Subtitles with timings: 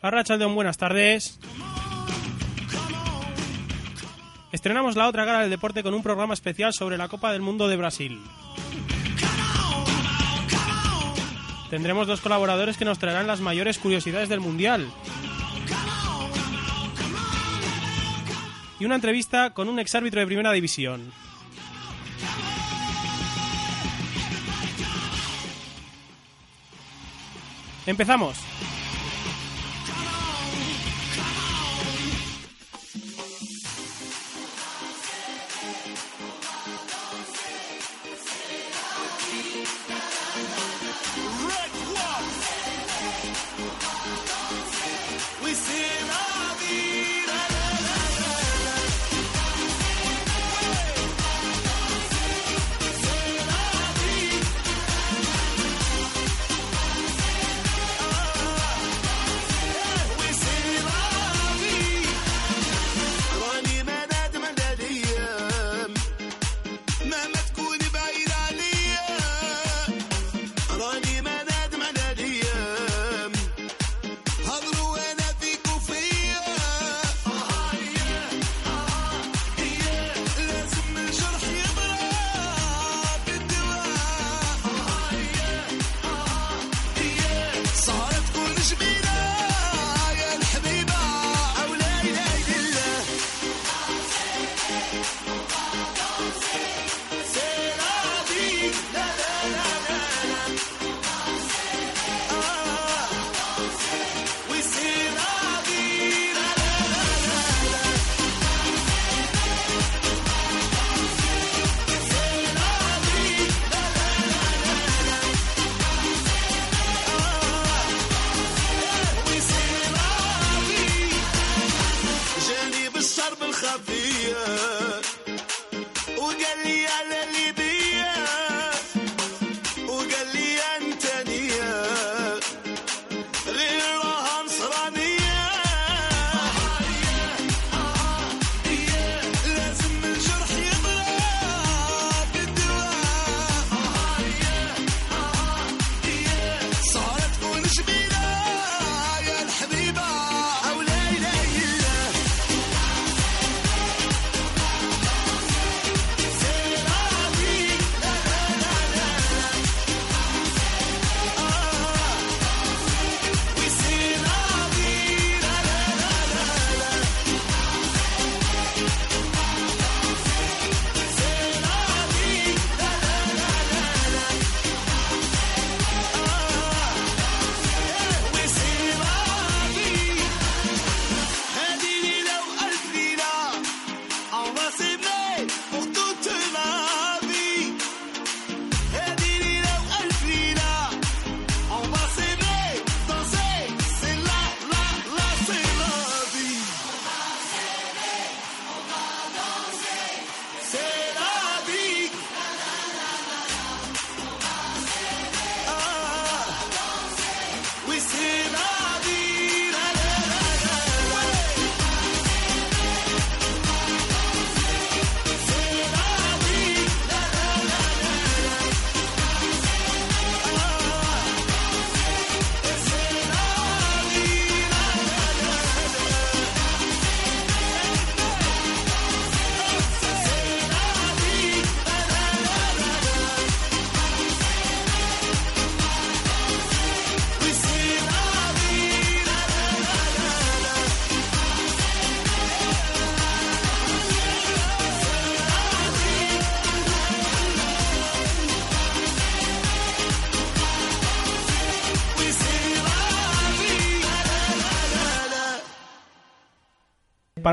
[0.00, 1.40] Arrachaldeón, buenas tardes.
[4.52, 7.66] Estrenamos la otra cara del deporte con un programa especial sobre la Copa del Mundo
[7.66, 8.22] de Brasil.
[11.68, 14.88] Tendremos dos colaboradores que nos traerán las mayores curiosidades del Mundial.
[18.78, 21.12] Y una entrevista con un exárbitro de primera división.
[27.84, 28.38] Empezamos.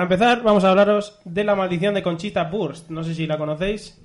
[0.05, 2.89] Empezar, vamos a hablaros de la maldición de Conchita Burst.
[2.89, 3.99] No sé si la conocéis,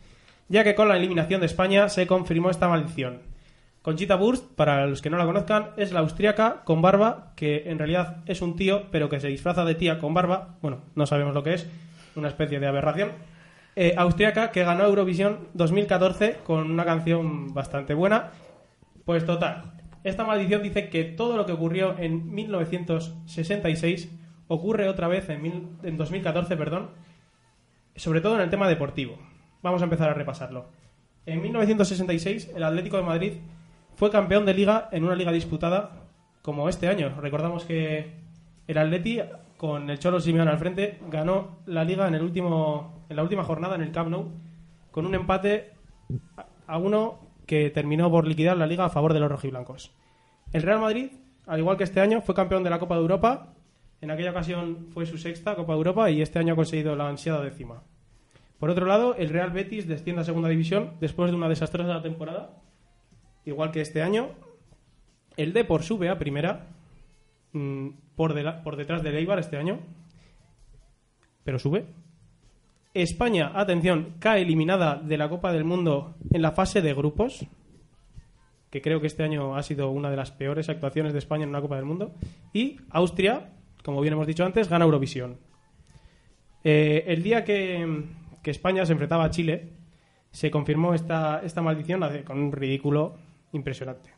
[0.49, 3.21] ya que con la eliminación de España se confirmó esta maldición.
[3.83, 7.79] Conchita Burst, para los que no la conozcan, es la austriaca con barba, que en
[7.79, 10.57] realidad es un tío, pero que se disfraza de tía con barba.
[10.63, 11.69] Bueno, no sabemos lo que es,
[12.17, 13.13] una especie de aberración.
[13.77, 18.31] Eh, austriaca que ganó Eurovisión 2014 con una canción bastante buena.
[19.05, 24.20] Pues total, esta maldición dice que todo lo que ocurrió en 1966
[24.51, 26.91] ocurre otra vez en, mil- en 2014, perdón,
[27.95, 29.17] sobre todo en el tema deportivo.
[29.63, 30.67] Vamos a empezar a repasarlo.
[31.25, 33.33] En 1966, el Atlético de Madrid
[33.95, 35.93] fue campeón de liga en una liga disputada
[36.43, 37.15] como este año.
[37.21, 38.13] Recordamos que
[38.67, 39.21] el Atleti,
[39.57, 43.45] con el Cholo Simeone al frente, ganó la liga en, el último, en la última
[43.45, 44.33] jornada en el Camp Nou
[44.91, 45.75] con un empate
[46.67, 49.93] a uno que terminó por liquidar la liga a favor de los rojiblancos.
[50.53, 51.13] El Real Madrid,
[51.47, 53.55] al igual que este año, fue campeón de la Copa de Europa.
[54.01, 57.09] En aquella ocasión fue su sexta Copa de Europa y este año ha conseguido la
[57.09, 57.83] ansiada décima.
[58.59, 62.51] Por otro lado, el Real Betis desciende a segunda división después de una desastrosa temporada,
[63.45, 64.29] igual que este año.
[65.37, 66.67] El Depor sube a primera
[67.53, 69.81] mm, por, dela- por detrás del Eibar este año,
[71.45, 71.87] pero sube.
[72.93, 77.47] España, atención, cae eliminada de la Copa del Mundo en la fase de grupos,
[78.71, 81.51] que creo que este año ha sido una de las peores actuaciones de España en
[81.51, 82.15] una Copa del Mundo.
[82.53, 83.53] Y Austria,
[83.85, 85.39] como bien hemos dicho antes, gana Eurovisión.
[86.65, 88.05] Eh, el día que,
[88.43, 89.73] que España se enfrentaba a Chile,
[90.31, 93.17] se confirmó esta, esta maldición con un ridículo
[93.53, 94.11] impresionante.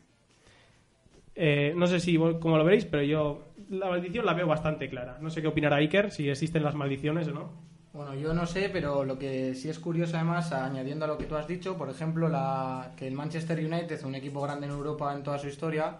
[1.35, 5.17] Eh, no sé si cómo lo veréis, pero yo la maldición la veo bastante clara.
[5.19, 7.73] No sé qué opinará Iker, si existen las maldiciones o no.
[7.93, 11.25] Bueno, yo no sé, pero lo que sí es curioso además, añadiendo a lo que
[11.25, 15.13] tú has dicho, por ejemplo, la, que el Manchester United, un equipo grande en Europa
[15.13, 15.97] en toda su historia,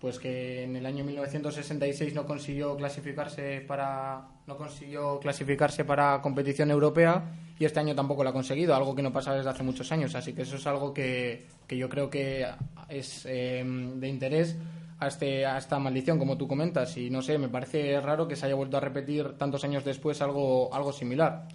[0.00, 6.70] pues que en el año 1966 no consiguió clasificarse para no consiguió clasificarse para competición
[6.70, 7.24] europea
[7.58, 10.14] y este año tampoco lo ha conseguido, algo que no pasa desde hace muchos años,
[10.14, 12.46] así que eso es algo que, que yo creo que
[12.88, 13.64] es eh,
[13.96, 14.56] de interés
[15.00, 18.36] a, este, a esta maldición, como tú comentas, y no sé, me parece raro que
[18.36, 21.48] se haya vuelto a repetir tantos años después algo, algo similar.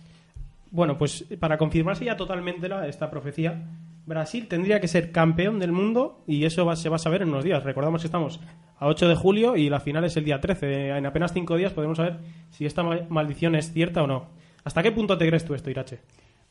[0.71, 3.63] Bueno, pues para confirmarse ya totalmente la- esta profecía,
[4.05, 7.43] Brasil tendría que ser campeón del mundo y eso se va a saber en unos
[7.43, 7.63] días.
[7.63, 8.39] Recordamos que estamos
[8.77, 10.89] a 8 de julio y la final es el día 13.
[10.97, 12.17] En apenas 5 días podemos saber
[12.49, 14.25] si esta ma- maldición es cierta o no.
[14.63, 15.99] ¿Hasta qué punto te crees tú esto, Irache?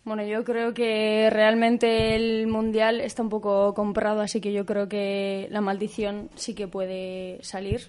[0.04, 4.88] Bueno, yo creo que realmente el mundial está un poco comprado, así que yo creo
[4.88, 7.80] que la maldición sí que puede salir.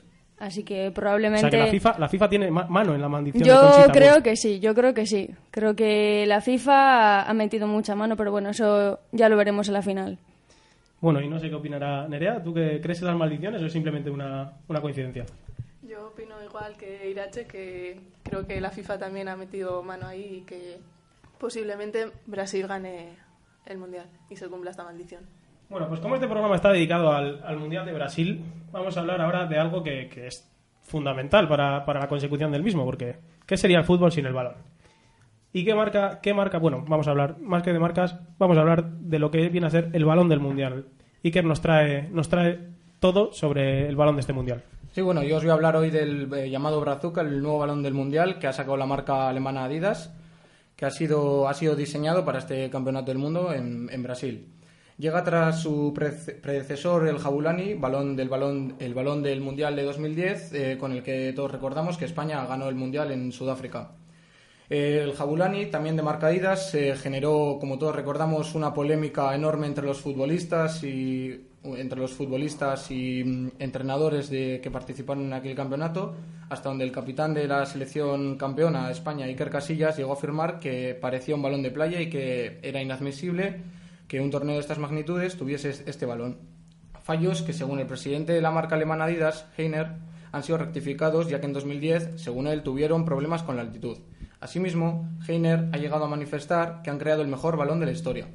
[0.42, 1.42] Así que O probablemente.
[1.42, 3.92] sea, que la FIFA, la FIFA tiene ma- mano en la maldición de Yo Conchita
[3.92, 4.24] creo Wurst.
[4.24, 5.30] que sí, yo creo que sí.
[5.52, 9.76] Creo que la FIFA ha metido mucha mano, pero bueno, eso ya lo veremos en
[9.76, 10.18] la final.
[11.00, 12.42] Bueno, y no sé qué opinará Nerea.
[12.44, 15.26] ¿Tú que crees en las maldiciones o es simplemente una, una coincidencia?
[15.84, 20.38] Yo opino igual que Irache, que creo que la FIFA también ha metido mano ahí
[20.38, 20.80] y que
[21.40, 23.10] posiblemente Brasil gane
[23.68, 25.22] el Mundial y se cumpla esta maldición.
[25.72, 29.22] Bueno, pues como este programa está dedicado al, al Mundial de Brasil, vamos a hablar
[29.22, 30.46] ahora de algo que, que es
[30.82, 33.16] fundamental para, para la consecución del mismo, porque
[33.46, 34.56] ¿qué sería el fútbol sin el balón?
[35.54, 36.58] ¿Y qué marca, qué marca?
[36.58, 39.68] Bueno, vamos a hablar, más que de marcas, vamos a hablar de lo que viene
[39.68, 40.88] a ser el balón del Mundial.
[41.24, 42.60] Iker nos trae, nos trae
[43.00, 44.64] todo sobre el balón de este Mundial.
[44.92, 47.82] Sí, bueno, yo os voy a hablar hoy del eh, llamado Brazuca, el nuevo balón
[47.82, 50.14] del Mundial que ha sacado la marca alemana Adidas,
[50.76, 54.50] que ha sido, ha sido diseñado para este campeonato del mundo en, en Brasil.
[55.02, 60.54] Llega tras su predecesor, el Jabulani, balón del balón, el balón del Mundial de 2010,
[60.54, 63.94] eh, con el que todos recordamos que España ganó el Mundial en Sudáfrica.
[64.70, 69.66] Eh, El Jabulani, también de marca Adidas, eh, generó, como todos recordamos, una polémica enorme
[69.66, 75.56] entre los futbolistas y entre los futbolistas y mm, entrenadores de, que participaron en aquel
[75.56, 76.14] campeonato,
[76.48, 80.94] hasta donde el capitán de la selección campeona España, Iker Casillas, llegó a afirmar que
[80.94, 83.81] parecía un balón de playa y que era inadmisible
[84.12, 86.40] que un torneo de estas magnitudes tuviese este balón.
[87.02, 89.94] Fallos que, según el presidente de la marca alemana Adidas, Heiner,
[90.34, 94.00] han sido rectificados ya que en 2010, según él, tuvieron problemas con la altitud.
[94.42, 98.28] Asimismo, Heiner ha llegado a manifestar que han creado el mejor balón de la historia.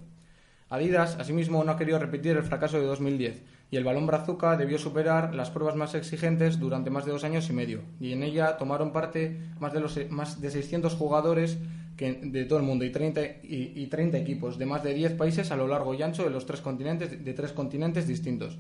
[0.71, 4.79] Adidas, asimismo, no ha querido repetir el fracaso de 2010 y el balón Brazuca debió
[4.79, 8.57] superar las pruebas más exigentes durante más de dos años y medio y en ella
[8.57, 11.59] tomaron parte más de, los, más de 600 jugadores
[11.97, 15.13] que, de todo el mundo y 30, y, y 30 equipos de más de 10
[15.15, 18.59] países a lo largo y ancho de los tres continentes, de tres continentes distintos.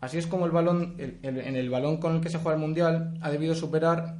[0.00, 2.60] Así es como el balón, el- en el balón con el que se juega el
[2.60, 4.16] Mundial ha debido superar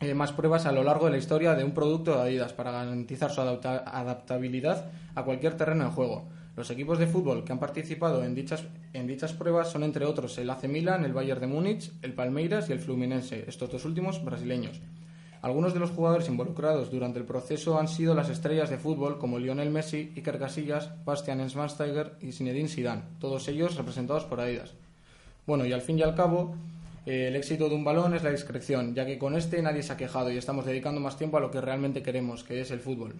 [0.00, 2.70] eh, más pruebas a lo largo de la historia de un producto de Adidas para
[2.72, 6.26] garantizar su adapta- adaptabilidad a cualquier terreno de juego.
[6.56, 8.64] Los equipos de fútbol que han participado en dichas,
[8.94, 12.68] en dichas pruebas son entre otros el AC Milan, el Bayern de Múnich, el Palmeiras
[12.68, 14.80] y el Fluminense, estos dos últimos brasileños.
[15.42, 19.38] Algunos de los jugadores involucrados durante el proceso han sido las estrellas de fútbol como
[19.38, 24.74] Lionel Messi, Iker Casillas, Bastian Schweinsteiger y Zinedine Zidane, todos ellos representados por Adidas.
[25.46, 26.54] Bueno, y al fin y al cabo,
[27.06, 29.94] eh, el éxito de un balón es la discreción, ya que con este nadie se
[29.94, 32.80] ha quejado y estamos dedicando más tiempo a lo que realmente queremos, que es el
[32.80, 33.14] fútbol.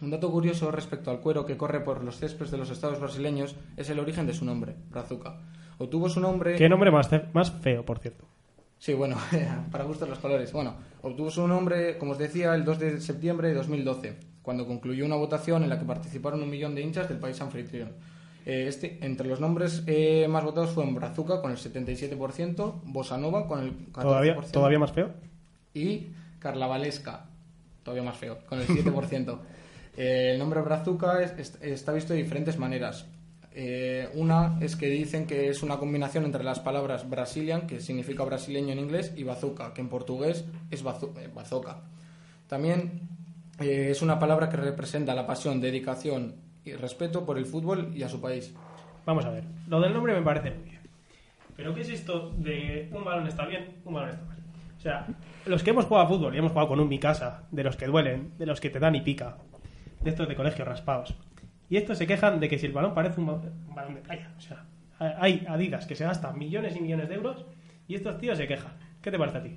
[0.00, 3.54] Un dato curioso respecto al cuero que corre por los céspedes de los estados brasileños
[3.76, 5.36] es el origen de su nombre, Brazuca.
[5.76, 6.56] Obtuvo su nombre...
[6.56, 8.24] Qué nombre más, más feo, por cierto.
[8.80, 9.16] Sí, bueno,
[9.70, 10.52] para gustos los colores.
[10.52, 15.04] Bueno, obtuvo su nombre, como os decía, el 2 de septiembre de 2012, cuando concluyó
[15.04, 17.92] una votación en la que participaron un millón de hinchas del país anfitrión.
[18.46, 23.46] Eh, este, entre los nombres eh, más votados fueron Brazuca con el 77%, Bossa Nova
[23.46, 24.02] con el 14%.
[24.02, 25.10] ¿Todavía, ¿Todavía más feo?
[25.74, 26.08] y
[26.38, 27.26] Carnavalesca,
[27.84, 29.38] todavía más feo, con el 7%.
[29.96, 33.06] Eh, el nombre Brazuca es- es- está visto de diferentes maneras.
[33.52, 38.24] Eh, una es que dicen que es una combinación entre las palabras Brazilian, que significa
[38.24, 41.82] brasileño en inglés, y bazooka, que en portugués es eh, bazooka.
[42.46, 43.08] También
[43.58, 48.02] eh, es una palabra que representa la pasión, dedicación y respeto por el fútbol y
[48.02, 48.54] a su país.
[49.04, 49.44] Vamos a ver.
[49.68, 50.80] Lo del nombre me parece muy bien.
[51.56, 54.38] Pero ¿qué es esto de un balón está bien, un balón está mal?
[54.78, 55.06] O sea,
[55.44, 57.86] los que hemos jugado a fútbol y hemos jugado con un Mikasa, de los que
[57.86, 59.36] duelen, de los que te dan y pica,
[60.00, 61.14] de estos de colegio raspados.
[61.70, 64.00] Y estos se quejan de que si el balón parece un, ba- un balón de
[64.00, 64.30] playa.
[64.36, 64.64] O sea,
[65.18, 67.44] hay Adidas que se gastan millones y millones de euros
[67.88, 68.72] y estos tíos se quejan.
[69.00, 69.56] ¿Qué te parece a ti?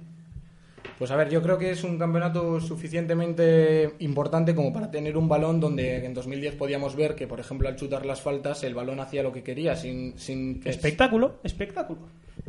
[0.99, 5.27] Pues a ver, yo creo que es un campeonato suficientemente importante como para tener un
[5.27, 8.99] balón donde en 2010 podíamos ver que, por ejemplo, al chutar las faltas, el balón
[8.99, 10.69] hacía lo que quería, sin, sin que...
[10.69, 12.01] Espectáculo, espectáculo.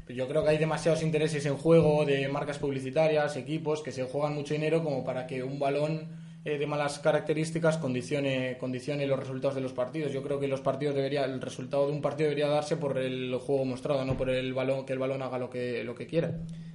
[0.09, 4.35] Yo creo que hay demasiados intereses en juego de marcas publicitarias, equipos que se juegan
[4.35, 6.02] mucho dinero como para que un balón
[6.44, 10.12] eh, de malas características condicione, condicione los resultados de los partidos.
[10.12, 13.34] Yo creo que los partidos debería, el resultado de un partido debería darse por el
[13.36, 16.32] juego mostrado, no por el balón, que el balón haga lo que, lo que quiera.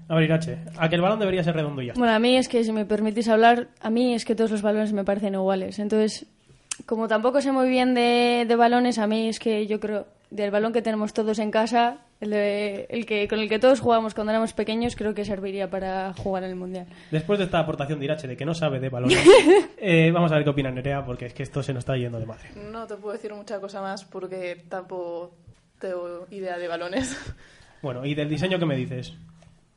[0.08, 1.94] A ver, Irache, a que el balón debería ser redondo ya.
[1.96, 4.64] Bueno, a mí es que, si me permitís hablar, a mí es que todos los
[4.64, 5.78] balones me parecen iguales.
[5.78, 6.26] Entonces,
[6.88, 10.52] como tampoco sé muy bien de, de balones, a mí es que yo creo, del
[10.52, 14.14] balón que tenemos todos en casa, el, de- el que con el que todos jugamos
[14.14, 16.86] cuando éramos pequeños, creo que serviría para jugar en el Mundial.
[17.12, 19.18] Después de esta aportación de Irache de que no sabe de balones,
[19.78, 22.20] eh, vamos a ver qué opina Nerea, porque es que esto se nos está yendo
[22.20, 22.50] de madre.
[22.72, 25.32] No te puedo decir mucha cosa más porque tampoco
[25.80, 27.18] tengo idea de balones.
[27.82, 29.14] Bueno, ¿y del diseño qué me dices?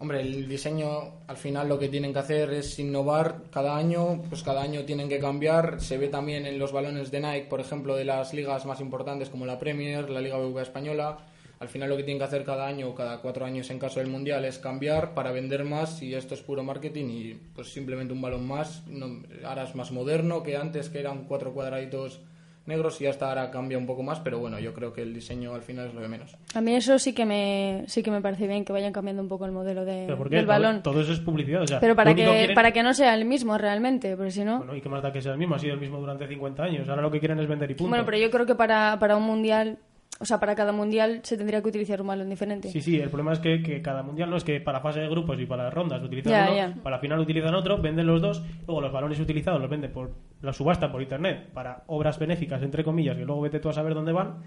[0.03, 0.89] Hombre, el diseño
[1.29, 5.09] al final lo que tienen que hacer es innovar cada año, pues cada año tienen
[5.09, 5.81] que cambiar.
[5.81, 9.31] Se ve también en los balones de Nike, por ejemplo, de las ligas más importantes
[9.31, 11.19] como la Premier, la Liga BBVA española.
[11.61, 14.01] Al final lo que tienen que hacer cada año o cada cuatro años en caso
[14.01, 18.13] del Mundial es cambiar para vender más y esto es puro marketing y pues simplemente
[18.13, 18.85] un balón más.
[18.89, 22.23] No, ahora es más moderno que antes que eran cuatro cuadraditos
[22.67, 25.55] negros y hasta ahora cambia un poco más, pero bueno, yo creo que el diseño
[25.55, 26.37] al final es lo de menos.
[26.55, 29.29] A mí eso sí que me, sí que me parece bien, que vayan cambiando un
[29.29, 30.37] poco el modelo de- ¿Pero por qué?
[30.37, 30.83] del Todo- balón.
[30.83, 31.63] Todo, eso es publicidad.
[31.63, 34.45] O sea, Pero para que, quieren- para que no sea el mismo realmente, porque si
[34.45, 34.59] no...
[34.59, 35.55] Bueno, ¿y qué más da que sea el mismo?
[35.55, 36.89] Ha sido el mismo durante 50 años.
[36.89, 37.89] Ahora lo que quieren es vender y punto.
[37.91, 39.79] Bueno, pero yo creo que para, para un mundial,
[40.19, 42.69] o sea, para cada mundial se tendría que utilizar un balón diferente.
[42.69, 45.09] Sí, sí, el problema es que, que cada mundial no es que para fase de
[45.09, 46.75] grupos y para rondas utilizan uno, ya.
[46.83, 50.15] para la final utilizan otro, venden los dos, luego los balones utilizados los venden por
[50.41, 53.95] la subasta por internet para obras benéficas, entre comillas, que luego vete tú a saber
[53.95, 54.43] dónde van.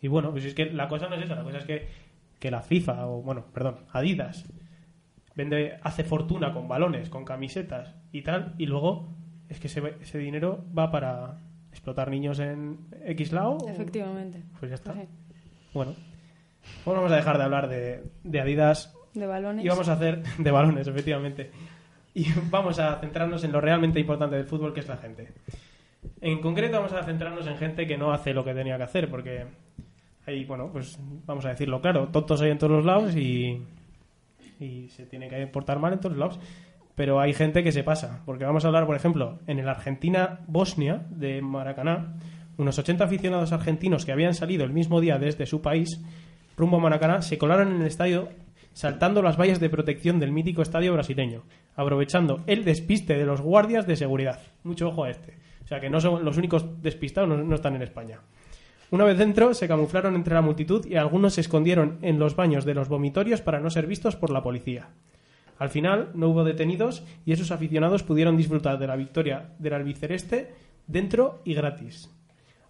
[0.00, 1.86] Y bueno, pues es que la cosa no es esa, la cosa es que,
[2.38, 4.44] que la FIFA, o bueno, perdón, Adidas,
[5.36, 9.08] vende, hace fortuna con balones, con camisetas y tal, y luego
[9.48, 11.38] es que ese, ese dinero va para
[11.74, 13.58] explotar niños en X lado.
[13.68, 14.42] Efectivamente.
[14.58, 14.94] Pues ya está.
[14.94, 15.00] Sí.
[15.74, 15.94] Bueno,
[16.84, 19.64] pues vamos a dejar de hablar de, de Adidas De balones.
[19.64, 21.50] y vamos a hacer de balones, efectivamente.
[22.14, 25.32] Y vamos a centrarnos en lo realmente importante del fútbol, que es la gente.
[26.20, 29.10] En concreto vamos a centrarnos en gente que no hace lo que tenía que hacer,
[29.10, 29.44] porque
[30.26, 33.60] hay, bueno, pues vamos a decirlo claro, tontos hay en todos los lados y,
[34.60, 36.40] y se tiene que portar mal en todos los lados.
[36.94, 41.06] Pero hay gente que se pasa, porque vamos a hablar, por ejemplo, en el Argentina-Bosnia
[41.10, 42.14] de Maracaná,
[42.56, 46.00] unos 80 aficionados argentinos que habían salido el mismo día desde su país,
[46.56, 48.28] rumbo a Maracaná, se colaron en el estadio
[48.74, 51.42] saltando las vallas de protección del mítico estadio brasileño,
[51.76, 54.40] aprovechando el despiste de los guardias de seguridad.
[54.62, 55.38] Mucho ojo a este.
[55.64, 58.20] O sea que no son los únicos despistados, no, no están en España.
[58.90, 62.64] Una vez dentro, se camuflaron entre la multitud y algunos se escondieron en los baños
[62.64, 64.88] de los vomitorios para no ser vistos por la policía.
[65.58, 70.52] Al final, no hubo detenidos y esos aficionados pudieron disfrutar de la victoria del albiceleste
[70.86, 72.10] dentro y gratis.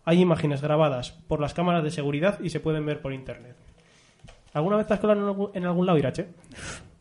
[0.05, 3.57] Hay imágenes grabadas por las cámaras de seguridad y se pueden ver por internet.
[4.53, 6.29] ¿Alguna vez te has colado en algún, lado, Irache?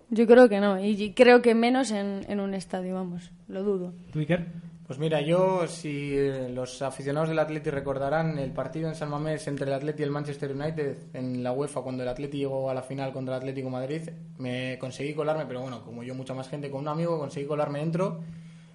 [0.09, 3.63] Yo creo que no, y y creo que menos en, en un estadio, vamos, lo
[3.63, 3.93] dudo.
[4.11, 4.47] ¿Tú, Iker?
[4.85, 9.47] Pues mira, yo, si eh, los aficionados del Atleti recordarán el partido en San Mamés
[9.47, 12.73] entre el Atleti y el Manchester United en la UEFA, cuando el Atleti llegó a
[12.73, 16.49] la final contra el Atlético Madrid, me conseguí colarme, pero bueno, como yo, mucha más
[16.49, 18.19] gente con un amigo, conseguí colarme dentro.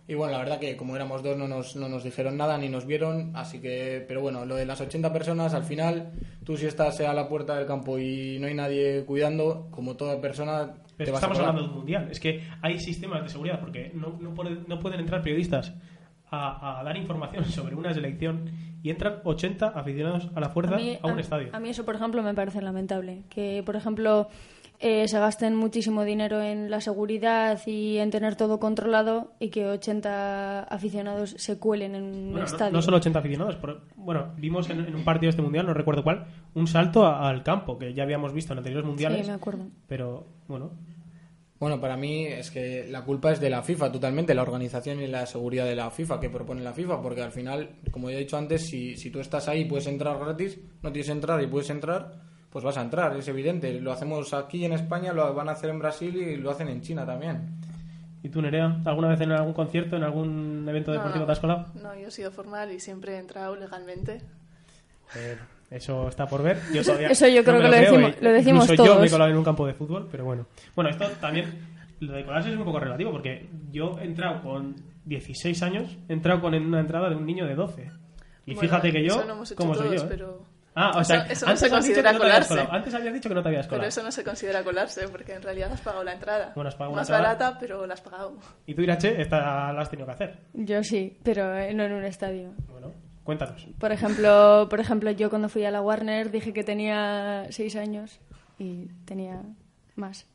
[0.06, 2.70] Y bueno, la verdad que como éramos dos no nos, no nos dijeron nada ni
[2.70, 6.12] nos vieron, así que, pero bueno, lo de las 80 personas, al final,
[6.42, 10.18] tú si estás a la puerta del campo y no hay nadie cuidando, como toda
[10.22, 11.50] persona, te Pero vas a estamos colar.
[11.50, 12.08] hablando de un mundial.
[12.10, 15.74] Es que hay sistemas de seguridad porque no, no pueden entrar periodistas
[16.30, 18.50] a, a dar información sobre una selección
[18.82, 21.48] y entran 80 aficionados a la fuerza a, un a- estadio.
[21.52, 23.24] a mí eso, por ejemplo, me parece lamentable.
[23.28, 24.28] Que, por ejemplo,
[24.80, 29.66] eh, se gasten muchísimo dinero en la seguridad y en tener todo controlado y que
[29.66, 32.72] 80 aficionados se cuelen en un Bueno, estadio.
[32.72, 35.74] no solo 80 aficionados, pero, bueno, vimos en, en un partido de este mundial, no
[35.74, 39.22] recuerdo cuál, un salto al campo que ya habíamos visto en anteriores mundiales.
[39.22, 39.64] Sí, me acuerdo.
[39.88, 40.70] Pero bueno,
[41.60, 45.08] Bueno, para mí es que la culpa es de la FIFA totalmente, la organización y
[45.08, 48.20] la seguridad de la FIFA que propone la FIFA, porque al final, como ya he
[48.20, 51.42] dicho antes, si, si tú estás ahí y puedes entrar gratis, no tienes que entrar
[51.42, 52.12] y puedes entrar,
[52.50, 53.80] pues vas a entrar, es evidente.
[53.80, 56.80] Lo hacemos aquí en España, lo van a hacer en Brasil y lo hacen en
[56.80, 57.58] China también.
[58.22, 61.40] ¿y tú, Nerea, alguna vez en algún concierto, en algún evento deportivo No, te has
[61.40, 61.66] colado?
[61.74, 64.22] No, yo he sido formal y siempre he entrado legalmente.
[65.16, 65.38] Eh,
[65.70, 66.58] eso está por ver.
[66.72, 68.18] Yo todavía Eso yo no creo me que lo creo, decimos- eh.
[68.20, 69.10] lo decimos Incluso yo me he todos.
[69.12, 70.46] colado en un campo de fútbol, pero bueno.
[70.74, 71.46] Bueno, esto también,
[72.00, 76.12] lo de colarse es un poco relativo, porque yo he entrado con 16 años, he
[76.12, 77.90] entrado con una entrada de un niño de 12.
[78.46, 80.06] Y Bueno, fíjate que yo, Eso no hemos hecho ¿cómo soy todos, yo?
[80.06, 80.08] eh?
[80.10, 80.58] pero...
[80.80, 82.66] Ah, o eso- sea, eso no antes se considera no colarse.
[82.70, 83.88] Antes habías dicho que no te habías Pero colado.
[83.88, 86.52] eso no se considera colarse, porque en realidad has pagado la entrada.
[86.54, 87.34] Bueno, has pagado una Más entrada.
[87.34, 88.36] barata, pero la has pagado.
[88.64, 90.38] Y tú, Irache, esta la has tenido que hacer.
[90.54, 92.52] Yo sí, pero eh, no en un estadio.
[92.70, 92.92] Bueno,
[93.28, 93.66] cuéntanos.
[93.78, 98.18] Por ejemplo, por ejemplo, yo cuando fui a la Warner dije que tenía seis años
[98.58, 99.42] y tenía
[99.96, 100.26] más.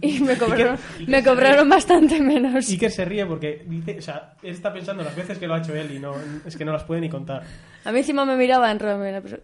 [0.00, 2.68] Y me cobraron, y qué me cobraron bastante menos.
[2.68, 5.58] Iker se ríe porque dice, o sea, él está pensando las veces que lo ha
[5.58, 7.44] hecho él y no, es que no las puede ni contar.
[7.84, 9.38] A mí encima me miraba en raro, mira, pero,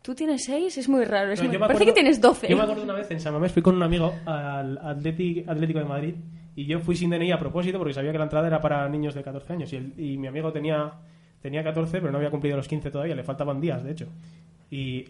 [0.00, 0.78] ¿tú tienes seis?
[0.78, 1.32] Es muy raro.
[1.32, 2.48] Es No, muy- me Parece acuerdo- que tienes doce.
[2.48, 5.80] Yo me acuerdo una vez en San Mamés fui con un amigo al Atleti- Atlético
[5.80, 6.14] de Madrid
[6.56, 9.14] y yo fui sin DNI a propósito porque sabía que la entrada era para niños
[9.14, 10.92] de 14 años y, el- y mi amigo tenía,
[11.40, 14.06] tenía 14 pero no había cumplido los 15 todavía, le faltaban días de hecho.
[14.70, 15.06] Y,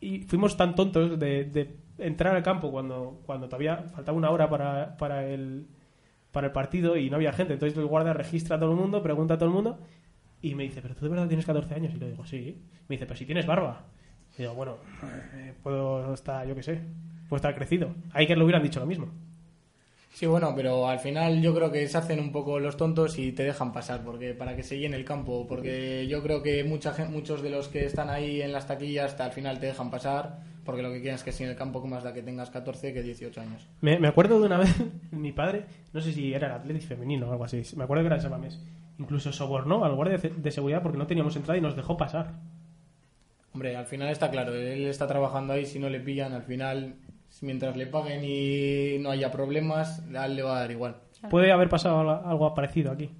[0.00, 4.48] y fuimos tan tontos de, de entrar al campo cuando, cuando todavía faltaba una hora
[4.48, 5.66] para, para, el,
[6.30, 7.54] para el partido y no había gente.
[7.54, 9.78] Entonces el guardia registra a todo el mundo, pregunta a todo el mundo
[10.40, 11.94] y me dice, ¿pero tú de verdad tienes 14 años?
[11.94, 12.60] Y le digo, sí.
[12.88, 13.84] Me dice, pero si tienes barba.
[14.36, 14.76] Y digo, bueno,
[15.34, 16.80] eh, puedo estar, yo qué sé,
[17.28, 17.94] puedo estar crecido.
[18.12, 19.08] Hay que le hubieran dicho lo mismo.
[20.12, 23.32] Sí, bueno, pero al final yo creo que se hacen un poco los tontos y
[23.32, 26.94] te dejan pasar porque para que se llene el campo, porque yo creo que mucha
[27.08, 30.40] muchos de los que están ahí en las taquillas hasta al final te dejan pasar
[30.64, 32.92] porque lo que quieren es que si en el campo más da que tengas 14
[32.92, 33.66] que 18 años.
[33.80, 34.74] Me, me acuerdo de una vez,
[35.10, 38.14] mi padre, no sé si era el Atlético femenino o algo así, me acuerdo que
[38.14, 38.60] era Mamés,
[38.98, 42.34] incluso sobornó al guardia de seguridad porque no teníamos entrada y nos dejó pasar.
[43.54, 46.94] Hombre, al final está claro, él está trabajando ahí, si no le pillan, al final,
[47.40, 50.96] mientras le paguen y no haya problemas, a él le va a dar igual.
[51.30, 53.10] Puede haber pasado algo- parecido aquí,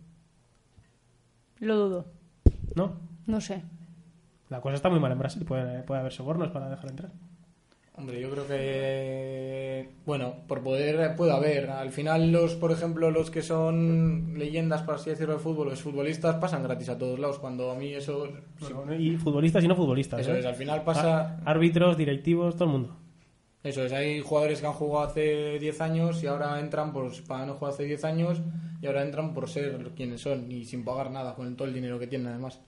[1.61, 2.07] Lo dudo.
[2.75, 2.97] ¿no?
[3.27, 3.63] No sé.
[4.49, 7.13] La cosa está muy mal en Brasil, puede, puede haber sobornos para dejar entrar.
[7.95, 11.71] Hombre, yo creo que bueno, por poder puede haber.
[11.71, 15.83] Al final los, por ejemplo, los que son leyendas, por así decirlo, de fútbol, los
[15.83, 17.39] futbolistas pasan gratis a todos lados.
[17.39, 18.29] Cuando a mí eso,
[18.75, 20.21] Bueno, y futbolistas y no futbolistas.
[20.21, 20.39] eso ¿eh?
[20.41, 21.39] es, al final pasa.
[21.45, 22.97] Árbitros, directivos, todo el mundo.
[23.63, 27.47] Eso es, hay jugadores que han jugado hace 10 años y ahora entran por para
[27.47, 28.43] no jugar hace 10 años
[28.81, 31.99] y ahora entran por ser quienes son y sin pagar nada con todo el dinero
[31.99, 32.61] que tienen además.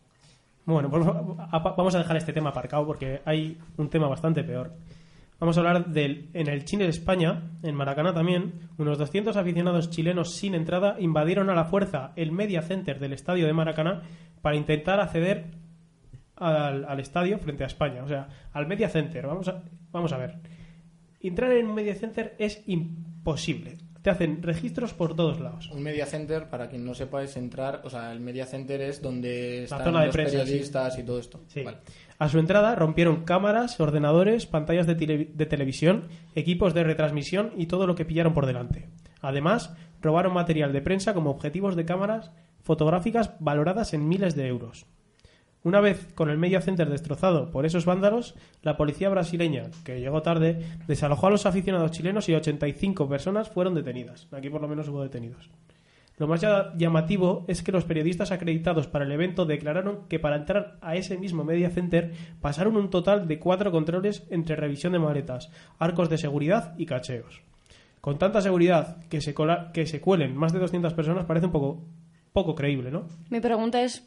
[0.64, 4.72] Bueno, pues vamos a dejar este tema aparcado porque hay un tema bastante peor.
[5.40, 9.90] Vamos a hablar del en el Chile de España, en Maracaná también, unos 200 aficionados
[9.90, 14.02] chilenos sin entrada invadieron a la fuerza el media center del estadio de Maracaná
[14.40, 15.50] para intentar acceder
[16.36, 19.26] al, al estadio frente a España, o sea, al media center.
[19.26, 20.38] Vamos a, vamos a ver.
[21.28, 23.78] Entrar en un media center es imposible.
[24.02, 25.70] Te hacen registros por todos lados.
[25.70, 29.00] Un media center, para quien no sepa, es entrar, o sea, el media center es
[29.00, 31.40] donde están zona de los prensa, periodistas y todo esto.
[31.48, 31.62] Sí.
[31.62, 31.78] Vale.
[32.18, 37.64] A su entrada rompieron cámaras, ordenadores, pantallas de, tele- de televisión, equipos de retransmisión y
[37.66, 38.88] todo lo que pillaron por delante.
[39.22, 42.30] Además, robaron material de prensa como objetivos de cámaras
[42.62, 44.84] fotográficas valoradas en miles de euros.
[45.64, 50.20] Una vez con el media center destrozado por esos vándalos, la policía brasileña, que llegó
[50.22, 54.28] tarde, desalojó a los aficionados chilenos y 85 personas fueron detenidas.
[54.30, 55.48] Aquí por lo menos hubo detenidos.
[56.18, 56.44] Lo más
[56.76, 61.16] llamativo es que los periodistas acreditados para el evento declararon que para entrar a ese
[61.18, 66.18] mismo media center pasaron un total de cuatro controles entre revisión de maletas, arcos de
[66.18, 67.42] seguridad y cacheos.
[68.00, 71.52] Con tanta seguridad que se, cola- que se cuelen más de 200 personas parece un
[71.52, 71.82] poco
[72.32, 73.06] poco creíble, ¿no?
[73.30, 74.06] Mi pregunta es,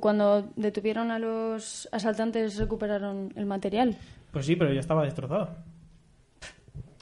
[0.00, 3.96] cuando detuvieron a los asaltantes, ¿recuperaron el material?
[4.30, 5.50] Pues sí, pero ya estaba destrozado.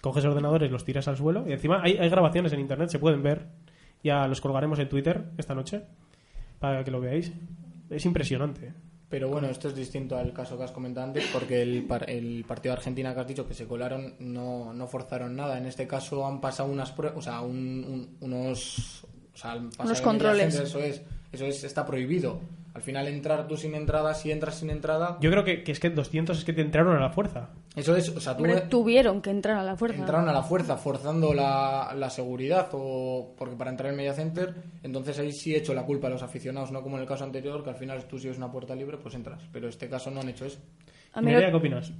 [0.02, 3.22] Coges ordenadores, los tiras al suelo y encima hay, hay grabaciones en internet, se pueden
[3.22, 3.46] ver.
[4.02, 5.82] Ya los colgaremos en Twitter esta noche
[6.58, 7.30] para que lo veáis.
[7.90, 8.68] Es impresionante.
[8.68, 8.72] ¿eh?
[9.10, 12.44] Pero bueno, esto es distinto al caso que has comentado antes, porque el, par- el
[12.48, 15.58] partido de Argentina que has dicho que se colaron no, no forzaron nada.
[15.58, 20.00] En este caso han pasado unas pruebas, o sea, un- un- unos, o sea, Unos
[20.00, 20.54] controles.
[20.54, 22.40] Eso es, eso es, está prohibido.
[22.72, 25.80] Al final entrar tú sin entrada, si entras sin entrada, Yo creo que, que es
[25.80, 27.48] que 200 es que te entraron a la fuerza.
[27.74, 29.98] eso es, o sea, tú tuvieron que entrar a la fuerza.
[29.98, 34.54] entraron a la fuerza forzando la, la seguridad o porque para entrar en Media Center
[34.84, 37.24] entonces ahí sí he hecho la culpa a los aficionados no como en el caso
[37.24, 40.10] anterior que al final tú si es una puerta libre pues entras pero este caso
[40.12, 40.60] no han hecho eso
[41.12, 41.92] A mí, Nerea, ¿qué lo, opinas?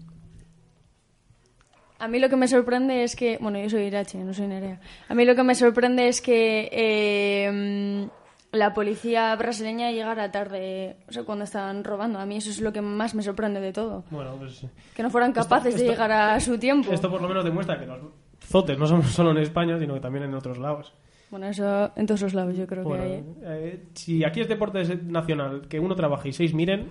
[1.99, 3.39] a mí lo que me sorprende es que...
[3.41, 4.81] Bueno, yo soy Irache, no soy Nerea.
[5.09, 8.09] A mí lo que me sorprende es que eh,
[8.53, 12.19] la policía brasileña llegara tarde, o sea, cuando estaban robando.
[12.19, 14.05] A mí eso es lo que más me sorprende de todo.
[14.11, 14.65] Bueno, pues
[14.97, 16.93] Que no fueran capaces esto- de llegar a su tiempo.
[16.93, 17.99] esto por lo menos demuestra que los
[18.41, 20.93] zotes no son solo en España, sino que también en otros lados.
[21.31, 23.15] Bueno, eso en todos los lados yo creo Bueno, que hay.
[23.19, 23.25] ¿eh?
[23.45, 26.89] eh, si aquí es deporte nacional, que uno trabaje y seis miren,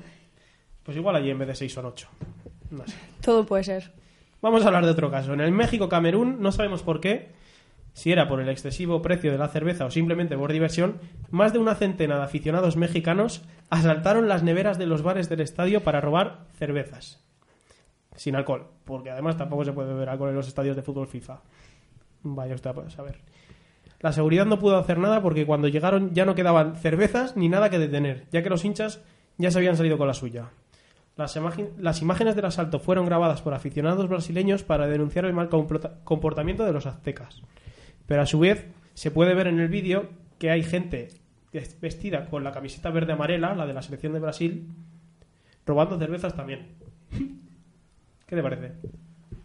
[0.83, 2.07] pues igual allí en vez de seis son ocho.
[2.71, 2.95] No sé.
[3.21, 3.91] Todo puede ser.
[4.41, 5.33] Vamos a hablar de otro caso.
[5.33, 7.31] En el México-Camerún, no sabemos por qué,
[7.93, 10.99] si era por el excesivo precio de la cerveza o simplemente por diversión,
[11.31, 15.83] más de una centena de aficionados mexicanos asaltaron las neveras de los bares del estadio
[15.83, 17.23] para robar cervezas.
[18.15, 21.41] Sin alcohol, porque además tampoco se puede beber alcohol en los estadios de fútbol FIFA.
[22.23, 23.19] Vaya usted a saber.
[24.01, 27.69] La seguridad no pudo hacer nada porque cuando llegaron ya no quedaban cervezas ni nada
[27.69, 29.01] que detener, ya que los hinchas
[29.37, 30.49] ya se habían salido con la suya.
[31.17, 31.35] Las,
[32.01, 36.71] imágenes del asalto fueron grabadas por aficionados brasileños para denunciar el mal comporta- comportamiento de
[36.71, 37.41] los aztecas.
[38.09, 41.09] Pero a su vez se puede ver en el vídeo que hay gente
[41.53, 44.67] ves- vestida con la camiseta verde amarela, la de la selección de Brasil,
[45.65, 46.67] robando cervezas también.
[48.25, 48.71] ¿Qué te parece?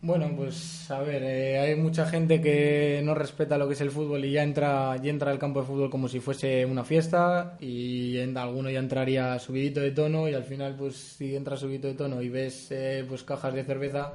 [0.01, 3.91] Bueno, pues a ver, eh, hay mucha gente que no respeta lo que es el
[3.91, 7.57] fútbol y ya entra, ya entra al campo de fútbol como si fuese una fiesta
[7.61, 11.89] y en, alguno ya entraría subidito de tono y al final pues si entras subidito
[11.89, 14.13] de tono y ves eh, pues cajas de cerveza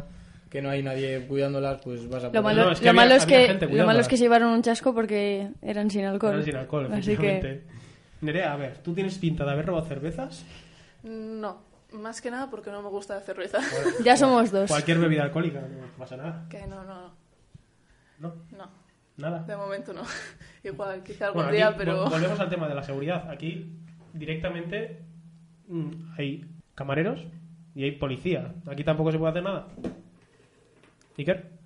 [0.50, 3.02] que no hay nadie cuidándolas, pues vas a Lo malo, no, es que lo había-
[3.04, 6.34] malo es que lo malo es que se llevaron un chasco porque eran sin alcohol.
[6.34, 7.62] Eran sin alcohol, Así que
[8.22, 10.44] Nerea, a ver, ¿tú tienes pinta de haber robado cervezas?
[11.04, 11.62] No,
[11.94, 13.60] más que nada porque no me gusta la cerveza.
[14.04, 14.70] ya somos dos.
[14.70, 16.46] Cualquier bebida alcohólica, no pasa nada.
[16.50, 17.14] que no, no,
[18.20, 18.34] ¿No?
[18.58, 18.70] no.
[19.18, 19.44] Nada.
[19.44, 20.02] De momento no.
[20.64, 22.06] Igual, quizá algún Bueno, aquí día, pero...
[22.06, 23.30] vol- volvemos al tema de la seguridad.
[23.30, 23.70] Aquí
[24.14, 25.02] directamente
[25.68, 27.26] mm, hay camareros
[27.76, 28.54] y hay policía.
[28.66, 29.68] Aquí tampoco se puede hacer nada.
[31.20, 31.60] Iker,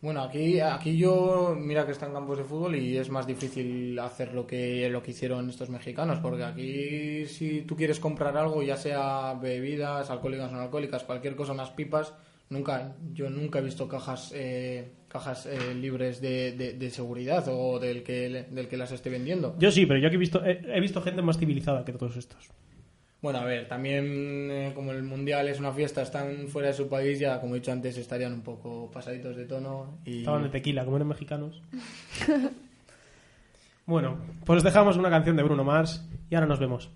[0.00, 3.98] Bueno, aquí, aquí yo, mira que está en campos de fútbol y es más difícil
[3.98, 8.62] hacer lo que, lo que hicieron estos mexicanos, porque aquí si tú quieres comprar algo,
[8.62, 12.14] ya sea bebidas, alcohólicas o no alcohólicas, cualquier cosa, unas pipas,
[12.48, 17.80] nunca, yo nunca he visto cajas, eh, cajas eh, libres de, de- de seguridad o
[17.80, 19.56] del que, del que las esté vendiendo.
[19.58, 22.16] yo sí, pero yo aquí he visto, he, he visto gente más civilizada que todos
[22.16, 22.50] estos.
[23.20, 26.88] Bueno, a ver, también eh, como el mundial es una fiesta, están fuera de su
[26.88, 30.20] país, ya como he dicho antes, estarían un poco pasaditos de tono y...
[30.20, 31.60] Estaban de tequila, como eran mexicanos.
[33.86, 36.90] bueno, pues os dejamos una canción de Bruno Mars y ahora nos vemos.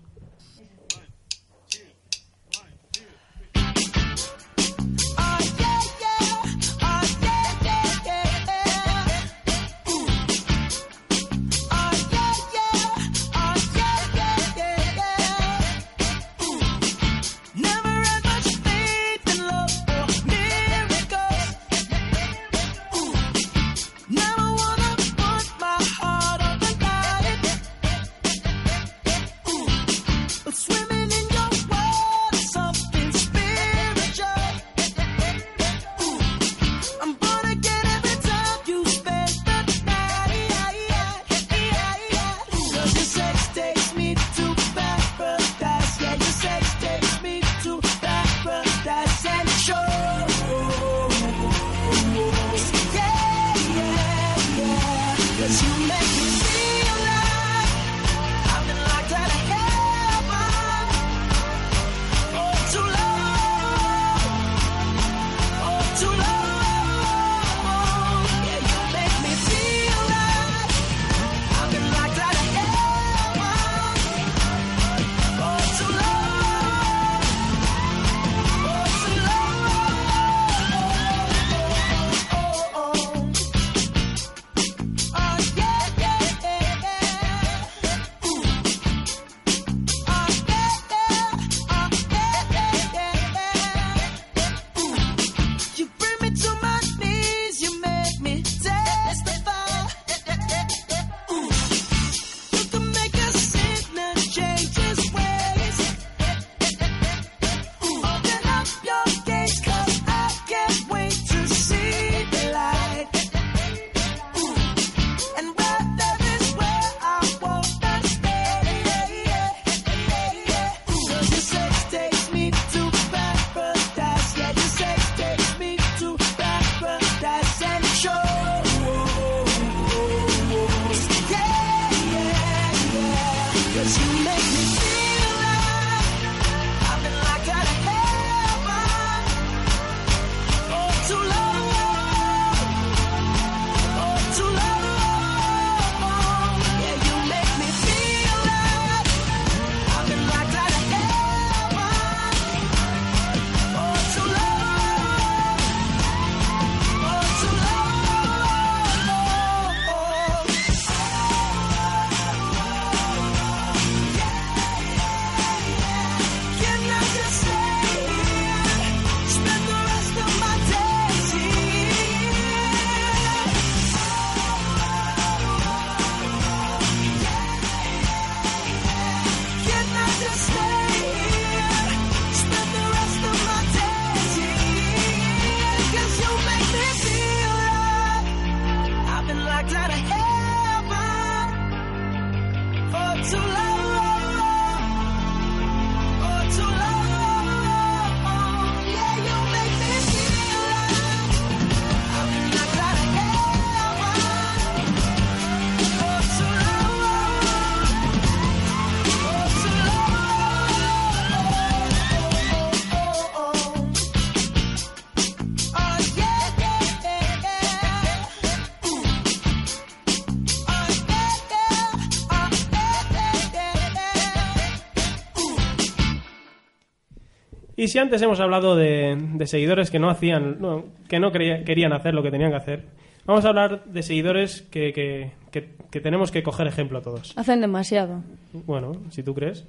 [227.93, 231.93] Si antes hemos hablado de, de seguidores que no hacían, no, que no creía- querían
[231.93, 232.85] hacer lo que tenían que hacer,
[233.25, 237.37] vamos a hablar de seguidores que, que- que- que tenemos que coger ejemplo todos.
[237.37, 238.21] Hacen demasiado.
[238.51, 239.65] Bueno, si tú crees.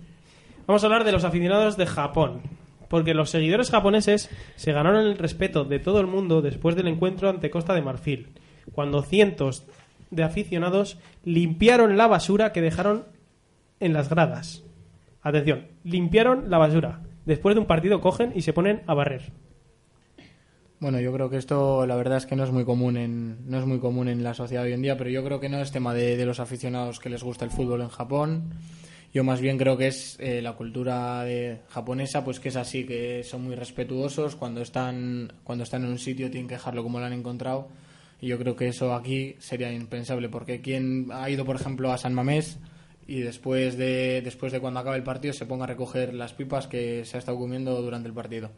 [0.66, 2.40] Vamos a hablar de los aficionados de Japón.
[2.88, 7.28] Porque los seguidores japoneses se ganaron el respeto de todo el mundo después del encuentro
[7.28, 8.28] ante Costa de Marfil,
[8.72, 9.66] cuando cientos
[10.10, 13.04] de aficionados limpiaron la basura que dejaron
[13.80, 14.62] en las gradas.
[15.22, 17.00] Atención, limpiaron la basura.
[17.26, 19.32] Después de un partido cogen y se ponen a barrer.
[20.80, 23.58] Bueno, yo creo que esto la verdad es que no es muy común en no
[23.58, 25.72] es muy común en la sociedad hoy en día, pero yo creo que no es
[25.72, 28.50] tema de, los aficionados que les gusta el fútbol en Japón.
[29.14, 31.24] Yo más bien creo que es eh, la cultura
[31.68, 35.98] japonesa, pues que es así, que son muy respetuosos cuando están cuando están en un
[35.98, 37.68] sitio tienen que dejarlo como lo han encontrado.
[38.20, 41.98] Y yo creo que eso aquí sería impensable, porque quien ha ido, por ejemplo, a
[41.98, 42.58] San Mamés
[43.06, 46.66] y después de después de cuando acabe el partido se ponga a recoger las pipas
[46.66, 48.50] que se ha estado comiendo durante el partido.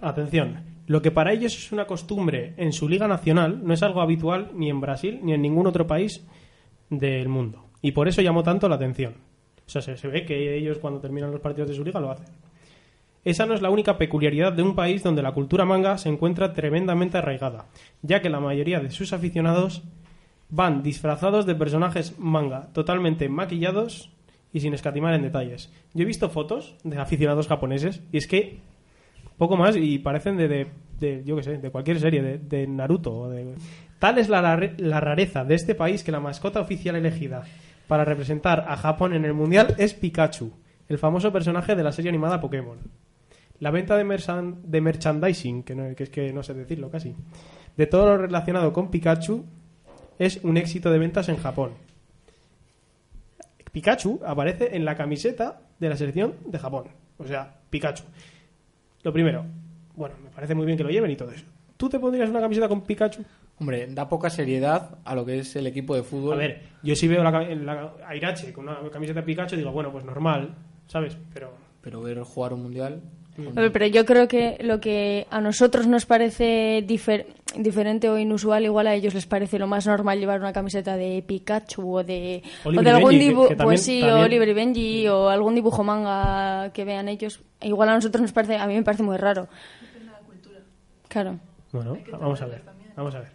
[0.00, 4.00] Atención, lo que para ellos es una costumbre en su liga nacional no es algo
[4.00, 6.24] habitual ni en Brasil ni en ningún otro país
[6.90, 7.64] del mundo.
[7.80, 9.14] Y por eso llamó tanto la atención.
[9.66, 12.10] O sea, se, se ve que ellos cuando terminan los partidos de su liga lo
[12.10, 12.26] hacen.
[13.24, 16.54] Esa no es la única peculiaridad de un país donde la cultura manga se encuentra
[16.54, 17.66] tremendamente arraigada,
[18.02, 19.82] ya que la mayoría de sus aficionados
[20.50, 24.10] van disfrazados de personajes manga, totalmente maquillados
[24.52, 25.72] y sin escatimar en detalles.
[25.94, 28.60] Yo he visto fotos de aficionados japoneses y es que
[29.36, 33.12] poco más y parecen de, de, yo qué sé, de cualquier serie, de, Naruto.
[33.12, 33.32] O.
[33.98, 37.44] Tal es la, la rareza de este país que la mascota oficial elegida
[37.86, 40.52] para representar a Japón en el Mundial es Pikachu,
[40.88, 42.78] el famoso personaje de la serie animada Pokémon.
[43.60, 47.14] La venta de merchandising, que, no, que es que no sé decirlo casi,
[47.76, 49.44] de todo lo relacionado con Pikachu
[50.18, 51.72] es un éxito de ventas en Japón.
[53.72, 56.84] Pikachu aparece en la camiseta de la selección de Japón.
[57.18, 58.04] O sea, Pikachu.
[59.02, 59.44] Lo primero,
[59.94, 61.44] bueno, me parece muy bien que lo lleven y todo eso.
[61.76, 63.22] ¿Tú te pondrías una camiseta con Pikachu?
[63.60, 66.34] Hombre, da poca seriedad a lo que es el equipo de fútbol.
[66.34, 69.70] A ver, yo si veo la, la- a Irache con una camiseta de Pikachu digo,
[69.72, 70.54] bueno, pues normal,
[70.86, 71.16] ¿sabes?
[71.34, 71.52] Pero
[71.82, 73.00] Pero ver jugar un mundial.
[73.56, 78.18] A ver, pero yo creo que lo que a nosotros nos parece difer- diferente o
[78.18, 82.02] inusual, igual a ellos les parece lo más normal llevar una camiseta de Pikachu o
[82.04, 85.84] de, o de algún dibujo, pues sí, también- o Oliver y Benji o algún dibujo
[85.84, 87.40] manga que vean ellos.
[87.62, 89.46] Igual a nosotros nos parece, a mí me parece muy raro.
[91.08, 91.38] Claro.
[91.72, 92.62] bueno, vamos a ver,
[92.96, 93.28] vamos a ver.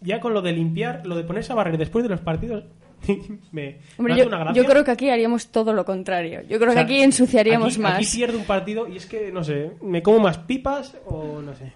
[0.00, 2.64] Ya con lo de limpiar, lo de ponerse a barrer después de los partidos,
[3.52, 4.62] me, Hombre, me hace yo, una gracia.
[4.62, 6.42] yo creo que aquí haríamos todo lo contrario.
[6.42, 7.94] Yo creo O sea, que aquí ensuciaríamos aquí- más.
[7.96, 11.54] Aquí pierdo un partido y es que, no sé, me como más pipas o no
[11.54, 11.72] sé.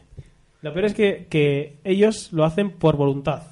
[0.62, 3.42] Lo peor es que, que ellos lo hacen por voluntad.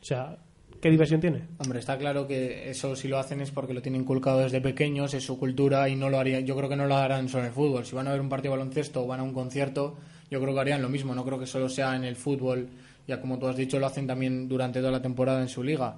[0.00, 0.36] O sea,
[0.80, 1.42] ¿qué diversión tiene?
[1.58, 5.14] Hombre, está claro que eso si lo hacen es porque lo tienen inculcado desde pequeños,
[5.14, 6.44] es su cultura y no lo harían.
[6.46, 7.84] Yo creo que no lo harán solo en el fútbol.
[7.86, 9.96] Si van a ver un partido de baloncesto o van a un concierto,
[10.30, 11.14] yo creo que harían lo mismo.
[11.14, 12.68] No creo que solo sea en el fútbol.
[13.08, 15.96] Ya como tú has dicho, lo hacen también durante toda la temporada en su liga.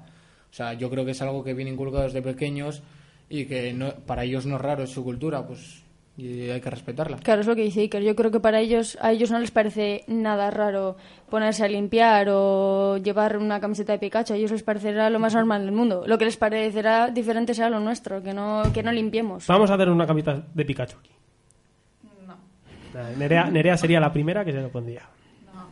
[0.56, 2.82] O sea, yo creo que es algo que viene inculcado desde pequeños
[3.28, 5.82] y que no, para ellos no es raro, es su cultura, pues
[6.16, 7.18] y hay que respetarla.
[7.18, 8.02] Claro, es lo que dice Iker.
[8.02, 10.96] Yo creo que para ellos, a ellos no les parece nada raro
[11.28, 14.32] ponerse a limpiar o llevar una camiseta de Pikachu.
[14.32, 16.04] A ellos les parecerá lo más normal del mundo.
[16.06, 19.46] Lo que les parecerá diferente será lo nuestro, que no, que no limpiemos.
[19.48, 21.10] Vamos a hacer una camiseta de Pikachu aquí.
[22.26, 22.36] No,
[23.18, 25.02] Nerea, Nerea sería la primera que se lo pondría.
[25.52, 25.66] no.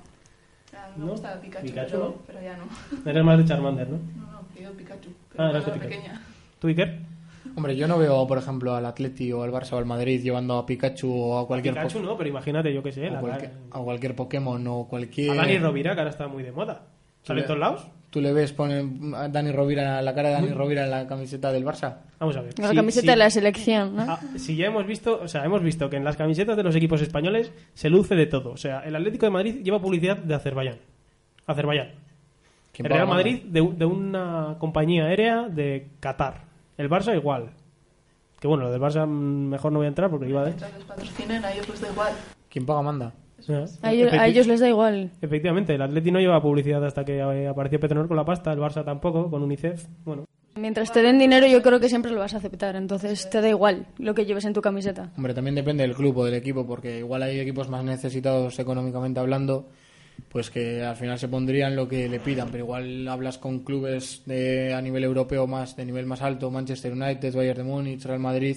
[0.76, 1.12] Ah, me ¿No?
[1.12, 2.14] gusta Pikachu, Pikachu, pero, ¿no?
[2.26, 3.10] pero ya no.
[3.10, 3.96] Eres más de Charmander, ¿no?
[3.96, 4.40] No, no,
[4.72, 5.10] pido Pikachu.
[5.36, 5.78] Ah, era Pikachu.
[5.80, 6.22] pequeña.
[6.58, 6.98] ¿Tú, Iker?
[7.56, 10.56] Hombre, yo no veo, por ejemplo, al Atleti o al Barça o al Madrid llevando
[10.58, 13.08] a Pikachu o a cualquier, Pikachu no, pero imagínate, yo qué sé.
[13.08, 15.30] o la- cualquier, a cualquier Pokémon o cualquier...
[15.32, 16.86] A Dani Rovira, que ahora está muy de moda.
[17.22, 17.86] ¿Sale en todos lados?
[18.10, 18.84] ¿Tú le ves poner
[19.16, 21.96] a Dani Rovira, la cara de Dani Rovira en la camiseta del Barça?
[22.18, 22.58] Vamos a ver.
[22.58, 24.02] La Si- camiseta si- de la selección, ¿no?
[24.08, 26.74] Ah, si ya hemos visto, o sea, hemos visto que en las camisetas de los
[26.76, 28.50] equipos españoles se luce de todo.
[28.52, 30.76] O sea, el Atlético de Madrid lleva publicidad de Azerbaiyán.
[31.46, 31.88] Azerbaiyán.
[32.74, 36.42] ¿Quién El Real Madrid de, de una compañía aérea de Qatar.
[36.76, 37.50] El Barça igual.
[38.40, 40.50] Que bueno, lo del Barça mm, mejor no voy a entrar porque iba de...
[40.50, 42.12] Mientras les patrocinen, a ellos les da igual.
[42.50, 43.12] ¿Quién paga manda?
[43.48, 45.10] Eh, A ellos, a efecti- ellos les da igual.
[45.22, 48.58] Efectivamente, el Atleti no lleva publicidad hasta que eh, apareció Petronor con la pasta, el
[48.58, 49.86] Barça tampoco, con UNICEF.
[50.04, 50.24] Bueno,
[50.56, 52.76] Mientras te den dinero, yo creo que siempre lo vas a aceptar.
[52.76, 55.10] Entonces te da igual lo que lleves en tu camiseta.
[55.16, 59.18] Hombre, también depende del club o del equipo, porque igual hay equipos más necesitados económicamente
[59.18, 59.66] hablando,
[60.34, 64.22] pues que al final se pondrían lo que le pidan, pero igual hablas con clubes
[64.26, 68.18] de, a nivel europeo más, de nivel más alto, Manchester United, Bayern de Múnich, Real
[68.18, 68.56] Madrid,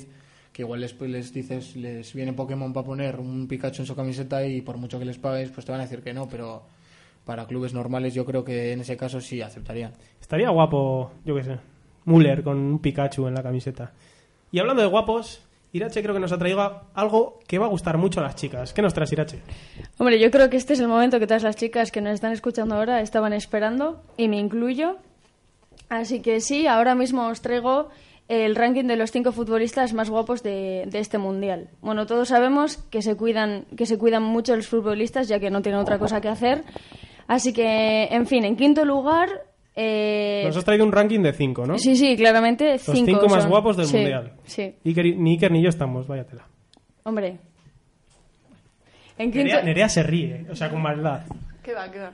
[0.52, 3.96] que igual les, pues, les dices, les viene Pokémon para poner un Pikachu en su
[3.96, 6.64] camiseta y por mucho que les pagues, pues te van a decir que no, pero
[7.26, 9.92] para clubes normales yo creo que en ese caso sí aceptarían.
[10.20, 11.58] estaría guapo, yo qué sé,
[12.06, 13.94] Müller con un Pikachu en la camiseta.
[14.52, 17.98] Y hablando de guapos Irache creo que nos ha traído algo que va a gustar
[17.98, 18.74] mucho a las chicas.
[18.74, 19.42] ¿Qué nos traes, Irache?
[19.98, 22.32] Hombre, yo creo que este es el momento que todas las chicas que nos están
[22.32, 24.98] escuchando ahora estaban esperando, y me incluyo.
[25.90, 27.90] Así que sí, ahora mismo os traigo
[28.28, 31.70] el ranking de los cinco futbolistas más guapos de, de este mundial.
[31.82, 35.62] Bueno, todos sabemos que se cuidan, que se cuidan mucho los futbolistas ya que no
[35.62, 36.64] tienen otra cosa que hacer.
[37.28, 39.47] Así que, en fin, en quinto lugar.
[39.80, 41.78] Eh, Nos has traído un ranking de cinco, ¿no?
[41.78, 43.06] Sí, sí, claramente Los cinco.
[43.06, 43.52] cinco más son.
[43.52, 44.34] guapos del Sí, mundial.
[44.46, 46.48] Sí, Iker, ni Iker ni yo estamos, váyatela.
[47.04, 47.38] hombre.
[49.20, 51.22] En quinto, Nerea, Nerea se ríe, o sea, con maldad.
[51.64, 52.12] ¿Qué va, qué va?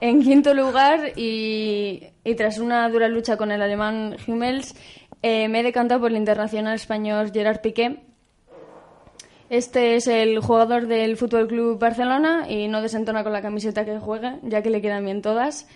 [0.00, 4.74] En quinto lugar, y, y tras una dura lucha con el alemán Hummels,
[5.22, 8.00] eh, me he decantado por el internacional español Gerard Piqué.
[9.50, 13.98] Este es el jugador del Fútbol Club Barcelona y no desentona con la camiseta que
[13.98, 15.68] juegue, ya que le quedan bien todas.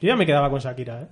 [0.00, 1.06] Yo ya me quedaba con Shakira, ¿eh?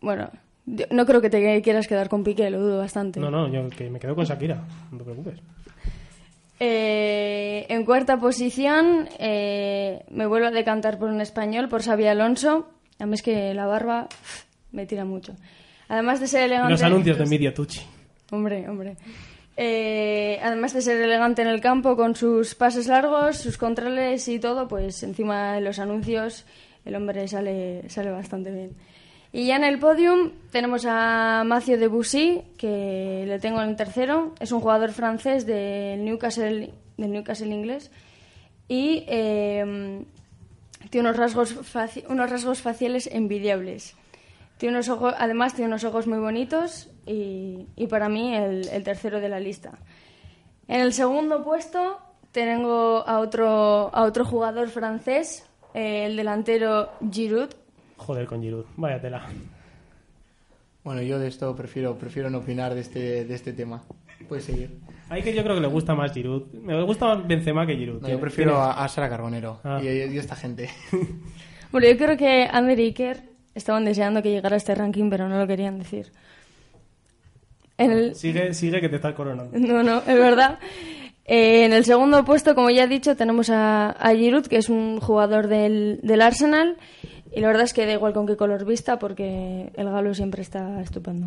[0.00, 0.30] Bueno,
[0.66, 3.20] yo no creo que te quieras quedar con Piqué, lo dudo bastante.
[3.20, 5.40] No, no, yo que me quedo con Shakira, no te preocupes.
[6.58, 12.68] Eh, en cuarta posición, eh, me vuelvo a decantar por un español, por Xavi Alonso.
[12.98, 14.08] A mí es que la barba
[14.72, 15.34] me tira mucho.
[15.88, 16.72] Además de ser elegante.
[16.72, 17.80] Los anuncios de Media Tucci.
[18.30, 18.96] Hombre, hombre.
[19.56, 24.38] Eh, además de ser elegante en el campo con sus pases largos, sus controles y
[24.38, 26.44] todo, pues encima de los anuncios
[26.86, 28.76] el hombre sale, sale bastante bien.
[29.32, 34.34] Y ya en el podium tenemos a Mathieu Debussy, que le tengo en tercero.
[34.40, 37.90] Es un jugador francés del Newcastle, del Newcastle inglés.
[38.68, 40.04] Y eh,
[40.88, 41.54] tiene unos rasgos,
[42.08, 43.94] unos rasgos faciales envidiables.
[44.58, 48.82] Tiene unos ojos, además tiene unos ojos muy bonitos y, y para mí el, el
[48.84, 49.72] tercero de la lista.
[50.66, 51.98] En el segundo puesto
[52.32, 57.50] tengo a otro, a otro jugador francés, eh, el delantero Giroud.
[57.98, 59.22] Joder, con Giroud, váyatela.
[60.82, 63.82] Bueno, yo de esto prefiero, prefiero no opinar de este, de este tema.
[64.28, 64.78] Puedes seguir.
[65.08, 66.44] Hay que yo creo que le gusta más Giroud.
[66.54, 68.00] Me gusta más Benzema que Giroud.
[68.02, 69.80] No, yo prefiero a, a Sara Carbonero Ah.
[69.82, 70.68] y, y esta gente.
[71.72, 73.24] Bueno, yo creo que Ander y Iker
[73.54, 76.12] estaban deseando que llegara a este ranking, pero no lo querían decir.
[77.76, 79.58] El, Sigue, sigue que te estás coronando.
[79.58, 80.58] No, no, es verdad.
[81.28, 84.68] Eh, en el segundo puesto, como ya he dicho, tenemos a, a Giroud, que es
[84.68, 86.76] un jugador del, del Arsenal.
[87.34, 90.42] Y la verdad es que da igual con qué color vista, porque el galo siempre
[90.42, 91.26] está estupendo.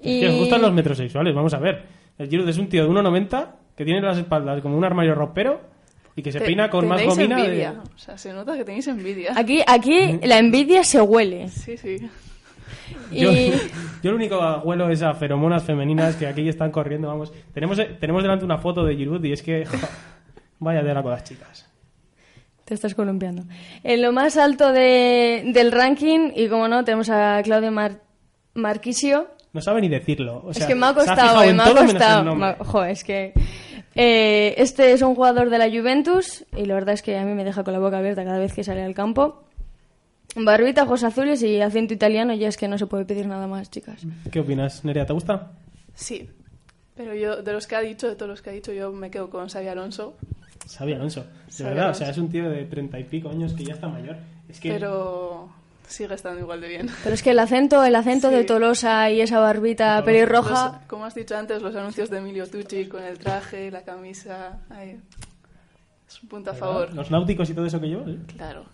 [0.00, 1.82] Es que os gustan los metrosexuales, vamos a ver.
[2.18, 5.60] El Giroud es un tío de 1,90 que tiene las espaldas como un armario ropero
[6.16, 7.36] y que se Te- peina con más tenéis gomina.
[7.36, 7.74] de- envidia.
[7.94, 9.32] O sea, se nota que tenéis envidia.
[9.36, 11.48] Aquí, aquí la envidia se huele.
[11.48, 11.96] Sí, sí.
[13.12, 13.52] Yo, Y
[14.02, 17.32] yo lo único que huelo es a feromonas femeninas que aquí están corriendo, vamos.
[17.54, 19.64] Tenemos, tenemos delante una foto de Giroud y es que...
[19.66, 19.76] jo,
[20.58, 21.68] vaya tela con las chicas.
[22.64, 23.42] te estás columpiando.
[23.84, 28.00] En lo más alto de- del ranking, y como no, tenemos a Claudio Mar-
[28.54, 29.28] Marquisio.
[29.52, 30.42] No sabe ni decirlo.
[30.46, 32.56] o sea, es que me ha costado, eh, me ha costado.
[32.64, 33.32] jo, es que.
[33.94, 37.34] eh, este es un jugador de la Juventus y la verdad es que a mí
[37.34, 39.44] me deja con la boca abierta cada vez que sale al campo.
[40.34, 43.70] Barbita, ojos azules y acento italiano, y es que no se puede pedir nada más,
[43.70, 44.02] chicas.
[44.30, 45.04] ¿Qué opinas, Nerea?
[45.06, 45.52] ¿Te gusta?
[45.94, 46.30] Sí.
[46.96, 49.10] Pero yo, de los que ha dicho, de todos los que ha dicho, yo me
[49.10, 50.14] quedo con Xavi Alonso.
[50.74, 51.20] Xavi Alonso.
[51.24, 53.74] De Xavi verdad, o sea, es un tío de treinta y pico años que ya
[53.74, 54.16] está mayor.
[54.48, 54.70] Es que...
[54.72, 55.50] Pero
[55.86, 56.88] sigue estando igual de bien.
[57.02, 58.34] Pero es que el acento, el acento Sí.
[58.36, 60.78] de Tolosa y esa barbita pelirroja.
[60.78, 64.60] Los- como has dicho antes, los anuncios de Emilio Tucci con el traje, la camisa.
[64.70, 64.98] ay,
[66.08, 66.94] es un punto a favor.
[66.94, 68.08] Los náuticos y todo eso que lleva.
[68.08, 68.18] ¿eh?
[68.36, 68.64] Claro.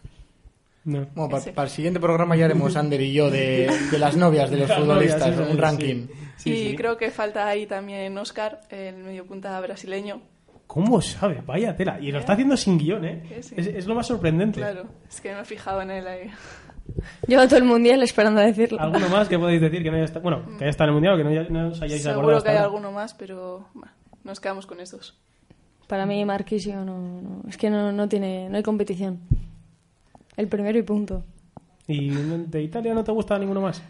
[0.89, 1.07] No.
[1.15, 1.53] Bueno, pa- Ese.
[1.53, 4.69] para el siguiente programa ya haremos Ander y yo de, de las novias de los
[4.71, 6.07] Las futbolistas, novias, sí, un ranking.
[6.37, 6.77] Sí, y sí.
[6.77, 10.23] creo que falta ahí también Oscar, el mediopunta brasileño.
[10.67, 11.43] ¿Cómo sabe?
[11.47, 11.99] Vaya tela.
[12.01, 13.23] Y lo está haciendo sin guion, ¿eh?
[13.31, 14.61] Es, es lo más sorprendente.
[14.61, 16.31] Claro, es que me he fijado en él ahí.
[17.27, 18.81] Lleva todo el mundial esperando a decirlo.
[18.81, 20.95] ¿Alguno más que podéis decir que no haya estado, bueno, que haya estado en el
[20.95, 22.29] mundial o que no, haya- no os hayáis acordado?
[22.31, 22.67] Seguro que hay ahora?
[22.67, 23.93] alguno más, pero bueno,
[24.25, 25.19] nos quedamos con estos.
[25.87, 29.21] Para mí, Marquisio no, no- es que no, no tiene, no hay competición.
[30.39, 31.25] El primero y punto.
[31.89, 33.83] ¿Y de Italia no te gusta ninguno más?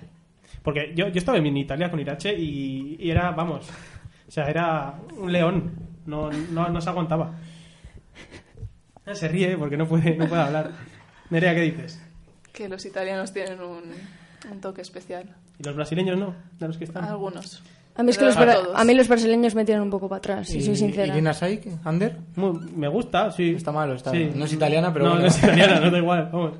[0.62, 3.68] Porque yo, yo estaba en Italia con Irache y, y era, vamos,
[4.26, 5.72] o sea, era un león.
[6.06, 7.34] No, no, no se aguantaba.
[9.04, 10.72] Ah, Se ríe porque no puede, no puede hablar.
[11.28, 12.02] Nerea, ¿qué dices?
[12.52, 13.82] Que los italianos tienen un,
[14.50, 15.36] un toque especial.
[15.58, 16.34] ¿Y los brasileños no?
[16.58, 17.04] ¿De los que están?
[17.04, 17.62] Algunos.
[17.98, 20.48] A mí, es que Pero los, a mí brasileños me tiran un poco para atrás,
[20.48, 21.08] si ¿Y- soy sincera.
[21.12, 22.16] ¿Irina Saik, Ander?
[22.36, 23.54] Muy- me gusta, sí.
[23.56, 24.30] Está malo, está Sí.
[24.34, 25.22] No es italiana, pero no, bueno.
[25.24, 26.52] no es italiana, no da igual, vamos.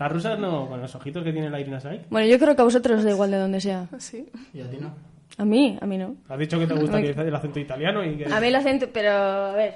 [0.00, 2.02] Las rusas no, con los ojitos que tiene la Irina Saik.
[2.10, 3.86] Bueno, yo creo que a vosotros os da igual de donde sea.
[3.98, 4.26] Sí.
[4.52, 4.92] ¿Y a ti no?
[5.38, 6.16] A mí, a mí no.
[6.28, 8.26] Has dicho que te gusta que el acento italiano y que...
[8.26, 9.74] A mí el acento, pero a ver,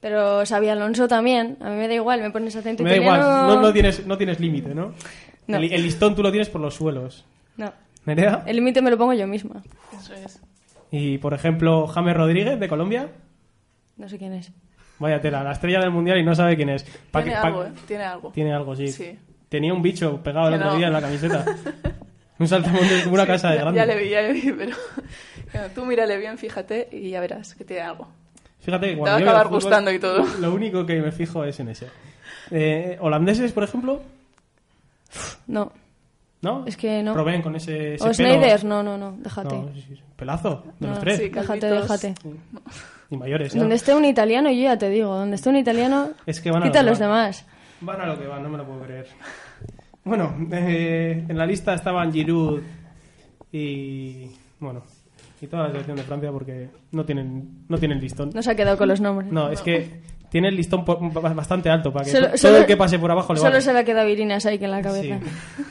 [0.00, 1.56] pero Xavi Alonso también.
[1.60, 3.54] A mí me da igual, me pones acento Me da igual, italiano.
[3.56, 4.94] no, no tienes, no tienes límite, ¿no?
[5.48, 5.56] No.
[5.56, 7.24] El, el listón tú lo tienes por los suelos.
[7.56, 7.72] No.
[8.06, 8.42] ¿Nerea?
[8.46, 9.62] El límite me lo pongo yo misma.
[9.98, 10.40] Eso es.
[10.90, 13.08] Y, por ejemplo, James Rodríguez, de Colombia.
[13.96, 14.52] No sé quién es.
[14.98, 16.84] Vaya tela, la estrella del mundial y no sabe quién es.
[17.10, 17.72] Pa' Tiene que- algo, ¿eh?
[17.86, 18.30] Tiene algo.
[18.30, 18.88] Tiene algo, sí.
[18.88, 19.18] Sí.
[19.48, 20.76] Tenía un bicho pegado el otro no.
[20.76, 21.44] día en la camiseta.
[22.38, 23.78] un saltamontes como una Sí, casa de grande.
[23.78, 24.76] ya le vi, ya le vi, pero
[25.50, 28.08] Claro, tú mírale bien, fíjate, y ya verás que tiene algo.
[28.60, 30.24] Fíjate que Te cuando va a acabar fútbol, gustando y todo.
[30.40, 31.88] Lo único que me fijo es en ese.
[32.50, 34.00] Eh, holandeses, por ejemplo,
[35.46, 35.72] No.
[36.44, 36.64] ¿No?
[36.66, 37.12] Es que no.
[37.14, 38.14] Proveen con ese, ese O pelo.
[38.14, 39.56] Schneider, no, no, no, déjate.
[39.56, 41.18] No, sí, sí, Pelazo, de los No, tres.
[41.18, 41.28] sí.
[41.30, 42.14] déjate, déjate.
[43.10, 43.60] Y mayores, ya.
[43.60, 46.62] Donde esté un italiano, yo ya te digo, donde esté un italiano, Es que van
[46.62, 47.08] a quita lo que los van.
[47.08, 47.46] demás.
[47.80, 49.06] Van a lo que van, no me lo puedo creer.
[50.04, 52.60] Bueno, eh, en la lista estaban Giroud
[53.52, 54.26] y...
[54.60, 54.82] Bueno,
[55.40, 58.30] y toda la selección de Francia porque no tienen, no tienen listón.
[58.34, 59.30] No se ha quedado con los nombres.
[59.32, 62.76] No, es que tiene el listón bastante alto para que Solo- todo solo- el que
[62.76, 63.60] pase por abajo le Solo vale.
[63.62, 65.18] se le ha quedado Irina Saik en la cabeza.
[65.20, 65.62] Sí.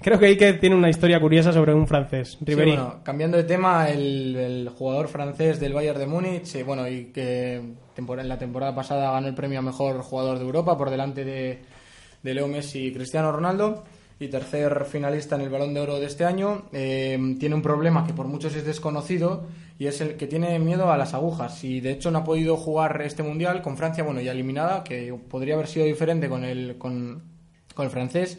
[0.00, 2.70] Creo que Ike tiene una historia curiosa sobre un francés, Sí, Ribéry.
[2.70, 7.06] bueno, cambiando de tema, el, el jugador francés del Bayern de Múnich, eh, bueno, y
[7.06, 11.24] que en la temporada pasada ganó el premio a mejor jugador de Europa por delante
[11.24, 11.58] de,
[12.22, 13.82] de Leo Messi y Cristiano Ronaldo,
[14.20, 18.06] y tercer finalista en el Balón de Oro de este año, eh, tiene un problema
[18.06, 19.46] que por muchos es desconocido
[19.78, 21.62] y es el que tiene miedo a las agujas.
[21.62, 25.14] Y de hecho no ha podido jugar este mundial con Francia, bueno, ya eliminada, que
[25.28, 27.22] podría haber sido diferente con el, con,
[27.74, 28.38] con el francés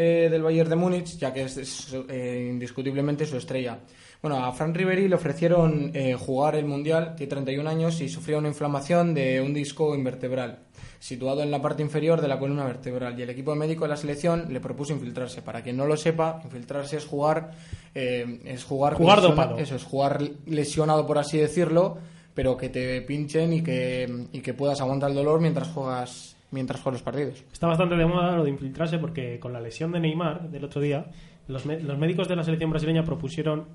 [0.00, 3.78] eh, del Bayern de Múnich, ya que es, es, eh, indiscutiblemente su estrella.
[4.22, 8.38] Bueno, a Fran Riveri le ofrecieron eh, jugar el Mundial, tiene 31 años y sufrió
[8.38, 10.60] una inflamación de un disco invertebral,
[10.98, 13.18] situado en la parte inferior de la columna vertebral.
[13.18, 15.40] Y el equipo médico de la selección le propuso infiltrarse.
[15.40, 17.52] Para quien no lo sepa, infiltrarse es jugar,
[17.94, 19.56] eh, es jugar, Jugar dopado.
[19.58, 21.96] Eso es jugar lesionado, por así decirlo,
[22.34, 26.80] pero que te pinchen y que, y que puedas aguantar el dolor mientras juegas, mientras
[26.80, 27.44] juegas los partidos.
[27.52, 30.80] Está bastante de moda lo de infiltrarse porque con la lesión de Neymar del otro
[30.80, 31.06] día,
[31.48, 33.66] los, los médicos de la selección brasileña propusieron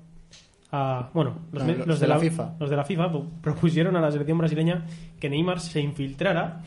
[0.72, 1.10] a.
[1.14, 2.56] Bueno, los, No, los los de la FIFA.
[2.58, 4.84] Los de la FIFA pro- propusieron a la selección brasileña
[5.20, 6.62] que Neymar se infiltrara,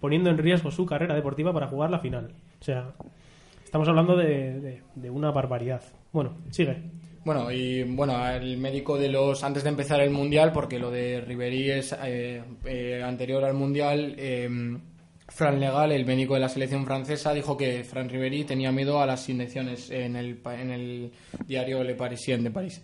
[0.00, 2.32] poniendo en riesgo su carrera deportiva para jugar la final.
[2.60, 2.92] O sea,
[3.64, 5.82] estamos hablando de, de- de una barbaridad.
[6.12, 6.82] Bueno, sigue.
[7.24, 9.42] Bueno, y bueno, el médico de los.
[9.44, 14.14] Antes de empezar el mundial, porque lo de Ribery es eh, eh, anterior al mundial,
[14.18, 14.48] eh,
[15.34, 19.06] Fran Legal, el médico de la selección francesa, dijo que Fran Ribery tenía miedo a
[19.06, 21.12] las inyecciones en el, en el
[21.46, 22.80] diario Le Parisien de París.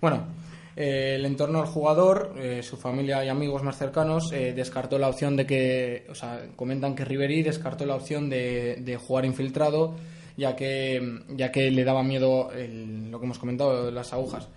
[0.00, 0.26] Bueno,
[0.74, 5.08] eh, el entorno del jugador, eh, su familia y amigos más cercanos, eh, descartó la
[5.08, 6.06] opción de que.
[6.10, 9.94] O sea, comentan que Ribery descartó la opción de, de jugar infiltrado
[10.36, 14.48] ya que, ya que le daba miedo el- lo que hemos comentado, las agujas.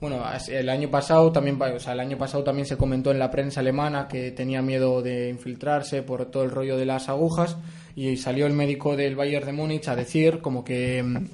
[0.00, 3.30] Bueno, el año pasado también, o sea, el año pasado también se comentó en la
[3.30, 7.56] prensa alemana que tenía miedo de infiltrarse por todo el rollo de las agujas
[7.96, 11.26] y salió el médico del Bayern de Múnich a decir como que mm,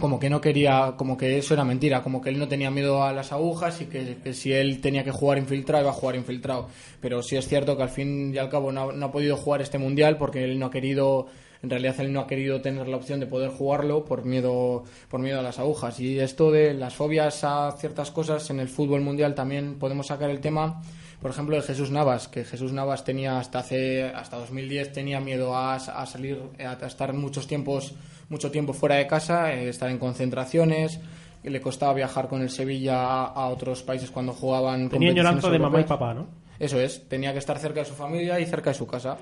[0.00, 3.02] como que no quería, como que eso era mentira, como que él no tenía miedo
[3.02, 6.16] a las agujas y que, que si él tenía que jugar infiltrado iba a jugar
[6.16, 6.68] infiltrado.
[7.00, 9.36] Pero sí es cierto que al fin y al cabo no ha, no ha podido
[9.36, 11.26] jugar este mundial porque él no ha querido
[11.62, 15.20] en realidad él no ha querido tener la opción de poder jugarlo por miedo por
[15.20, 19.00] miedo a las agujas y esto de las fobias a ciertas cosas en el fútbol
[19.00, 20.82] mundial también podemos sacar el tema
[21.20, 25.56] por ejemplo de Jesús Navas que Jesús Navas tenía hasta hace hasta 2010 tenía miedo
[25.56, 27.94] a, a salir a, estar muchos tiempos
[28.28, 31.00] mucho tiempo fuera de casa eh, estar en concentraciones
[31.42, 35.58] le costaba viajar con el Sevilla a, a otros países cuando jugaban Tenía añoranza de
[35.58, 36.26] mamá y papá, ¿no?
[36.58, 39.18] Eso es, tenía que estar cerca de su familia y cerca de su casa.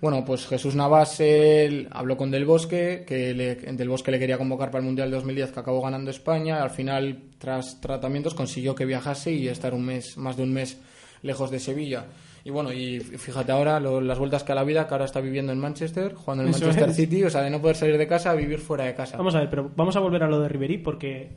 [0.00, 4.38] Bueno, pues Jesús Navas él habló con Del Bosque, que le- Del Bosque le quería
[4.38, 6.62] convocar para el Mundial 2010 que acabó ganando España.
[6.62, 10.78] Al final, tras tratamientos, consiguió que viajase y estar un mes, más de un mes
[11.22, 12.06] lejos de Sevilla.
[12.44, 15.20] Y bueno, y fíjate ahora lo- las vueltas que a la vida, que ahora está
[15.20, 16.96] viviendo en Manchester, jugando en el Manchester es.
[16.96, 19.16] City, o sea, de no poder salir de casa a vivir fuera de casa.
[19.16, 21.30] Vamos a ver, pero vamos a volver a lo de Ribery porque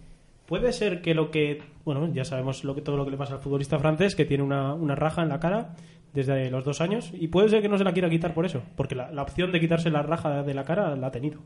[0.49, 3.35] puede ser que lo que, bueno, ya sabemos lo que todo lo que le pasa
[3.35, 5.75] al futbolista francés, que tiene una, una raja en la cara
[6.13, 8.63] desde los dos años, y puede ser que no se la quiera quitar por eso,
[8.75, 11.39] porque la, la opción de quitarse la raja de la cara la ha tenido.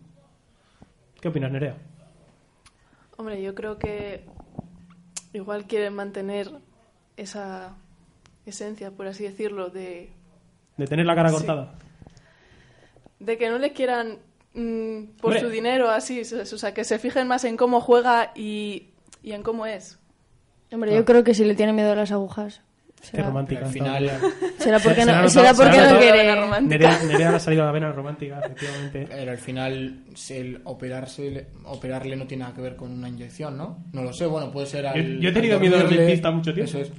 [1.22, 1.76] ¿Qué opinas, Nerea?
[3.18, 4.26] Hombre, yo creo que
[5.34, 6.49] igual quieren mantener
[7.18, 7.76] esa
[8.45, 10.10] esencia, por así decirlo, de,
[10.78, 11.36] De tener la cara Sí.
[11.36, 11.76] cortada.
[13.20, 14.18] de que no le quieran
[14.54, 15.39] mm, por Hombre.
[15.41, 18.89] su dinero así, o sea, que se fijen más en cómo juega y,
[19.24, 19.97] y en cómo es.
[20.71, 22.61] Hombre, yo creo que si le tiene miedo a las agujas.
[23.01, 23.65] Qué Será, romántica.
[23.65, 24.09] Al final,
[24.59, 26.24] será porque no, será porque no quiere.
[26.26, 26.78] la romántica.
[26.89, 29.07] Nerea, Nerea le ha salido la vena romántica, efectivamente.
[29.09, 33.57] Pero al final, si el operarse, operarle no tiene nada que ver con una inyección,
[33.57, 33.84] ¿no?
[33.91, 34.95] No lo sé, bueno, puede ser al.
[35.15, 36.69] Yo- yo he tenido al miedo dormirle, dentista mucho tiempo.
[36.69, 36.91] Eso es.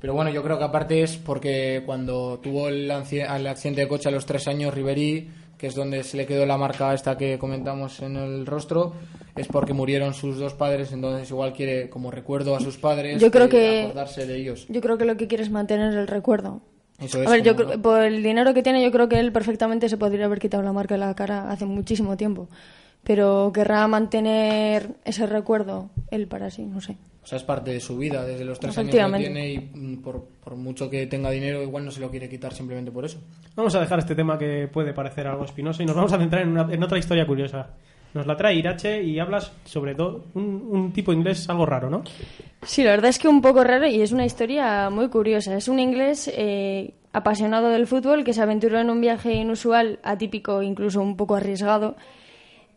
[0.00, 4.08] Pero bueno, yo creo que aparte es porque cuando tuvo el, el accidente de coche
[4.08, 7.38] a los tres años, Ribery, que es donde se le quedó la marca esta que
[7.38, 8.92] comentamos en el rostro,
[9.36, 13.30] es porque murieron sus dos padres, entonces igual quiere como recuerdo a sus padres Yo
[13.30, 14.66] creo que- acordarse de ellos.
[14.68, 16.60] Yo creo que lo que quiere es mantener el recuerdo.
[17.00, 17.82] Eso es A ver, yo como, creo- ¿no?
[17.82, 20.72] por el dinero que tiene, yo creo que él perfectamente se podría haber quitado la
[20.72, 22.48] marca de la cara hace muchísimo tiempo.
[23.02, 26.96] Pero querrá mantener ese recuerdo él para sí, no sé.
[27.22, 30.02] O sea, es parte de su vida, desde los tres años que tiene y mm,
[30.02, 33.18] por, por mucho que tenga dinero, igual no se lo quiere quitar simplemente por eso.
[33.56, 36.42] Vamos a dejar este tema que puede parecer algo espinoso y nos vamos a centrar
[36.42, 37.70] en, una- en otra historia curiosa.
[38.14, 42.04] Nos la trae Irache y hablas sobre todo un, un tipo inglés algo raro, ¿no?
[42.62, 45.56] Sí, la verdad es que un poco raro y es una historia muy curiosa.
[45.56, 50.62] Es un inglés eh, apasionado del fútbol que se aventuró en un viaje inusual, atípico,
[50.62, 51.96] incluso un poco arriesgado.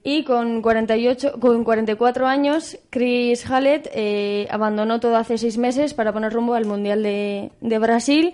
[0.03, 6.13] Y con, 48, con 44 años, Chris Hallett eh, abandonó todo hace seis meses para
[6.13, 8.33] poner rumbo al Mundial de, de Brasil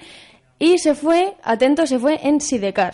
[0.60, 2.94] y se fue, atento, se fue en Sidecar.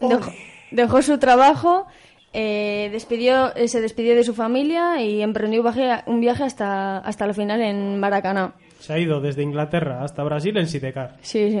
[0.00, 0.32] Dejó,
[0.70, 1.86] dejó su trabajo,
[2.32, 5.62] eh, despidió, eh, se despidió de su familia y emprendió
[6.06, 8.54] un viaje, hasta, hasta la final en Maracaná.
[8.80, 11.16] Se ha ido desde Inglaterra hasta Brasil en Sidecar.
[11.22, 11.60] Sí, sí,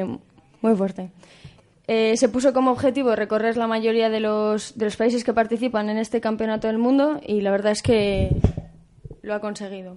[0.60, 1.10] muy fuerte.
[1.86, 5.88] Eh, se puso como objetivo recorrer la mayoría de los, de los países que participan
[5.88, 8.28] en este campeonato del mundo y la verdad es que
[9.22, 9.96] lo ha conseguido.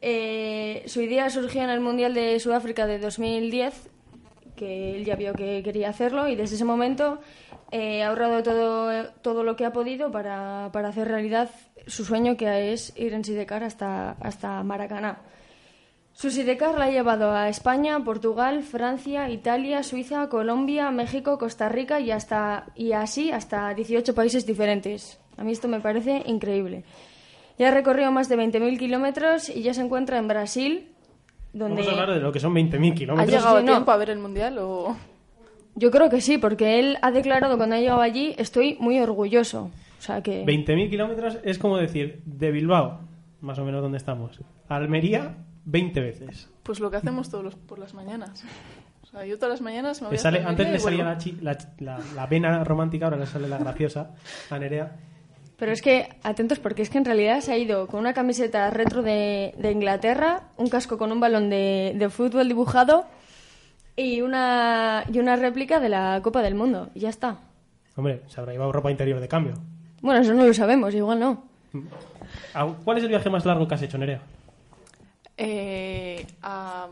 [0.00, 3.90] Su idea surgió en el Mundial de Sudáfrica de 2010,
[4.56, 7.18] que él ya vio que quería hacerlo y desde ese momento
[7.70, 11.50] eh, ha ahorrado todo, todo lo que ha podido para, para hacer realidad
[11.86, 15.18] su sueño que es ir en Sidecar hasta, hasta Maracaná.
[16.12, 22.00] Su sidecar la ha llevado a España, Portugal, Francia, Italia, Suiza, Colombia, México, Costa Rica
[22.00, 25.18] y, hasta, y así hasta 18 países diferentes.
[25.38, 26.84] A mí esto me parece increíble.
[27.58, 30.88] Ya ha recorrido más de 20.000 kilómetros y ya se encuentra en Brasil,
[31.52, 31.82] donde...
[31.82, 33.30] Vamos a hablar de lo que son 20.000 ¿Ha kilómetros.
[33.30, 33.72] llegado a sí, no.
[33.72, 34.96] tiempo a ver el mundial o.?
[35.74, 39.70] Yo creo que sí, porque él ha declarado cuando ha llegado allí, estoy muy orgulloso.
[39.98, 40.44] O sea que...
[40.44, 43.00] 20.000 kilómetros es como decir, de Bilbao,
[43.40, 46.48] más o menos donde estamos, a Almería, 20 veces.
[46.62, 48.44] Pues lo que hacemos todos los, por las mañanas.
[49.02, 51.04] O sea, yo todas las mañanas me voy Le a sale, Almería antes le salía
[51.04, 54.12] la, chi- la, la- la vena romántica, ahora le sale la graciosa
[54.50, 54.96] a Nerea.
[55.56, 58.70] Pero es que, atentos, porque es que en realidad se ha ido con una camiseta
[58.70, 63.04] retro de, de Inglaterra, un casco con un balón de, de fútbol dibujado
[64.00, 66.88] y una, y una réplica de la Copa del Mundo.
[66.94, 67.36] Y ya está.
[67.96, 69.54] Hombre, se habrá llevado ropa interior de cambio.
[70.00, 71.44] Bueno, eso no lo sabemos, igual no.
[72.54, 74.20] Ah, ¿Cuál es el viaje más largo que has hecho, Nerea?
[75.36, 76.26] Eh,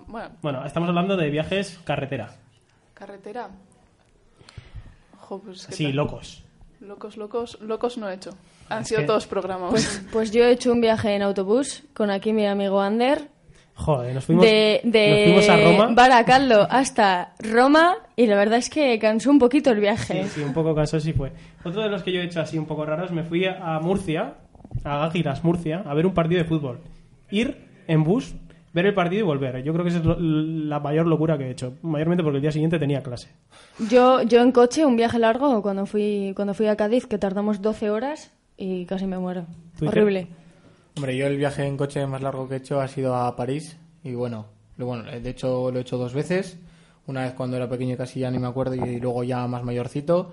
[0.07, 2.31] bueno, Bueno, estamos hablando de viajes carretera.
[2.95, 3.51] carretera.
[5.21, 5.97] Jo, pues ¿qué Sí, tal?
[5.97, 6.45] locos.
[6.81, 8.31] Locos, locos, locos no he hecho.
[8.71, 10.03] Han Es sido que- todos programas.
[10.13, 13.29] Pues yo he hecho un viaje en autobús con aquí mi amigo Ander.
[13.81, 15.95] Joder, nos fuimos, de de nos fuimos a Roma.
[15.95, 20.25] Baracaldo hasta Roma y la verdad es que cansó un poquito el viaje.
[20.25, 21.33] Sí, sí, un poco cansado sí fue.
[21.65, 24.35] Otro de los que yo he hecho así un poco raros, me fui a Murcia,
[24.85, 26.81] a Águilas, Murcia, a ver un partido de fútbol.
[27.31, 27.57] Ir
[27.87, 28.35] en bus,
[28.73, 29.63] ver el partido y volver.
[29.63, 31.75] Yo creo que esa es lo- la mayor locura que he hecho.
[31.83, 33.29] Mayormente porque el día siguiente tenía clase.
[33.89, 37.63] Yo, yo en coche, un viaje largo, cuando fui, cuando fui a Cádiz, que tardamos
[37.63, 39.47] 12 horas y casi me muero.
[39.79, 40.27] ¿Tú, Iker?
[40.99, 43.77] Hombre, yo el viaje en coche más largo que he hecho ha sido a París
[44.03, 44.47] y bueno,
[44.77, 46.59] bueno, de hecho lo he hecho dos veces,
[47.07, 49.63] una vez cuando era pequeño y casi ya ni me acuerdo y luego ya más
[49.63, 50.33] mayorcito.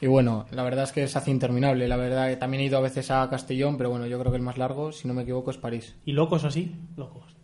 [0.00, 2.78] Y bueno, la verdad es que se hace interminable, la verdad que también he ido
[2.78, 5.22] a veces a Castellón, pero bueno, yo creo que el más largo, si no me
[5.22, 5.96] equivoco, es París.
[6.04, 6.72] ¿Y locos así?
[6.96, 7.36] Locos.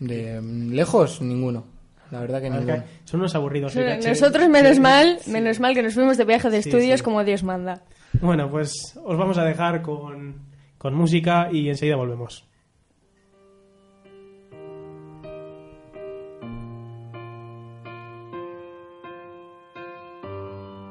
[0.00, 1.66] De mm, lejos, ninguno.
[2.10, 2.82] La verdad que ninguno.
[3.04, 3.76] son unos aburridos.
[3.76, 4.00] ¿eh?
[4.02, 5.30] Nosotros, menos sí, mal, sí.
[5.30, 7.04] menos mal que nos fuimos de viaje de Sí, estudios sí.
[7.04, 7.82] como Dios manda.
[8.22, 10.45] Bueno, pues os vamos a dejar con,
[10.78, 12.44] con música y enseguida volvemos.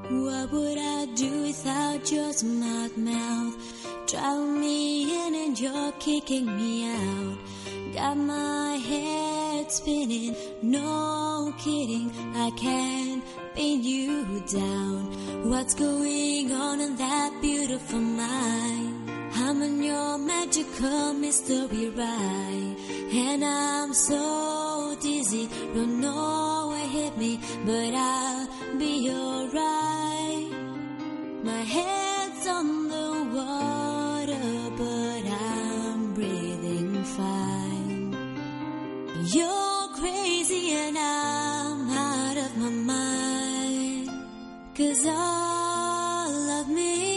[0.10, 3.56] What would I do without your smart mouth?
[4.08, 7.38] Drive me in and you're kicking me out.
[7.94, 13.24] Got my head spinning, no kidding, I can't
[13.56, 15.50] pin you down.
[15.50, 19.05] What's going on in that beautiful mind?
[19.38, 22.76] I'm in your magical mystery ride,
[23.12, 30.52] and I'm so dizzy, don't know what hit me, but I'll be alright.
[31.44, 38.16] My head's on the water, but I'm breathing fine.
[39.34, 44.10] You're crazy and I'm out of my mind.
[44.78, 47.15] Cause all of me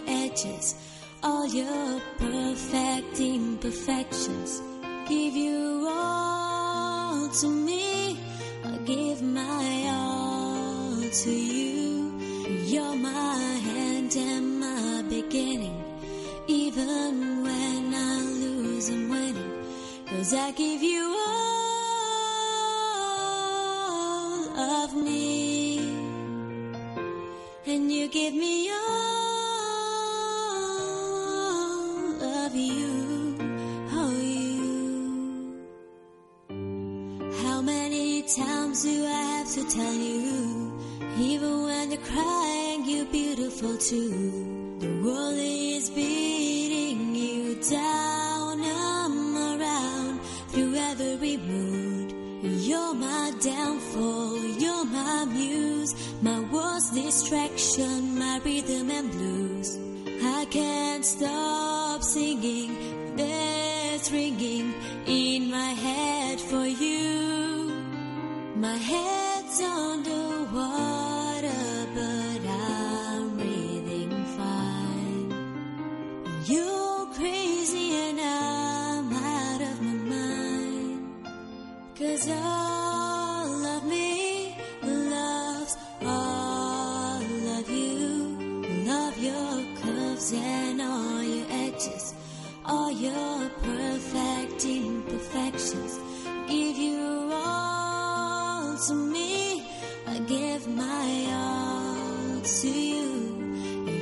[0.00, 0.74] your edges,
[1.22, 4.62] all your perfect imperfections.
[5.08, 8.18] Give you all to me.
[8.64, 12.18] I give my all to you.
[12.66, 15.82] You're my end and my beginning.
[16.46, 19.64] Even when I lose, I'm winning.
[20.06, 21.16] Cause I give you
[24.54, 25.78] all of me.
[27.66, 29.09] And you give me all
[39.50, 40.78] to tell you?
[41.18, 44.76] Even when you're crying, you're beautiful too.
[44.78, 50.20] The world is beating you down, I'm around
[50.50, 52.14] through every mood.
[52.62, 59.76] You're my downfall, you're my muse, my worst distraction, my rhythm and blues.
[60.22, 64.74] I can't stop singing, bells ringing
[65.06, 67.74] in my head for you.
[68.54, 69.29] My head's
[69.60, 69.89] so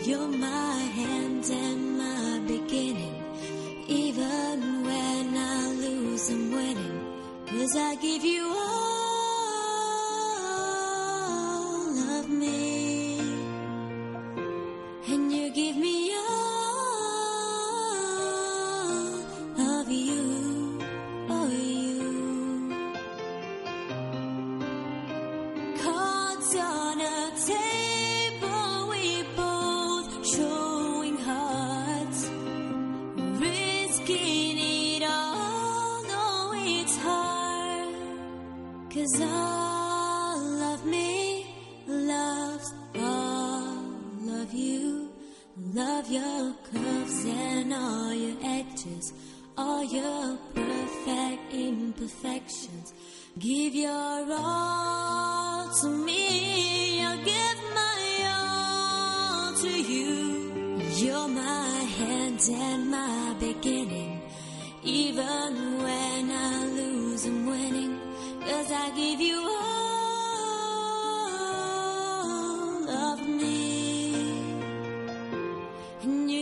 [0.08, 3.22] You're my hand and my beginning.
[3.88, 7.00] Even when I lose, I'm winning.
[7.46, 8.97] Cause I give you all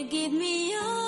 [0.05, 0.73] give me.
[0.75, 1.07] Oh,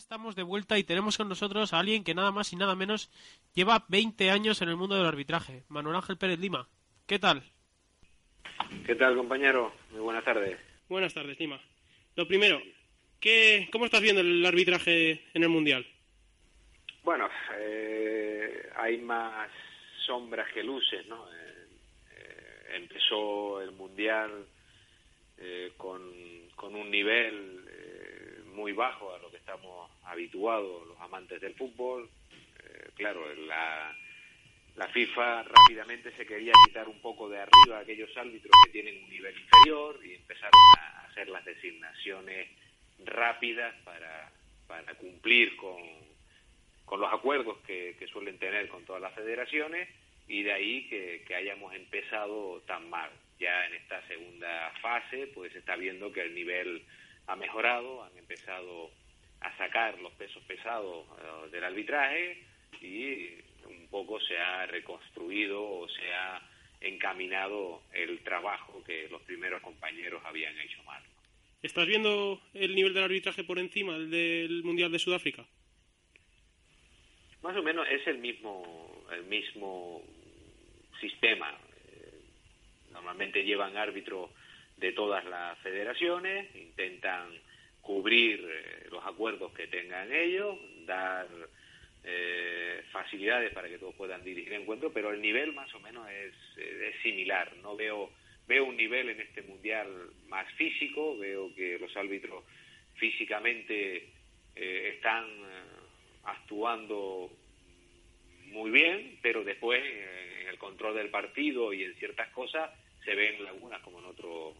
[0.00, 3.10] estamos de vuelta y tenemos con nosotros a alguien que nada más y nada menos
[3.54, 6.68] lleva 20 años en el mundo del arbitraje, Manuel Ángel Pérez Lima.
[7.06, 7.42] ¿Qué tal?
[8.86, 9.72] ¿Qué tal, compañero?
[9.90, 10.58] Muy buenas tardes.
[10.88, 11.60] Buenas tardes, Lima.
[12.16, 12.60] Lo primero,
[13.20, 15.86] ¿qué, ¿cómo estás viendo el arbitraje en el Mundial?
[17.02, 17.28] Bueno,
[17.58, 19.50] eh, hay más
[20.06, 21.26] sombras que luces, ¿no?
[21.32, 21.66] Eh,
[22.16, 24.46] eh, empezó el Mundial
[25.38, 26.02] eh, con,
[26.54, 32.08] con un nivel eh, muy bajo a lo que estamos habituados los amantes del fútbol.
[33.00, 33.96] Claro, la,
[34.92, 39.08] FIFA rápidamente se quería quitar un poco de arriba a aquellos árbitros que tienen un
[39.08, 42.48] nivel inferior y empezaron a hacer las designaciones
[43.06, 44.30] rápidas para,
[44.66, 45.80] para cumplir con,
[47.00, 49.88] los acuerdos que, suelen tener con todas las federaciones
[50.28, 53.10] y de ahí que, que hayamos empezado tan mal.
[53.38, 56.84] Ya en esta segunda fase pues se está viendo que el nivel
[57.28, 58.90] ha mejorado, han empezado
[59.40, 62.49] a sacar los pesos pesados eh, del arbitraje
[62.80, 63.28] y
[63.66, 66.40] un poco se ha reconstruido o se ha
[66.80, 71.02] encaminado el trabajo que los primeros compañeros habían hecho mal.
[71.62, 75.44] ¿Estás viendo el nivel del arbitraje por encima del del Mundial de Sudáfrica?
[77.42, 80.02] Más o menos es el mismo, el mismo
[81.00, 81.56] sistema.
[82.92, 84.30] Normalmente llevan árbitros
[84.76, 87.30] de todas las federaciones, intentan
[87.80, 91.28] cubrir eh, los acuerdos que tengan ellos, dar
[92.04, 96.34] eh, facilidades para que todos puedan dirigir encuentros, pero el nivel más o menos es,
[96.58, 97.54] eh, es similar.
[97.56, 98.10] No veo
[98.46, 99.86] veo un nivel en este mundial
[100.26, 102.42] más físico, veo que los árbitros
[102.96, 104.08] físicamente
[104.56, 105.24] eh, están
[106.24, 107.30] actuando
[108.46, 112.70] muy bien, pero después en el control del partido y en ciertas cosas
[113.04, 114.56] se ven lagunas como en otros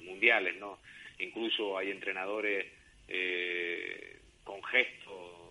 [0.00, 0.80] mundiales, ¿no?
[1.18, 2.66] Incluso hay entrenadores
[3.08, 5.47] eh, con gestos,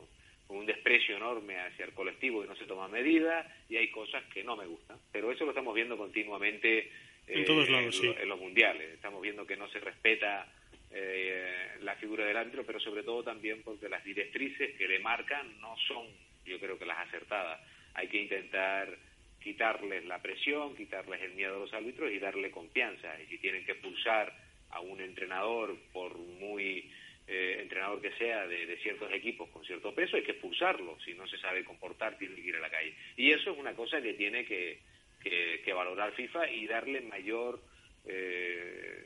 [0.48, 4.24] con un desprecio enorme hacia el colectivo que no se toma medidas y hay cosas
[4.34, 4.98] que no me gustan.
[5.12, 6.90] Pero eso lo estamos viendo continuamente
[7.28, 8.08] En todos lados, en, sí.
[8.08, 8.94] lo- en los mundiales.
[8.94, 10.48] Estamos viendo que no se respeta
[10.92, 15.60] eh, la figura del árbitro, pero sobre todo también porque las directrices que le marcan
[15.60, 16.08] no son,
[16.46, 17.60] yo creo que las acertadas.
[17.94, 18.98] Hay que intentar
[19.44, 23.20] quitarles la presión, quitarles el miedo a los árbitros y darle confianza.
[23.22, 24.34] Y si tienen que expulsar
[24.72, 26.90] a un entrenador, por muy
[27.28, 30.98] eh, entrenador que sea de, de ciertos equipos con cierto peso, hay que expulsarlo.
[31.02, 32.94] Si no se sabe comportar, tiene que ir a la calle.
[33.18, 34.80] Y eso es una cosa que tiene que,
[35.22, 37.62] que, que valorar FIFA y darle mayor
[38.06, 39.06] eh,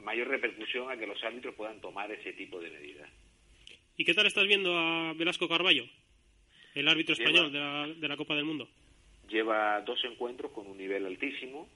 [0.00, 3.10] mayor repercusión a que los árbitros puedan tomar ese tipo de medidas.
[3.96, 5.84] ¿Y qué tal estás viendo a Velasco Carballo,
[6.74, 8.68] el árbitro Lleva- español de la, de la Copa del Mundo?
[9.28, 11.68] Lleva dos encuentros con un nivel altísimo,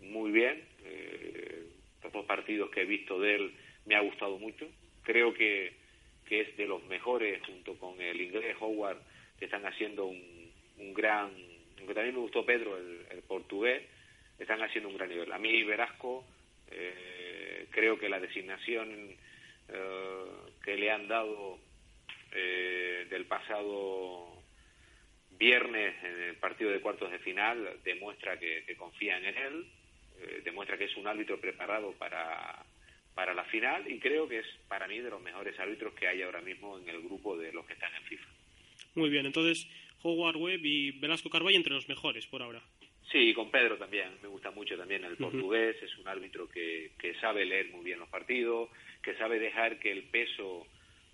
[0.00, 0.62] muy bien.
[0.84, 1.62] Eh,
[2.02, 3.54] los dos partidos que he visto de él
[3.86, 4.68] me ha gustado mucho.
[5.04, 5.72] Creo que,
[6.26, 8.98] que es de los mejores, junto con el inglés Howard,
[9.38, 11.30] que están haciendo un, un gran.
[11.78, 13.82] Aunque también me gustó Pedro, el, el portugués,
[14.38, 15.30] están haciendo un gran nivel.
[15.32, 16.24] A mí, Velasco,
[16.70, 19.16] eh, creo que la designación
[19.68, 20.24] eh,
[20.64, 21.58] que le han dado
[22.32, 24.42] eh, del pasado
[25.30, 29.66] viernes en el partido de cuartos de final demuestra que, que confían en él,
[30.20, 32.64] eh, demuestra que es un árbitro preparado para,
[33.14, 36.22] para la final y creo que es para mí de los mejores árbitros que hay
[36.22, 38.28] ahora mismo en el grupo de los que están en FIFA.
[38.94, 39.68] Muy bien, entonces
[40.02, 42.60] Howard Webb y Velasco Carballo entre los mejores por ahora.
[43.10, 46.92] Sí, y con Pedro también, me gusta mucho también el portugués, es un árbitro que,
[46.98, 48.70] que sabe leer muy bien los partidos,
[49.02, 50.66] que sabe dejar que el peso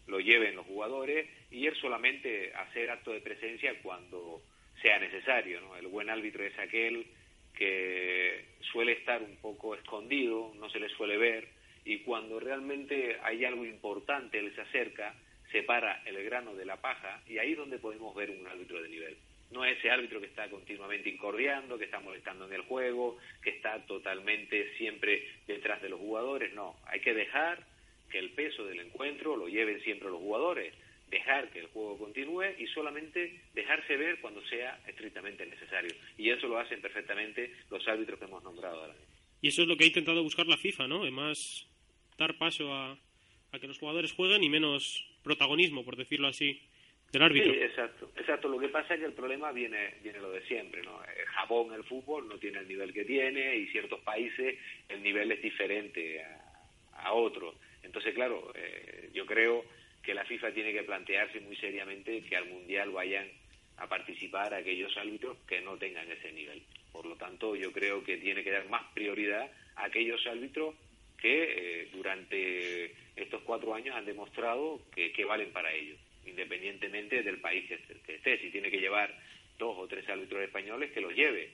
[0.07, 4.43] lo lleven los jugadores y él solamente hacer acto de presencia cuando
[4.81, 5.61] sea necesario.
[5.61, 5.77] ¿no?
[5.77, 7.07] El buen árbitro es aquel
[7.55, 11.49] que suele estar un poco escondido, no se le suele ver
[11.91, 15.13] y cuando realmente hay algo importante él se acerca,
[15.51, 18.89] separa el grano de la paja y ahí es donde podemos ver un árbitro de
[18.89, 19.17] nivel.
[19.51, 23.51] No es ese árbitro que está continuamente incordiando, que está molestando en el juego, que
[23.51, 26.55] está totalmente siempre detrás de los jugadores.
[26.55, 27.67] No, hay que dejar
[28.09, 30.73] que el peso del encuentro lo lleven siempre los jugadores,
[31.11, 35.91] dejar que el juego continúe y solamente dejarse ver cuando sea estrictamente necesario.
[36.17, 39.11] Y eso lo hacen perfectamente los árbitros que hemos nombrado ahora mismo.
[39.43, 41.03] Y eso es lo que ha intentado buscar la FIFA, ¿no?
[41.03, 41.67] Además,
[42.21, 42.97] dar paso a,
[43.53, 46.61] a que los jugadores jueguen y menos protagonismo, por decirlo así,
[47.13, 47.53] del árbitro.
[47.53, 48.49] Sí, exacto, exacto.
[48.49, 51.01] Lo que pasa es que el problema viene, viene lo de siempre, ¿no?
[51.35, 54.59] Japón, el fútbol, no tiene el nivel que tiene y ciertos países
[54.89, 57.55] el nivel es diferente a, a otros.
[57.83, 59.65] Entonces, claro, eh, yo creo
[60.03, 63.27] que la FIFA tiene que plantearse muy seriamente que al Mundial vayan
[63.79, 66.63] a participar aquellos árbitros que no tengan ese nivel.
[66.93, 70.75] Por lo tanto, yo creo que tiene que dar más prioridad a aquellos árbitros
[71.21, 77.39] que eh, durante estos cuatro años han demostrado que, que valen para ellos, independientemente del
[77.41, 78.39] país que, que esté.
[78.39, 79.15] Si tiene que llevar
[79.59, 81.51] dos o tres árbitros españoles, que los lleve.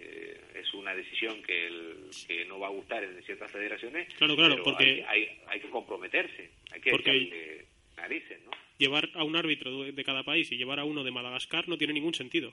[0.00, 4.36] Eh, es una decisión que, el- que no va a gustar en ciertas federaciones, Claro,
[4.36, 7.64] claro, pero porque- hay, que- hay, hay que comprometerse, hay que Porque-
[7.96, 8.52] narices, ¿no?
[8.78, 11.76] Llevar a un árbitro de de cada país y llevar a uno de Madagascar no
[11.78, 12.52] tiene ningún sentido.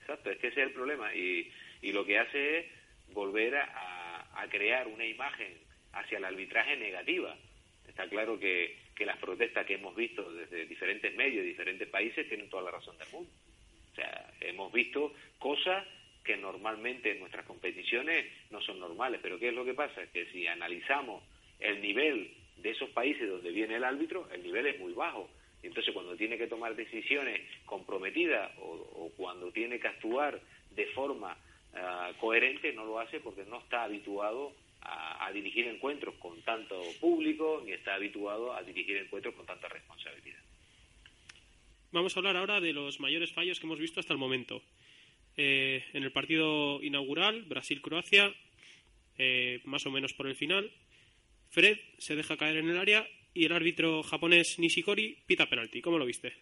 [0.00, 1.14] Exacto, es que ese es el problema.
[1.14, 1.48] Y,
[1.80, 2.66] y lo que hace es
[3.12, 5.46] volver a, a crear una imagen
[5.92, 7.36] hacia el arbitraje negativa.
[7.88, 12.64] Está claro que, las protestas que hemos visto desde diferentes medios, diferentes países, tienen toda
[12.64, 13.30] la razón del mundo.
[13.92, 15.86] O sea, hemos visto cosas
[16.22, 19.20] que normalmente en nuestras competiciones no son normales.
[19.22, 20.06] Pero ¿qué es lo que pasa?
[20.12, 21.24] Que si analizamos
[21.60, 25.30] el nivel de esos países donde viene el árbitro, el nivel es muy bajo.
[25.62, 31.36] Entonces cuando tiene que tomar decisiones comprometidas o, o cuando tiene que actuar de forma
[31.74, 34.52] ah, coherente, no lo hace porque no está habituado
[34.82, 39.68] a, a dirigir encuentros con tanto público ni está habituado a dirigir encuentros con tanta
[39.68, 40.40] responsabilidad.
[41.92, 44.62] Vamos a hablar ahora de los mayores fallos que hemos visto hasta el momento.
[45.36, 48.32] Eh, en el partido inaugural, Brasil-Croacia,
[49.18, 50.70] eh, más o menos por el final,
[51.50, 55.80] Fred se deja caer en el área y el árbitro japonés Nishikori pita penalti.
[55.80, 56.32] ¿Cómo lo viste?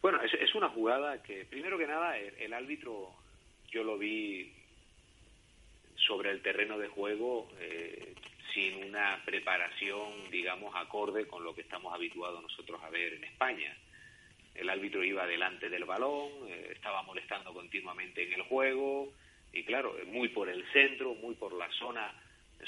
[0.00, 3.14] Bueno, es, es una jugada que, primero que nada, el, el árbitro
[3.70, 4.52] yo lo vi
[6.06, 8.14] sobre el terreno de juego eh,
[8.52, 13.76] sin una preparación, digamos, acorde con lo que estamos habituados nosotros a ver en España.
[14.54, 19.12] El árbitro iba delante del balón, eh, estaba molestando continuamente en el juego
[19.52, 22.12] y claro, muy por el centro, muy por la zona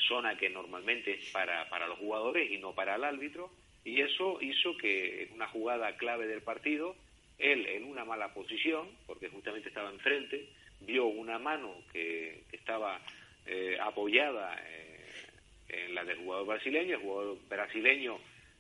[0.09, 3.51] zona que normalmente es para, para los jugadores y no para el árbitro
[3.84, 6.97] Y eso hizo que en una jugada clave del partido,
[7.39, 10.49] él en una mala posición, porque justamente estaba enfrente,
[10.80, 13.01] vio una mano que, que estaba
[13.47, 14.97] eh, apoyada eh,
[15.69, 18.19] en la del jugador brasileño, el jugador brasileño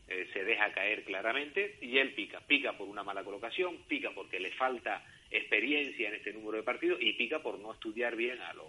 [0.08, 4.38] eh, se deja caer claramente y él pica, pica por una mala colocación, pica porque
[4.38, 8.54] le falta experiencia en este número de partidos y pica por no estudiar bien a
[8.54, 8.68] los,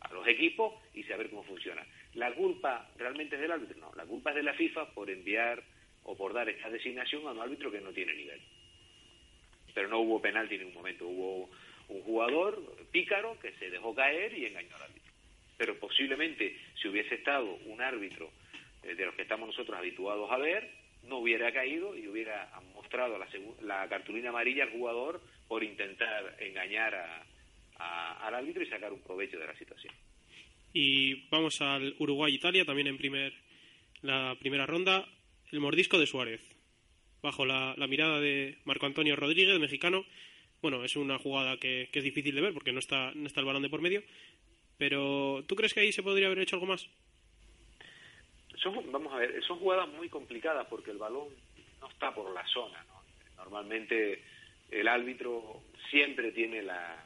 [0.00, 1.84] a los equipos y saber cómo funciona.
[2.14, 3.78] ¿La culpa realmente es del árbitro?
[3.78, 5.62] No, la culpa es de la FIFA por enviar
[6.04, 8.40] o por dar esta designación a un árbitro que no tiene nivel.
[9.74, 11.50] Pero no hubo penalti en ningún momento, hubo
[11.88, 15.05] un jugador pícaro que se dejó caer y engañó al árbitro.
[15.56, 18.30] Pero posiblemente si hubiese estado un árbitro
[18.82, 20.70] eh, de los que estamos nosotros habituados a ver,
[21.04, 23.26] no hubiera caído y hubiera mostrado la,
[23.62, 29.38] la cartulina amarilla al jugador por intentar engañar a- al árbitro y sacar un provecho
[29.38, 29.92] de la situación.
[30.72, 33.32] Y vamos al Uruguay-Italia, también en primer,
[34.02, 35.06] la primera ronda.
[35.52, 36.40] El mordisco de Suárez.
[37.22, 40.04] Bajo la, la mirada de Marco Antonio Rodríguez, mexicano.
[40.60, 43.40] Bueno, es una jugada que, que es difícil de ver porque no está, no está
[43.40, 44.02] el balón de por medio.
[44.78, 46.88] Pero, ¿tú crees que ahí se podría haber hecho algo más?
[48.56, 51.28] Son, vamos a ver, son jugadas muy complicadas porque el balón
[51.80, 52.84] no está por la zona.
[52.84, 53.02] ¿no?
[53.36, 54.22] Normalmente
[54.70, 57.04] el árbitro siempre tiene la,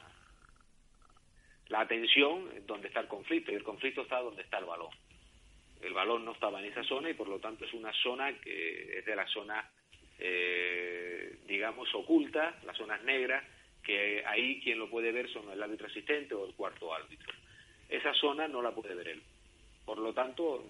[1.69, 4.91] la atención donde está el conflicto y el conflicto está donde está el balón.
[5.81, 8.99] El balón no estaba en esa zona y por lo tanto es una zona que
[8.99, 9.71] es de la zona,
[10.19, 13.45] eh, digamos, oculta, las zonas negras,
[13.83, 17.33] que ahí quien lo puede ver son el árbitro asistente o el cuarto árbitro.
[17.91, 19.23] Esa zona no la puede ver él.
[19.85, 20.65] Por lo tanto,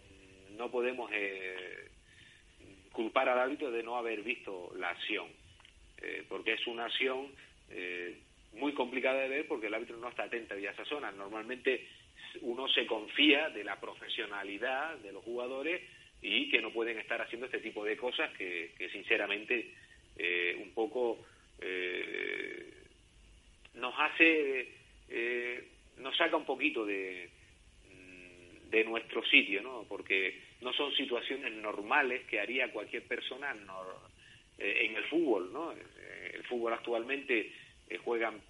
[0.56, 1.88] no podemos eh,
[2.92, 5.26] culpar al árbitro de no haber visto la acción,
[5.98, 7.28] eh, porque es una acción
[7.68, 8.16] eh,
[8.54, 11.12] muy complicada de ver porque el árbitro no está atento a esa zona.
[11.12, 11.86] Normalmente
[12.40, 15.82] uno se confía de la profesionalidad de los jugadores
[16.22, 19.74] y que no pueden estar haciendo este tipo de cosas que, sinceramente
[20.58, 21.24] un poco
[23.74, 24.68] nos hace,
[26.00, 27.28] nos saca un poquito de,
[28.70, 29.84] de nuestro sitio, ¿no?
[29.88, 34.10] Porque no son situaciones normales que haría cualquier persona nor-
[34.58, 35.72] eh, en el fútbol, ¿no?
[35.72, 37.52] Eh, El fútbol actualmente
[37.88, 38.40] eh, juegan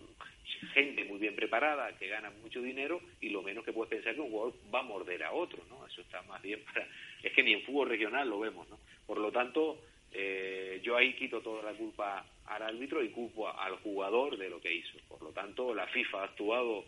[0.74, 4.20] gente muy bien preparada que gana mucho dinero y lo menos que puedes pensar que
[4.20, 5.86] un jugador va a morder a otro, ¿no?
[5.86, 6.86] Eso está más bien para...
[7.22, 8.78] Es que ni en fútbol regional lo vemos, ¿no?
[9.06, 9.80] Por lo tanto,
[10.12, 14.60] eh, yo ahí quito toda la culpa al árbitro y culpo al jugador de lo
[14.60, 14.98] que hizo.
[15.08, 16.84] Por lo tanto, la FIFA ha actuado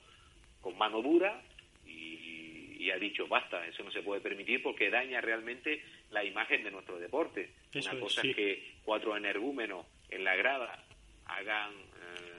[0.62, 1.42] con mano dura
[1.84, 6.64] y, y ha dicho basta, eso no se puede permitir porque daña realmente la imagen
[6.64, 7.50] de nuestro deporte.
[7.72, 8.30] Eso Una es, cosa sí.
[8.30, 10.84] es que cuatro energúmenos en la grada
[11.26, 12.32] hagan eh,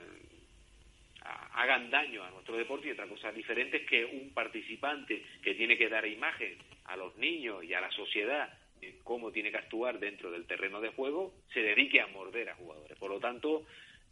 [1.53, 5.77] hagan daño a nuestro deporte y otra cosa diferente es que un participante que tiene
[5.77, 8.51] que dar imagen a los niños y a la sociedad
[8.81, 12.55] de cómo tiene que actuar dentro del terreno de juego se dedique a morder a
[12.55, 12.97] jugadores.
[12.97, 13.65] Por lo tanto,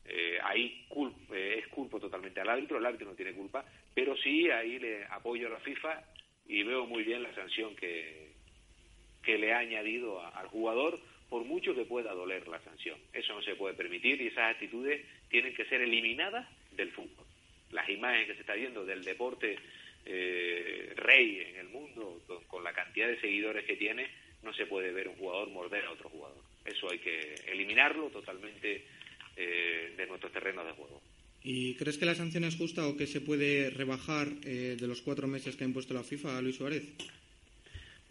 [0.05, 4.15] eh, ahí cul- eh, es culpo totalmente al árbitro, el árbitro no tiene culpa, pero
[4.17, 6.03] sí ahí le apoyo a la FIFA
[6.47, 8.29] y veo muy bien la sanción que,
[9.23, 10.99] que le ha añadido a- al jugador,
[11.29, 12.97] por mucho que pueda doler la sanción.
[13.13, 17.25] Eso no se puede permitir y esas actitudes tienen que ser eliminadas del fútbol.
[17.71, 19.57] Las imágenes que se está viendo del deporte
[20.05, 24.09] eh, rey en el mundo, con, con la cantidad de seguidores que tiene,
[24.43, 26.43] no se puede ver un jugador morder a otro jugador.
[26.65, 28.83] Eso hay que eliminarlo totalmente
[29.35, 31.01] eh, de nuestros terrenos de juego.
[31.43, 35.01] ¿Y crees que la sanción es justa o que se puede rebajar eh, de los
[35.01, 36.83] cuatro meses que ha impuesto la FIFA a Luis Suárez?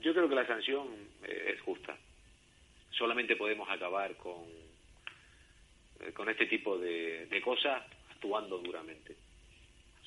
[0.00, 0.88] Yo creo que la sanción
[1.24, 1.96] eh, es justa.
[2.90, 4.42] Solamente podemos acabar con,
[6.00, 9.14] eh, con este tipo de, de cosas actuando duramente.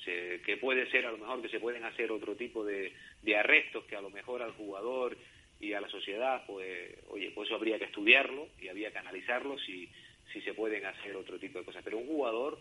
[0.04, 2.92] Se- que puede ser a lo mejor que se pueden hacer otro tipo de,
[3.22, 5.16] de arrestos que a lo mejor al jugador
[5.60, 9.58] y a la sociedad, pues, oye, pues eso habría que estudiarlo y habría que analizarlo
[9.60, 9.88] si,
[10.32, 11.82] si se pueden hacer otro tipo de cosas.
[11.84, 12.58] Pero un jugador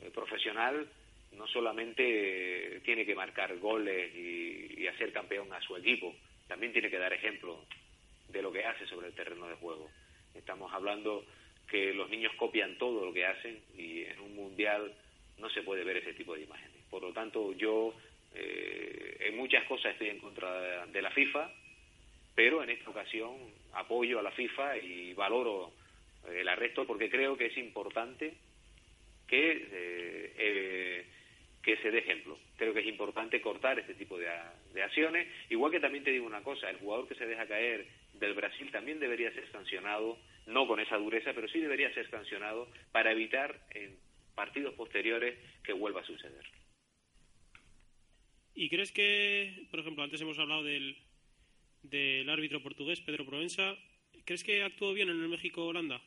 [0.00, 0.88] eh, profesional
[1.36, 6.14] no solamente eh, tiene que marcar goles y, hacer campeón a su equipo,
[6.48, 7.64] también tiene que dar ejemplo
[8.28, 9.88] de lo que hace sobre el terreno de juego.
[10.34, 11.24] Estamos hablando
[11.68, 14.92] que los niños copian todo lo que hacen y en un mundial
[15.38, 16.76] no se puede ver ese tipo de imágenes.
[16.90, 17.94] Por lo tanto, yo
[18.34, 21.50] eh, en muchas cosas estoy en contra de la FIFA,
[22.34, 23.34] pero en esta ocasión
[23.72, 25.72] apoyo a la FIFA y valoro
[26.30, 28.34] el arresto porque creo que es importante
[29.26, 31.06] que, eh, eh,
[31.62, 32.38] que se dé ejemplo.
[32.56, 34.28] Creo que es importante cortar este tipo de,
[34.74, 35.28] de acciones.
[35.50, 38.70] Igual que también te digo una cosa, el jugador que se deja caer del Brasil
[38.70, 43.58] también debería ser sancionado, no con esa dureza, pero sí debería ser sancionado para evitar
[43.70, 43.96] en
[44.34, 46.44] partidos posteriores que vuelva a suceder.
[48.54, 50.96] ¿Y crees que, por ejemplo, antes hemos hablado del,
[51.82, 53.76] del árbitro portugués, Pedro Provenza,
[54.24, 56.00] ¿Crees que actuó bien en el México-Holanda?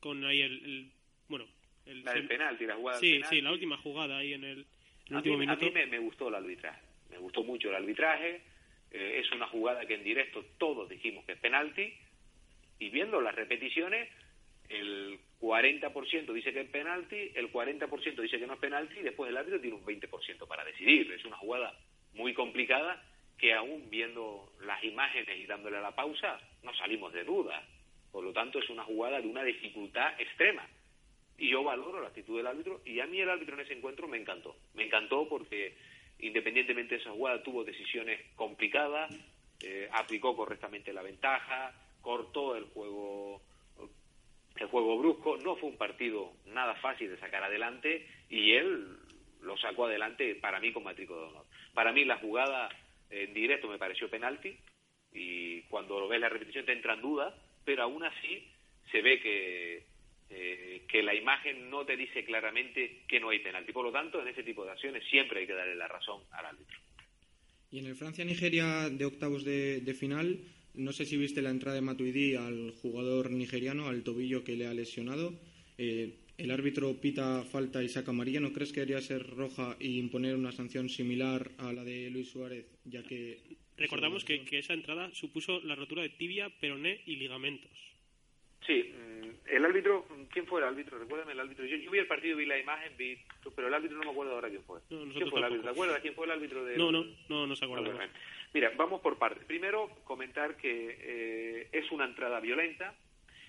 [0.00, 0.90] Con ahí el, el-
[1.28, 1.46] bueno,
[1.86, 3.36] el La del penalti, la jugada del penalti.
[3.36, 4.66] sí, la última jugada ahí en el,
[5.08, 5.66] el A último mí, a minuto.
[5.66, 6.80] mí me, me gustó el arbitraje.
[7.10, 8.40] Me gustó mucho el arbitraje.
[8.92, 11.92] Eh, es una jugada que en directo todos dijimos que es penalti.
[12.78, 14.08] Y viendo las repeticiones,
[14.68, 19.28] el 40% dice que es penalti, el 40% dice que no es penalti y después
[19.30, 21.10] el árbitro tiene un 20% para decidir.
[21.12, 21.78] Es una jugada
[22.14, 23.02] muy complicada
[23.38, 27.66] que aún viendo las imágenes y dándole a la pausa, no salimos de duda.
[28.12, 30.66] Por lo tanto, es una jugada de una dificultad extrema.
[31.38, 34.06] Y yo valoro la actitud del árbitro y a mí el árbitro en ese encuentro
[34.06, 34.56] me encantó.
[34.74, 35.74] Me encantó porque
[36.18, 39.10] independientemente de esa jugada tuvo decisiones complicadas
[39.62, 43.42] eh, aplicó correctamente la ventaja cortó el juego
[44.56, 45.36] el juego brusco.
[45.38, 48.98] No fue un partido nada fácil de sacar adelante y él
[49.40, 51.46] lo sacó adelante para mí con matrícula de honor.
[51.72, 52.68] Para mí la jugada
[53.08, 54.58] en directo me pareció penalti
[55.12, 57.34] y cuando lo ves la repetición te entra en duda
[57.70, 58.42] pero aún así
[58.90, 59.84] se ve que
[60.28, 63.70] eh, que la imagen no te dice claramente que no hay penalti.
[63.70, 66.46] Por lo tanto, en ese tipo de acciones siempre hay que darle la razón al
[66.46, 66.76] árbitro.
[67.70, 70.40] Y en el Francia-Nigeria de octavos de, final,
[70.74, 74.66] no sé si viste la entrada de Matuidi al jugador nigeriano, al tobillo que le
[74.66, 75.32] ha lesionado.
[75.78, 78.40] Eh, el árbitro pita falta y saca amarilla.
[78.40, 82.30] ¿No crees que debería ser roja y imponer una sanción similar a la de Luis
[82.30, 83.59] Suárez, ya que...
[83.80, 87.70] Recordamos que, que esa entrada supuso la rotura de tibia, peroné y ligamentos.
[88.66, 90.98] Sí, mm, el árbitro, ¿quién fue el árbitro?
[90.98, 91.64] Recuérdame el árbitro.
[91.64, 93.18] Yo, yo vi el partido, vi la imagen, vi,
[93.56, 94.80] pero el árbitro no me acuerdo ahora quién fue.
[94.90, 95.64] No, ¿Quién fue el árbitro?
[95.64, 98.08] ¿Te acuerdas quién fue el árbitro de No, no, no, no se acuerda.
[98.52, 99.44] Mira, vamos por partes.
[99.44, 102.94] Primero, comentar que eh, es una entrada violenta,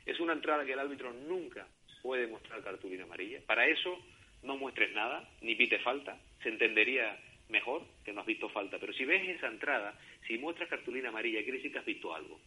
[0.05, 1.67] es una entrada que el árbitro nunca
[2.01, 3.41] puede mostrar cartulina amarilla.
[3.45, 3.99] Para eso
[4.43, 7.19] no muestres nada, ni pite falta, se entendería
[7.51, 8.79] mejor que no has visto falta.
[8.79, 9.93] Pero si ves esa entrada,
[10.27, 12.39] si muestras cartulina amarilla, quiere decir que has visto algo.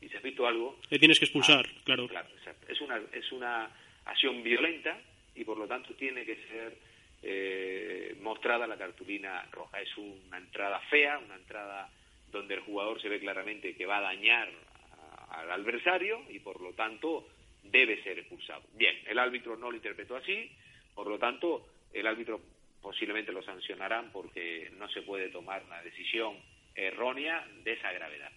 [0.00, 2.04] Y si has visto algo, Le tienes que expulsar, claro.
[2.06, 2.66] Ah, Claro, exacto.
[2.72, 3.70] Es una, es una
[4.06, 4.98] acción violenta
[5.34, 6.76] y por lo tanto tiene que ser
[7.22, 9.80] eh, mostrada la cartulina roja.
[9.80, 11.90] Es una entrada fea, una entrada
[12.30, 14.48] donde el jugador se ve claramente que va a dañar
[14.92, 17.28] a- al adversario y por lo tanto
[17.64, 18.62] debe ser expulsado.
[18.74, 20.50] Bien, el árbitro no lo interpretó así,
[20.94, 22.40] por lo tanto el árbitro
[22.88, 26.38] posiblemente lo sancionarán porque no se puede tomar una decisión
[26.74, 28.30] errónea de esa gravedad.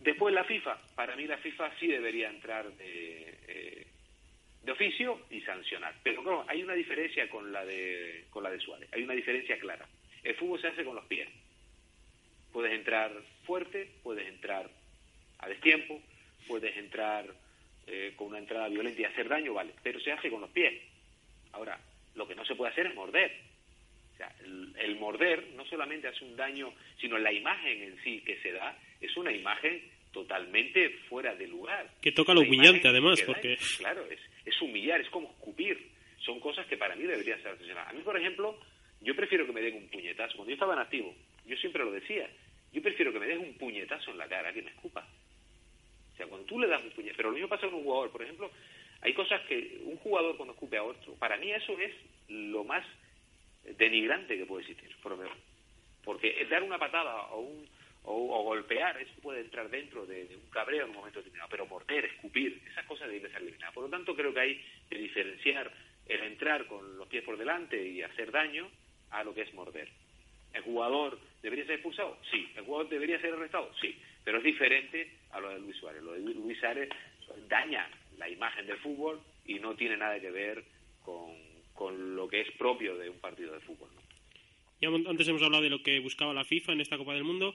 [0.00, 3.86] Después la FIFA, para mí la FIFA sí debería entrar de, eh,
[4.62, 5.94] de oficio y sancionar.
[6.02, 9.58] Pero claro, hay una diferencia con la de con la de Suárez, hay una diferencia
[9.58, 9.86] clara.
[10.22, 11.28] El fútbol se hace con los pies.
[12.54, 13.12] Puedes entrar
[13.44, 14.70] fuerte, puedes entrar
[15.40, 16.00] a destiempo,
[16.48, 17.26] puedes entrar
[17.86, 20.72] eh, con una entrada violenta y hacer daño, vale, pero se hace con los pies.
[21.52, 21.78] Ahora,
[22.14, 23.32] lo que no se puede hacer es morder.
[24.12, 28.20] O sea, el, el morder no solamente hace un daño, sino la imagen en sí
[28.24, 31.90] que se da es una imagen totalmente fuera de lugar.
[32.00, 35.90] Que toca lo humillante, además, porque- Claro, es, es humillar, es como escupir.
[36.20, 37.90] Son cosas que para mí deberían ser sancionadas.
[37.90, 38.58] A mí, por ejemplo,
[39.00, 40.36] yo prefiero que me den un puñetazo.
[40.36, 42.30] Cuando yo estaba en activo, yo siempre lo decía,
[42.72, 45.06] yo prefiero que me des un puñetazo en la cara que me escupa.
[46.12, 48.10] O sea, cuando tú le das un puñetazo, pero lo mismo pasa con un jugador,
[48.12, 48.50] por ejemplo,
[49.04, 51.92] hay cosas que un jugador cuando escupe a otro, para mí eso es
[52.28, 52.84] lo más
[53.76, 55.36] denigrante que puede existir, por lo menos.
[56.02, 57.68] Porque dar una patada o, un,
[58.04, 61.66] o, golpear, eso puede entrar dentro de, de un cabreo en un momento determinado, pero
[61.66, 63.74] morder, escupir, esas cosas deben ser eliminadas.
[63.74, 65.70] Por lo tanto, creo que hay que diferenciar
[66.06, 68.70] el entrar con los pies por delante y hacer daño
[69.10, 69.88] a lo que es morder.
[70.54, 72.18] ¿El jugador debería ser expulsado?
[72.30, 72.50] Sí.
[72.56, 73.70] ¿El jugador debería ser arrestado?
[73.80, 73.98] Sí.
[74.24, 76.02] Pero es diferente a lo de Luis Suárez.
[76.02, 76.88] Lo de Luis Suárez
[77.48, 77.88] daña
[78.18, 80.64] la imagen del fútbol y no tiene nada que ver
[81.02, 81.32] con,
[81.72, 83.88] con lo que es propio de un partido de fútbol.
[83.94, 84.02] ¿no?
[84.80, 87.54] Ya antes hemos hablado de lo que buscaba la FIFA en esta Copa del Mundo.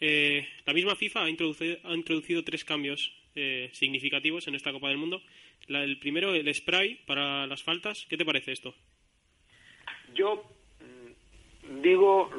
[0.00, 4.88] Eh, la misma FIFA ha introducido, ha introducido tres cambios eh, significativos en esta Copa
[4.88, 5.22] del Mundo.
[5.68, 8.06] La- el primero, el spray para las faltas.
[8.08, 8.74] ¿Qué te parece esto?
[10.14, 10.44] Yo
[10.80, 12.30] mm, digo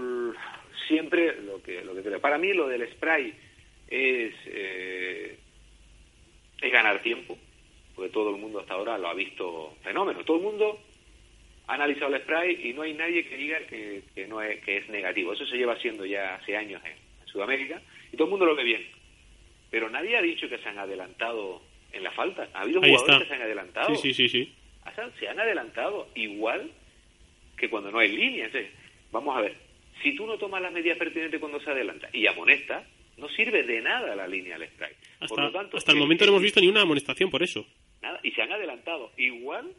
[0.87, 2.19] siempre lo que, lo que creo.
[2.21, 3.33] Para mí lo del spray
[3.87, 5.39] es, eh,
[6.63, 7.37] es ganar tiempo,
[7.95, 10.23] porque todo el mundo hasta ahora lo ha visto fenómeno.
[10.23, 10.79] Todo el mundo
[11.67, 14.77] ha analizado el spray y no hay nadie que diga que, que no es, que
[14.77, 15.33] es negativo.
[15.33, 18.55] Eso se lleva haciendo ya hace años en, en Sudamérica y todo el mundo lo
[18.55, 18.85] ve bien.
[19.69, 21.61] Pero nadie ha dicho que se han adelantado
[21.91, 22.47] en la falta.
[22.53, 23.23] Ha habido Ahí jugadores está.
[23.23, 23.95] que se han adelantado.
[23.95, 24.53] Sí, sí, sí, sí.
[24.85, 26.71] O sea, se han adelantado igual
[27.57, 28.45] que cuando no hay línea.
[28.45, 28.71] Entonces,
[29.11, 29.55] vamos a ver,
[30.01, 32.85] si tú no tomas las medidas pertinentes cuando se adelanta y amonestas,
[33.17, 34.97] no sirve de nada la línea al strike.
[35.19, 37.43] Por Hasta, lo tanto, hasta el el- momento no hemos visto ni una amonestación por
[37.43, 37.65] eso.
[38.01, 39.73] Nada, y se han adelantado igual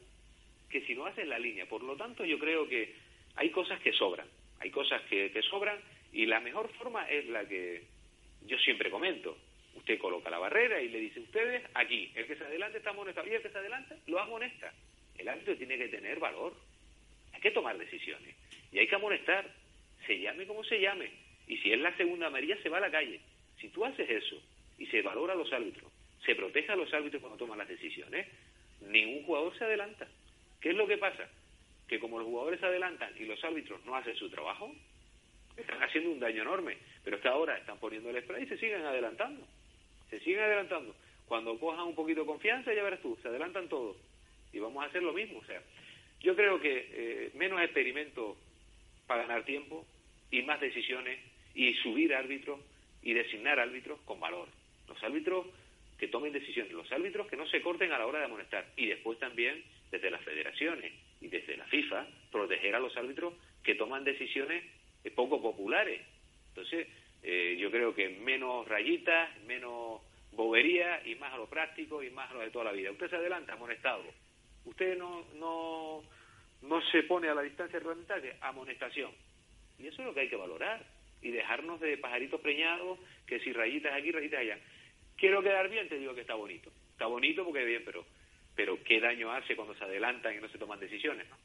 [0.70, 1.66] que si no haces la línea.
[1.66, 2.94] Por lo tanto, yo creo que
[3.36, 4.26] hay cosas que sobran,
[4.60, 5.78] hay cosas que, que sobran
[6.12, 7.82] y la mejor forma es la que
[8.46, 9.36] yo siempre comento.
[9.76, 13.26] Usted coloca la barrera y le dice, ustedes aquí, el que se adelante está amonestado
[13.28, 14.72] y el que se adelanta lo amonesta.
[15.18, 16.54] El árbitro tiene que tener valor.
[17.32, 18.34] Hay que tomar decisiones
[18.72, 19.48] y hay que amonestar,
[20.06, 21.10] se llame como se llame.
[21.46, 23.20] Y si es la segunda amarilla, se va a la calle.
[23.60, 24.40] Si tú haces eso
[24.78, 25.90] y se valora a los árbitros,
[26.24, 28.26] se protege a los árbitros cuando toman las decisiones,
[28.80, 30.08] ningún jugador se adelanta.
[30.60, 31.28] ¿Qué es lo que pasa?
[31.88, 34.74] Que como los jugadores se adelantan y los árbitros no hacen su trabajo,
[35.56, 36.78] están haciendo un daño enorme.
[37.04, 39.46] Pero es ahora están poniendo el spray y se siguen adelantando.
[40.10, 40.94] Se siguen adelantando.
[41.26, 43.96] Cuando cojan un poquito de confianza, ya verás tú, se adelantan todos.
[44.52, 45.38] Y vamos a hacer lo mismo.
[45.38, 45.62] O sea,
[46.20, 48.36] yo creo que eh, menos experimentos
[49.06, 49.86] para ganar tiempo
[50.30, 51.18] y más decisiones
[51.54, 52.60] y subir árbitros
[53.02, 54.48] y designar árbitros con valor.
[54.88, 55.46] Los árbitros
[55.98, 58.86] que tomen decisiones, los árbitros que no se corten a la hora de amonestar y
[58.86, 64.04] después también desde las federaciones y desde la FIFA proteger a los árbitros que toman
[64.04, 64.64] decisiones
[65.04, 66.00] eh, poco populares.
[66.48, 66.88] Entonces,
[67.22, 70.02] eh, yo creo que menos rayitas, menos
[70.32, 72.90] bobería y más a lo práctico y más a lo de toda la vida.
[72.90, 74.02] Usted se adelanta, amonestado.
[74.64, 76.02] Usted no, no,
[76.62, 79.12] no se pone a la distancia reglamentaria, amonestación.
[79.78, 80.84] Y eso es lo que hay que valorar
[81.24, 84.58] y dejarnos de pajaritos preñados, que si rayitas aquí, rayitas allá.
[85.16, 86.70] Quiero quedar bien, te digo que está bonito.
[86.92, 88.04] Está bonito porque bien, pero,
[88.54, 91.36] pero qué daño hace cuando se adelantan y no se toman decisiones, ¿no?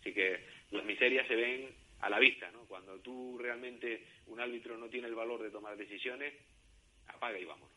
[0.00, 0.40] Así que
[0.72, 1.68] las miserias se ven
[2.00, 2.64] a la vista, ¿no?
[2.64, 6.34] Cuando tú realmente, un árbitro no tiene el valor de tomar decisiones,
[7.06, 7.70] apaga y vámonos.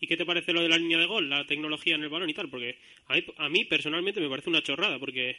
[0.00, 2.28] ¿Y qué te parece lo de la línea de gol, la tecnología en el balón
[2.28, 2.50] y tal?
[2.50, 5.38] Porque a mí, a mí personalmente me parece una chorrada, porque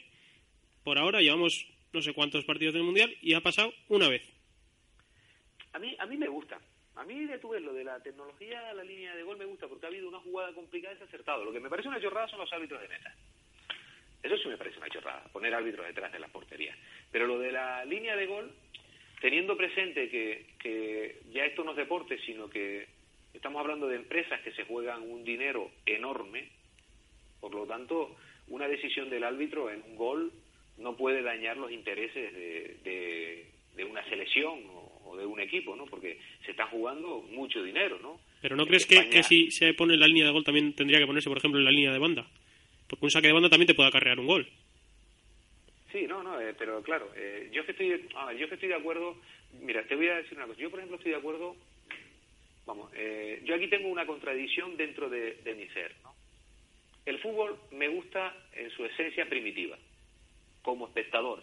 [0.82, 4.39] por ahora llevamos no sé cuántos partidos del Mundial y ha pasado una vez.
[5.72, 6.58] A mí, a mí me gusta.
[6.96, 9.86] A mí de ves lo de la tecnología, la línea de gol me gusta porque
[9.86, 11.44] ha habido una jugada complicada y se ha acertado.
[11.44, 13.14] Lo que me parece una chorrada son los árbitros de meta.
[14.22, 16.76] Eso sí me parece una chorrada, poner árbitros detrás de las porterías.
[17.10, 18.52] Pero lo de la línea de gol,
[19.20, 22.86] teniendo presente que, que ya esto no es deporte, sino que
[23.32, 26.50] estamos hablando de empresas que se juegan un dinero enorme,
[27.40, 28.16] por lo tanto,
[28.48, 30.32] una decisión del árbitro en un gol
[30.76, 34.79] no puede dañar los intereses de, de, de una selección
[35.10, 35.86] o, de un equipo, ¿no?
[35.86, 38.20] Porque se está jugando mucho dinero, ¿no?
[38.40, 40.72] Pero ¿no crees que, España- que si se pone en la línea de gol también
[40.74, 42.26] tendría que ponerse, por ejemplo, en la línea de banda?
[42.88, 44.48] Porque un saque de banda también te puede acarrear un gol.
[45.92, 48.68] Sí, no, no, eh, pero claro, eh, yo que estoy, a ver, yo que estoy
[48.68, 49.16] de acuerdo,
[49.60, 51.56] mira, te voy a decir una cosa, yo por ejemplo estoy de acuerdo,
[52.64, 56.14] vamos, eh, yo aquí tengo una contradicción dentro de, de mi ser, ¿no?
[57.06, 59.76] El fútbol me gusta en su esencia primitiva,
[60.62, 61.42] como espectador,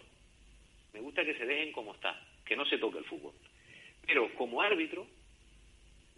[0.94, 3.34] me gusta que se dejen como está, que no se toque el fútbol,
[4.08, 5.06] pero como árbitro,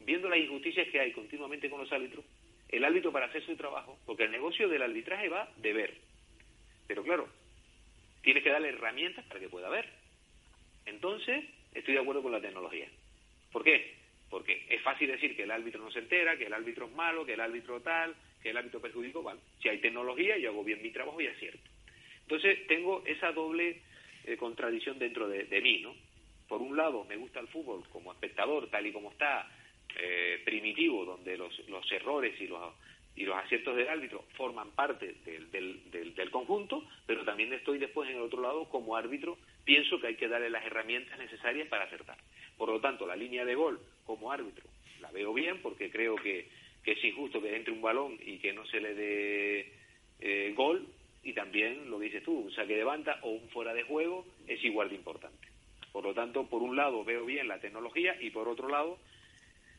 [0.07, 2.25] viendo las injusticias que hay continuamente con los árbitros,
[2.69, 5.95] el árbitro para hacer su trabajo, porque el negocio del arbitraje va de ver,
[6.87, 7.29] pero claro,
[8.23, 9.89] tienes que darle herramientas para que pueda ver.
[10.87, 11.45] Entonces,
[11.75, 12.89] estoy de acuerdo con la tecnología.
[13.51, 13.97] ¿Por qué?
[14.31, 17.27] Porque es fácil decir que el árbitro no se entera, que el árbitro es malo,
[17.27, 19.25] que el árbitro tal, que el árbitro perjudicó.
[19.25, 21.69] Vale, si hay tecnología, yo hago bien mi trabajo y acierto.
[22.23, 23.81] Entonces, tengo esa doble
[24.27, 25.95] eh, contradicción dentro de, de mí, ¿no?
[26.51, 29.49] Por un lado, me gusta el fútbol como espectador, tal y como está,
[29.97, 32.75] eh, primitivo, donde los, los errores y los,
[33.15, 38.11] y los aciertos del árbitro forman parte del, del, del, conjunto, pero también estoy después
[38.11, 41.85] en el otro lado como árbitro, pienso que hay que darle las herramientas necesarias para
[41.85, 42.19] acertar.
[42.59, 44.65] Por lo tanto, la línea de gol como árbitro
[45.01, 46.49] la veo bien porque creo que,
[46.83, 49.73] que es injusto que entre un balón y que no se le dé
[50.19, 50.85] eh, gol
[51.23, 54.65] y también lo dices tú, un saque de banda o un fuera de juego es
[54.65, 55.50] igual de importante.
[55.93, 58.99] Por lo tanto, por un lado veo bien la tecnología y por otro lado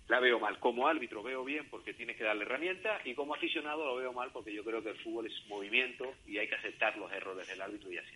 [0.10, 0.60] la veo mal.
[0.60, 4.30] Como árbitro veo bien porque tienes que darle herramientas y como aficionado lo veo mal
[4.34, 7.62] porque yo creo que el fútbol es movimiento y hay que aceptar los errores del
[7.62, 8.14] árbitro y así.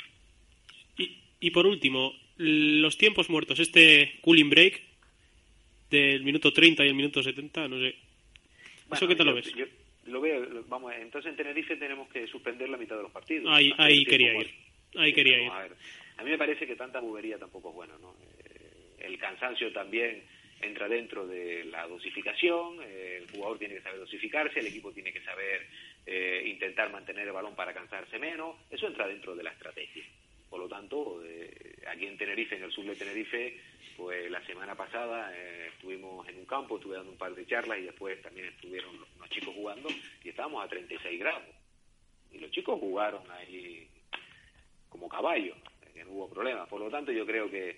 [0.98, 4.82] Y, y por último, los tiempos muertos, este cooling break
[5.90, 7.88] del minuto 30 y el minuto 70, no sé.
[7.90, 7.98] ¿Eso
[8.90, 9.54] Bueno, qué tal lo yo- ves?
[9.56, 9.66] yo
[10.12, 13.46] lo veo, lo- vamos, entonces en Tenerife tenemos que suspender la mitad de los partidos.
[13.50, 14.52] Ahí, ahí quería ir.
[14.98, 15.50] Ahí quería ir.
[15.52, 15.76] A ver.
[16.18, 18.16] A mí me parece que tanta bobería tampoco es bueno, ¿no?
[18.46, 20.24] Eh, el cansancio también
[20.62, 25.12] entra dentro de la dosificación, eh, el jugador tiene que saber dosificarse, el equipo tiene
[25.12, 25.68] que saber
[26.06, 30.04] eh, intentar mantener el balón para cansarse menos, eso entra dentro de la estrategia.
[30.50, 31.22] Por lo tanto,
[31.88, 33.60] aquí en Tenerife, en el sur de Tenerife,
[33.98, 35.36] pues la semana pasada
[35.68, 39.30] estuvimos en un campo, estuve dando un par de charlas y después también estuvieron los
[39.30, 39.90] chicos jugando
[40.24, 41.44] y estábamos a 36 grados.
[42.32, 43.90] Y los chicos jugaron ahí
[44.90, 45.58] como caballos,
[45.96, 46.68] que no hubo problema.
[46.68, 47.78] Por lo tanto, yo creo que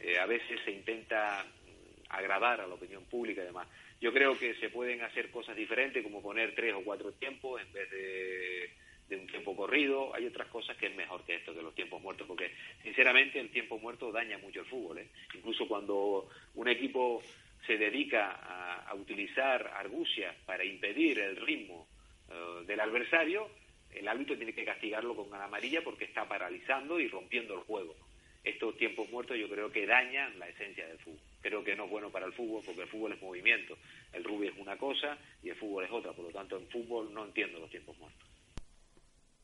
[0.00, 3.66] eh, a veces se intenta mm, agradar a la opinión pública y demás.
[4.00, 7.72] Yo creo que se pueden hacer cosas diferentes, como poner tres o cuatro tiempos en
[7.72, 8.70] vez de,
[9.08, 10.14] de un tiempo corrido.
[10.14, 12.50] Hay otras cosas que es mejor que esto, que los tiempos muertos, porque
[12.82, 14.98] sinceramente el tiempo muerto daña mucho el fútbol.
[14.98, 15.08] ¿eh?
[15.34, 17.22] Incluso cuando un equipo
[17.66, 21.88] se dedica a, utilizar argucias para impedir el ritmo
[22.30, 23.50] eh, del adversario,
[23.94, 27.94] el árbitro tiene que castigarlo con una amarilla porque está paralizando y rompiendo el juego.
[28.42, 31.20] Estos tiempos muertos yo creo que dañan la esencia del fútbol.
[31.40, 33.78] Creo que no es bueno para el fútbol porque el fútbol es movimiento.
[34.12, 36.12] El rugby es una cosa y el fútbol es otra.
[36.12, 38.28] Por lo tanto, en fútbol no entiendo los tiempos muertos.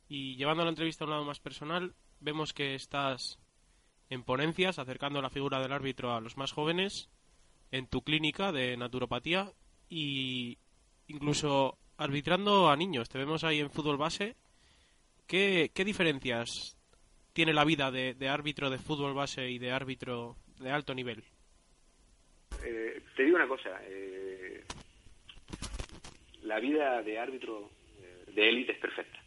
[0.09, 3.39] Y llevando la entrevista a un lado más personal, vemos que estás
[4.10, 7.09] en ponencias acercando la figura del árbitro a los más jóvenes
[7.70, 9.52] en tu clínica de naturopatía
[9.89, 10.59] y
[11.06, 13.09] incluso arbitrando a niños.
[13.09, 14.35] Te vemos ahí en fútbol base.
[15.27, 16.77] ¿Qué, qué diferencias
[17.32, 21.22] tiene la vida de, de árbitro de fútbol base y de árbitro de alto nivel?
[22.64, 23.81] Eh, te digo una cosa.
[23.86, 24.64] eh,
[26.43, 27.70] la vida de árbitro
[28.02, 29.18] eh, de élite es perfecta.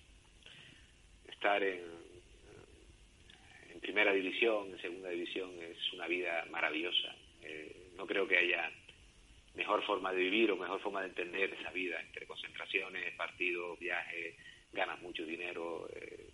[1.30, 1.84] Estar en,
[3.72, 7.16] en primera división, en segunda división, es una vida maravillosa.
[7.44, 8.70] Eh, no creo que haya
[9.56, 14.36] mejor forma de vivir o mejor forma de entender esa vida entre concentraciones, partidos, viajes,
[14.72, 16.30] ganas mucho dinero, eh,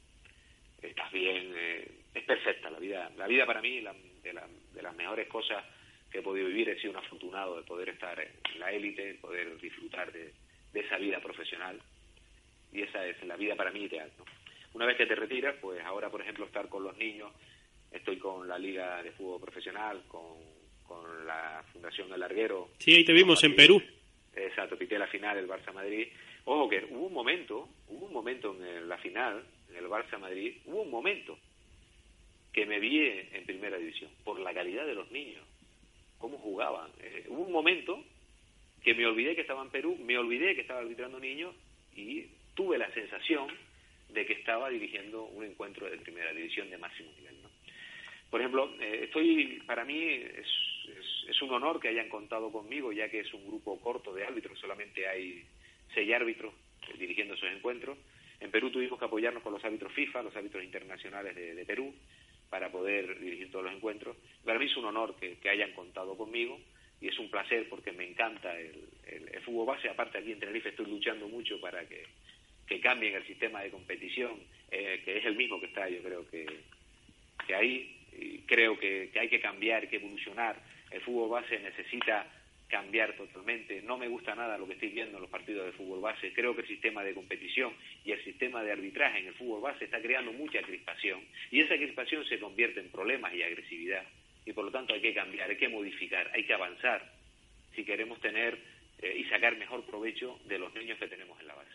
[0.82, 3.12] estás bien, eh, es perfecta la vida.
[3.18, 3.94] La vida para mí, la-
[4.24, 5.64] de, la- de las mejores cosas
[6.12, 9.60] que he podido vivir, he sido un afortunado de poder estar en la élite, poder
[9.60, 10.34] disfrutar de,
[10.74, 11.80] esa vida profesional
[12.72, 14.10] y esa es la vida para mí ideal.
[14.74, 17.32] Una vez que te retiras, pues ahora, por ejemplo, estar con los niños,
[17.92, 20.38] estoy con la Liga de Fútbol Profesional, con,
[20.90, 22.70] con la Fundación El Larguero.
[22.80, 23.82] Sí, ahí te vimos en Perú.
[24.36, 26.08] Exacto, pité la final del Barça-Madrid.
[26.46, 30.56] Ojo que hubo un momento, hubo un momento en el- la final, en el Barça-Madrid,
[30.66, 31.38] hubo un momento
[32.52, 35.44] que me vi en, en primera división, por la calidad de los niños,
[36.18, 36.90] cómo jugaban.
[37.02, 38.04] Eh, hubo un momento
[38.84, 41.54] que me olvidé que estaba en Perú, me olvidé que estaba arbitrando niños
[41.96, 42.26] y
[42.56, 43.48] tuve la sensación
[44.10, 47.42] de que estaba dirigiendo un encuentro de primera división de máximo nivel.
[47.44, 47.50] ¿no?
[48.32, 50.48] Por ejemplo, eh, estoy, para mí es,
[51.30, 54.60] es, un honor que hayan contado conmigo, ya que es un grupo corto de árbitros,
[54.60, 55.44] solamente hay
[55.94, 56.54] seis árbitros
[56.88, 57.98] eh, dirigiendo esos encuentros.
[58.40, 61.94] En Perú tuvimos que apoyarnos con los árbitros FIFA, los árbitros internacionales de, Perú,
[62.50, 64.16] para poder dirigir todos los encuentros.
[64.46, 66.60] Para mí es un honor que, hayan contado conmigo
[67.02, 69.90] y es un placer porque me encanta el, el- el fútbol base.
[69.90, 72.04] Aparte aquí en Tenerife estoy luchando mucho para que,
[72.82, 74.40] cambien el sistema de competición,
[74.72, 76.46] eh, que es el mismo que está, yo creo que,
[77.48, 80.56] que ahí y creo que, que hay que cambiar, que evolucionar.
[80.92, 82.26] El fútbol base necesita
[82.70, 83.82] cambiar totalmente.
[83.82, 86.32] No me gusta nada lo que estoy viendo en los partidos de fútbol base.
[86.34, 87.74] Creo que el sistema de competición
[88.06, 91.22] y el sistema de arbitraje en el fútbol base está creando mucha crispación.
[91.52, 94.04] Y esa crispación se convierte en problemas y agresividad.
[94.46, 97.12] Y por lo tanto hay que cambiar, hay que modificar, hay que avanzar
[97.76, 98.58] si queremos tener
[99.02, 101.70] eh, y sacar mejor provecho de los niños que tenemos en la base.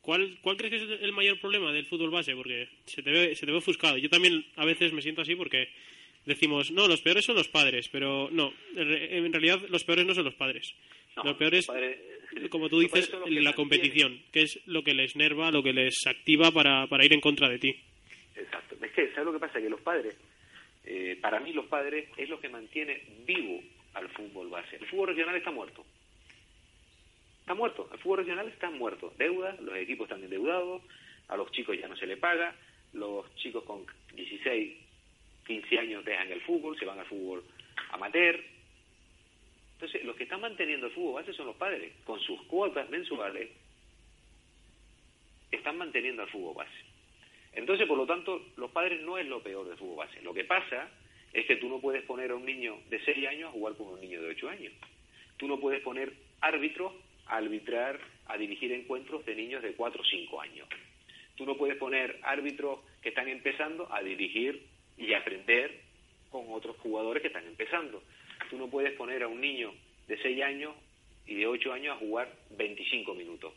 [0.00, 2.34] ¿Cuál, ¿Cuál crees que es el mayor problema del fútbol base?
[2.34, 3.98] Porque se te, ve, se te ve ofuscado.
[3.98, 5.68] Yo también a veces me siento así porque
[6.26, 10.06] decimos, no, los peores son los padres, pero no, en re- en realidad los peores
[10.06, 10.74] no son los padres.
[11.16, 11.98] No, los peores, los padres-
[12.50, 13.52] como tú dices, la mantienen.
[13.54, 17.20] competición, que es lo que les nerva, lo que les activa para, para ir en
[17.20, 17.74] contra de ti.
[18.36, 18.76] Exacto.
[18.82, 19.60] Es que, ¿sabes lo que pasa?
[19.60, 20.16] Que los padres,
[20.84, 23.60] eh, para mí los padres es lo que mantiene vivo
[23.94, 24.76] al fútbol base.
[24.76, 25.84] El fútbol regional está muerto.
[27.40, 27.88] Está muerto.
[27.92, 29.12] El fútbol regional está muerto.
[29.18, 30.82] Deuda, los equipos están endeudados,
[31.28, 32.54] a los chicos ya no se les paga,
[32.94, 33.84] los chicos con
[34.14, 34.72] 16,
[35.46, 37.42] 15 años dejan el fútbol, se van al fútbol
[37.90, 38.40] amateur.
[39.74, 43.50] Entonces, los que están manteniendo el fútbol base son los padres, con sus cuotas mensuales,
[45.50, 46.92] están manteniendo al fútbol base.
[47.52, 50.22] Entonces, por lo tanto, los padres no es lo peor del fútbol base.
[50.22, 50.88] Lo que pasa
[51.32, 53.88] es que tú no puedes poner a un niño de 6 años a jugar con
[53.88, 54.72] un niño de 8 años.
[55.36, 56.92] Tú no puedes poner árbitros
[57.26, 60.68] a arbitrar, a dirigir encuentros de niños de 4 o 5 años.
[61.36, 64.62] Tú no puedes poner árbitros que están empezando a dirigir
[64.96, 65.80] y aprender
[66.30, 68.02] con otros jugadores que están empezando.
[68.50, 69.72] Tú no puedes poner a un niño
[70.08, 70.74] de 6 años
[71.26, 73.52] y de 8 años a jugar 25 minutos.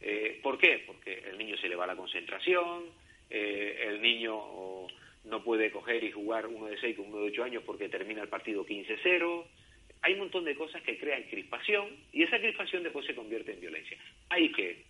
[0.00, 0.82] Eh, ¿Por qué?
[0.86, 2.84] Porque el niño se le va la concentración,
[3.30, 4.88] eh, el niño
[5.24, 8.22] no puede coger y jugar uno de 6 con uno de 8 años porque termina
[8.22, 9.44] el partido 15-0.
[10.02, 13.60] Hay un montón de cosas que crean crispación y esa crispación después se convierte en
[13.60, 13.98] violencia.
[14.28, 14.84] Hay que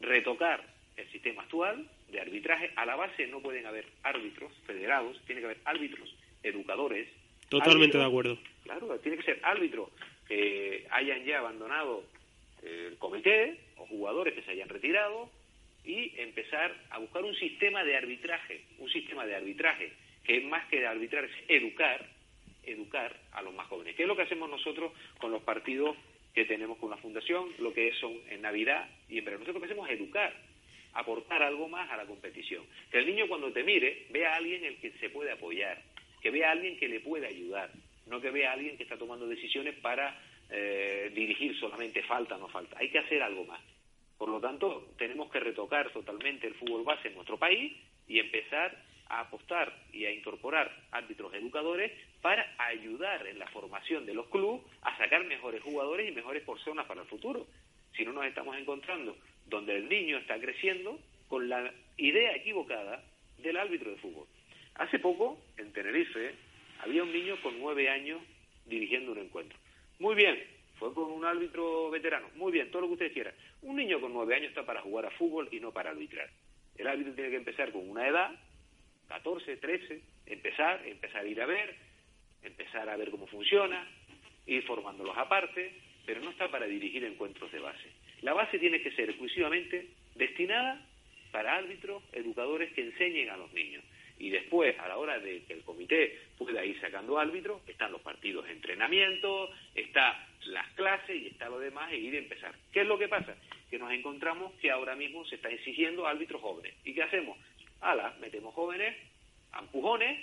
[0.00, 0.64] retocar
[0.96, 2.70] el sistema actual de arbitraje.
[2.76, 7.08] A la base no pueden haber árbitros federados, tiene que haber árbitros educadores.
[7.48, 8.38] Totalmente árbitros- de acuerdo.
[8.64, 9.90] Claro, tiene que ser árbitros
[10.26, 12.04] que hayan ya abandonado
[12.62, 15.30] el comité o jugadores que se hayan retirado
[15.84, 19.92] y empezar a buscar un sistema de arbitraje, un sistema de arbitraje
[20.24, 22.04] que más que de arbitrar es educar,
[22.64, 23.94] educar a los más jóvenes.
[23.96, 25.96] ¿Qué es lo que hacemos nosotros con los partidos
[26.34, 29.40] que tenemos con la fundación, lo que son en Navidad y en verano?
[29.44, 30.34] Nosotros lo que hacemos es educar,
[30.94, 32.64] aportar algo más a la competición.
[32.90, 35.82] Que el niño cuando te mire vea a alguien en el que se puede apoyar,
[36.20, 37.70] que vea a alguien que le puede ayudar.
[38.06, 40.18] no que vea a alguien que está tomando decisiones para
[40.50, 42.78] eh, dirigir solamente falta o no falta.
[42.78, 43.60] Hay que hacer algo más.
[44.16, 47.76] Por lo tanto, tenemos que retocar totalmente el fútbol base en nuestro país
[48.08, 48.76] y empezar
[49.08, 54.62] a apostar y a incorporar árbitros educadores para ayudar en la formación de los clubes
[54.82, 57.46] a sacar mejores jugadores y mejores personas para el futuro.
[57.96, 59.16] Si no nos estamos encontrando
[59.48, 60.98] donde el niño está creciendo
[61.28, 63.02] con la idea equivocada
[63.38, 64.26] del árbitro de fútbol.
[64.74, 66.34] Hace poco, en Tenerife,
[66.80, 68.20] había un niño con nueve años
[68.66, 69.58] dirigiendo un encuentro.
[69.98, 70.38] Muy bien,
[70.78, 72.28] fue con un árbitro veterano.
[72.36, 73.34] Muy bien, todo lo que ustedes quieran.
[73.62, 76.30] Un niño con nueve años está para jugar a fútbol y no para arbitrar.
[76.76, 78.30] El árbitro tiene que empezar con una edad,
[79.08, 81.74] 14, 13, empezar, empezar a ir a ver,
[82.42, 83.88] empezar a ver cómo funciona,
[84.46, 85.72] ir formándolos aparte,
[86.06, 87.90] pero no está para dirigir encuentros de base.
[88.22, 90.80] La base tiene que ser exclusivamente destinada
[91.30, 93.84] para árbitros, educadores que enseñen a los niños.
[94.18, 98.00] Y después, a la hora de que el comité pueda ir sacando árbitros, están los
[98.00, 102.54] partidos de entrenamiento, está las clases y está lo demás e ir a empezar.
[102.72, 103.36] ¿Qué es lo que pasa?
[103.70, 106.74] Que nos encontramos que ahora mismo se está exigiendo árbitros jóvenes.
[106.84, 107.38] ¿Y qué hacemos?
[107.80, 108.96] Ala, metemos jóvenes,
[109.56, 110.18] empujones,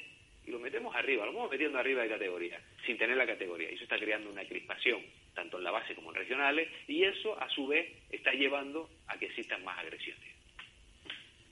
[0.46, 3.72] y los metemos arriba, lo vamos metiendo arriba de categoría, sin tener la categoría.
[3.72, 5.02] Y eso está creando una crispación,
[5.34, 9.18] tanto en la base como en regionales, y eso, a su vez, está llevando a
[9.18, 10.36] que existan más agresiones.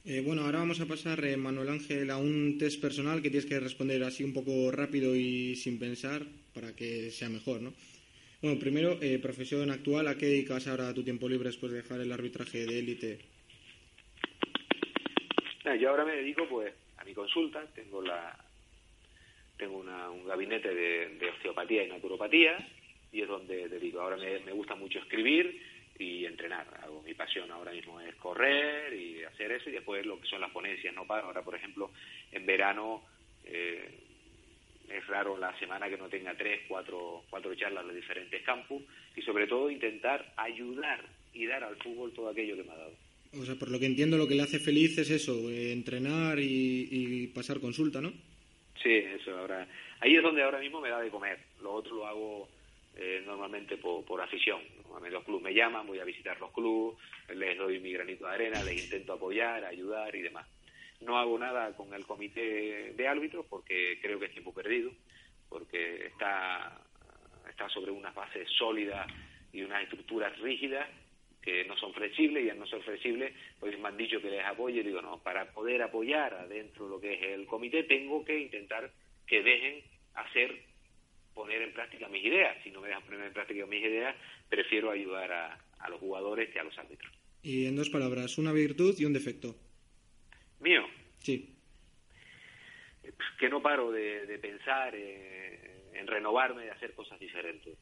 [0.05, 3.45] Eh, bueno, ahora vamos a pasar, eh, Manuel Ángel, a un test personal que tienes
[3.45, 7.73] que responder así un poco rápido y sin pensar para que sea mejor, ¿no?
[8.41, 12.01] Bueno, primero, eh, profesión actual, ¿a qué dedicas ahora tu tiempo libre después de dejar
[12.01, 13.19] el arbitraje de élite?
[15.63, 18.37] Nada, Yo ahora me dedico pues a mi consulta, tengo la
[19.57, 22.67] tengo una- un gabinete de, de osteopatía y naturopatía
[23.11, 24.01] y es donde dedico.
[24.01, 25.61] Ahora me, gusta mucho escribir
[25.99, 26.67] y entrenar.
[26.83, 30.41] Hago, mi pasión ahora mismo es correr y hacer eso y después lo que son
[30.41, 30.93] las ponencias.
[30.95, 31.05] No.
[31.07, 31.91] Ahora, por ejemplo,
[32.31, 33.03] en verano
[33.45, 33.99] eh,
[34.89, 38.81] es raro la semana que no tenga tres, cuatro, cuatro charlas los diferentes campus
[39.15, 42.95] y sobre todo intentar ayudar y dar al fútbol todo aquello que me ha dado.
[43.39, 47.27] O sea, por lo que entiendo, lo que le hace feliz es eso, entrenar y
[47.33, 48.13] pasar consulta, ¿no?
[48.81, 49.67] Sí, eso ahora.
[49.99, 51.39] Ahí es donde ahora mismo me da de comer.
[51.61, 52.49] Lo otro lo hago
[52.95, 54.61] eh, normalmente por, por afición.
[54.83, 56.97] Normalmente los clubes me llaman, voy a visitar los clubes,
[57.33, 60.47] les doy mi granito de arena, les intento apoyar, ayudar y demás.
[61.01, 64.91] No hago nada con el comité de árbitros porque creo que es tiempo perdido,
[65.49, 66.79] porque está,
[67.49, 69.09] está sobre unas bases sólidas
[69.51, 70.87] y unas estructuras rígidas
[71.43, 74.45] que no son flexibles y al no ser flexibles, pues me han dicho que les
[74.45, 78.39] apoye y digo, no, para poder apoyar adentro lo que es el comité tengo que
[78.39, 78.89] intentar
[79.27, 79.83] que dejen
[80.13, 80.63] hacer,
[81.33, 82.55] poner en práctica mis ideas.
[82.63, 84.15] Si no me dejan poner en práctica mis ideas,
[84.49, 87.11] prefiero ayudar a, a los jugadores que a los árbitros.
[87.41, 89.55] Y en dos palabras, una virtud y un defecto.
[90.61, 90.83] Mío,
[91.19, 91.49] Sí.
[93.37, 97.77] que no paro de, de pensar eh, en renovarme, de hacer cosas diferentes.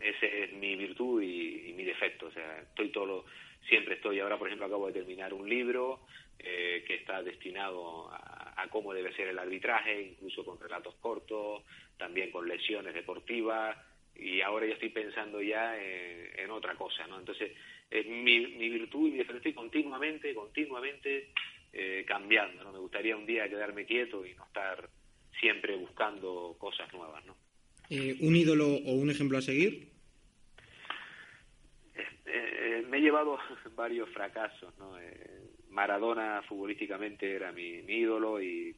[0.00, 2.26] Ese es mi virtud y, y mi defecto.
[2.26, 3.24] O sea, estoy todo
[3.68, 4.20] siempre estoy.
[4.20, 6.00] Ahora, por ejemplo, acabo de terminar un libro
[6.38, 11.62] eh, que está destinado a, cómo debe ser el arbitraje, incluso con relatos cortos,
[11.96, 13.76] también con lesiones deportivas.
[14.16, 17.18] Y ahora ya estoy pensando ya en, en otra cosa, ¿no?
[17.18, 17.52] Entonces,
[17.90, 21.28] es mi, mi virtud y mi defecto estoy continuamente, continuamente
[21.72, 22.72] eh, cambiando, ¿no?
[22.72, 24.88] Me gustaría un día quedarme quieto y no estar
[25.38, 27.36] siempre buscando cosas nuevas, ¿no?
[27.96, 29.86] Eh, ¿Un ídolo o un ejemplo a seguir?
[32.26, 33.38] Eh, me he llevado
[33.76, 34.98] varios fracasos, ¿no?
[34.98, 38.74] Eh, Maradona futbolísticamente era mi, mi ídolo y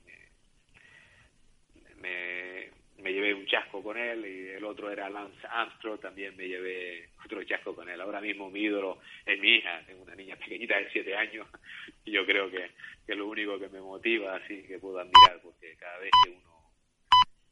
[1.98, 2.70] me,
[3.10, 7.42] llevé un chasco con él y el otro era Lance Armstrong, también me llevé otro
[7.44, 7.98] chasco con él.
[7.98, 11.46] Ahora mismo mi ídolo es mi hija, tengo una niña pequeñita de siete años
[12.04, 12.70] y yo creo que,
[13.06, 16.30] que es lo único que me motiva, así que puedo admirar, porque cada vez que
[16.32, 16.70] uno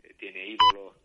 [0.03, 1.04] eh, tiene ídolos,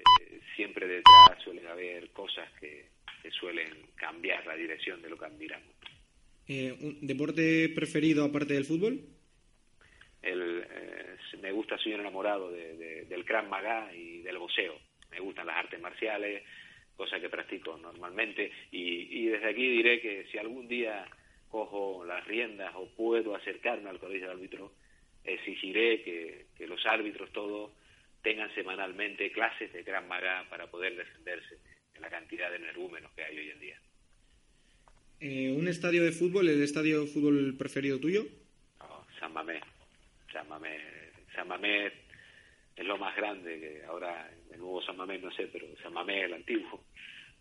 [0.00, 2.86] eh, siempre detrás suelen haber cosas que,
[3.22, 5.68] que suelen cambiar la dirección de lo que admiramos.
[6.48, 9.00] Eh, ¿Un deporte preferido aparte del fútbol?
[10.22, 14.78] El, eh, me gusta, soy enamorado de, de- del Krav Maga y del boxeo.
[15.10, 16.42] Me gustan las artes marciales,
[16.96, 18.50] cosa que practico normalmente.
[18.70, 21.06] Y, y desde aquí diré que si algún día
[21.48, 24.72] cojo las riendas o puedo acercarme al colegio de árbitros,
[25.24, 27.72] exigiré que, que los árbitros todos
[28.22, 31.56] tengan semanalmente clases de Krav Maga para poder defenderse
[31.94, 33.80] de la cantidad de energúmenos que hay hoy en día.
[35.20, 38.24] Eh, ¿Un estadio de fútbol, el estadio de fútbol preferido tuyo?
[38.78, 39.62] No, San Mamés.
[40.32, 40.82] San Mamés.
[41.34, 41.92] San Mamés
[42.76, 46.24] es lo más grande que ahora el nuevo San Mamés no sé, pero San Mamés
[46.24, 46.84] el antiguo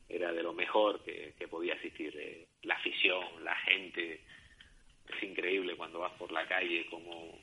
[0.09, 2.13] era de lo mejor que, que podía existir.
[2.17, 4.21] Eh, la afición, la gente,
[5.07, 7.39] es increíble cuando vas por la calle cómo,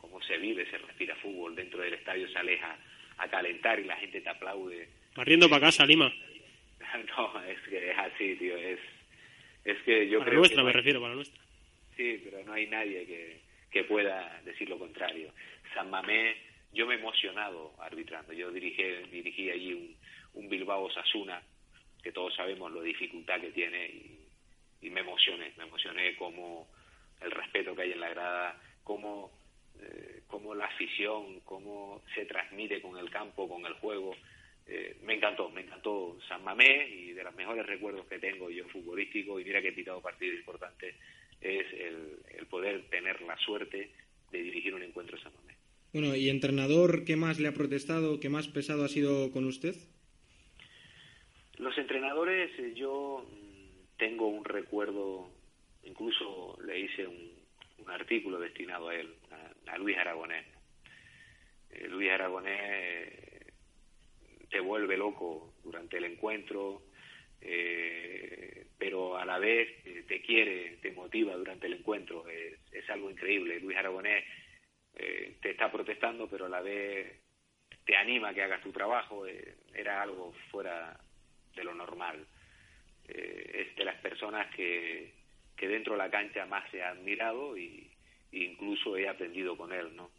[0.00, 2.76] cómo se vive, se respira fútbol dentro del estadio, sales a,
[3.18, 4.88] a calentar y la gente te aplaude.
[5.14, 6.12] Barriendo para casa, Lima.
[7.16, 8.56] No, es que es así, tío.
[8.56, 8.80] Es,
[9.64, 11.40] es que yo Para creo nuestra, que no me refiero, para nuestra.
[11.96, 13.40] Sí, pero no hay nadie que,
[13.70, 15.32] que pueda decir lo contrario.
[15.74, 16.36] San Mamés,
[16.72, 18.32] yo me he emocionado arbitrando.
[18.32, 18.82] Yo dirigí,
[19.12, 19.96] dirigí allí un,
[20.34, 21.40] un Bilbao Sasuna,
[22.02, 24.18] que todos sabemos la dificultad que tiene, y,
[24.82, 25.52] y me emocioné.
[25.58, 26.66] Me emocioné como
[27.20, 29.30] el respeto que hay en la grada, cómo,
[29.80, 34.14] eh, cómo la afición, cómo se transmite con el campo, con el juego.
[34.66, 38.68] Eh, me encantó, me encantó San Mamés y de los mejores recuerdos que tengo yo
[38.68, 40.94] futbolístico, y mira que he pitado partidos importantes,
[41.40, 43.90] es el, el poder tener la suerte
[44.30, 45.56] de dirigir un encuentro en San Mamés.
[45.92, 49.74] Bueno, ¿y entrenador qué más le ha protestado, qué más pesado ha sido con usted?
[51.58, 55.28] Los entrenadores, eh, yo mm, tengo un recuerdo,
[55.82, 57.32] incluso le hice un,
[57.78, 59.12] un artículo destinado a él,
[59.66, 60.46] a, Luis Aragonés.
[61.70, 63.52] Eh, Luis Aragonés eh,
[64.48, 66.82] te vuelve loco durante el encuentro,
[67.40, 72.26] eh, pero a la vez eh, te quiere, te motiva durante el encuentro.
[72.28, 72.58] Es,
[72.90, 73.60] algo increíble.
[73.60, 74.24] Luis Aragonés
[74.96, 77.20] eh, te está protestando, pero a la vez
[77.86, 79.26] te anima a que hagas tu trabajo.
[79.28, 80.98] eh, era algo fuera
[81.54, 82.26] de lo normal.
[83.08, 85.12] Eh, es de las personas que,
[85.56, 87.89] que dentro de la cancha más se ha admirado y,
[88.32, 90.10] incluso he aprendido con él, ¿no?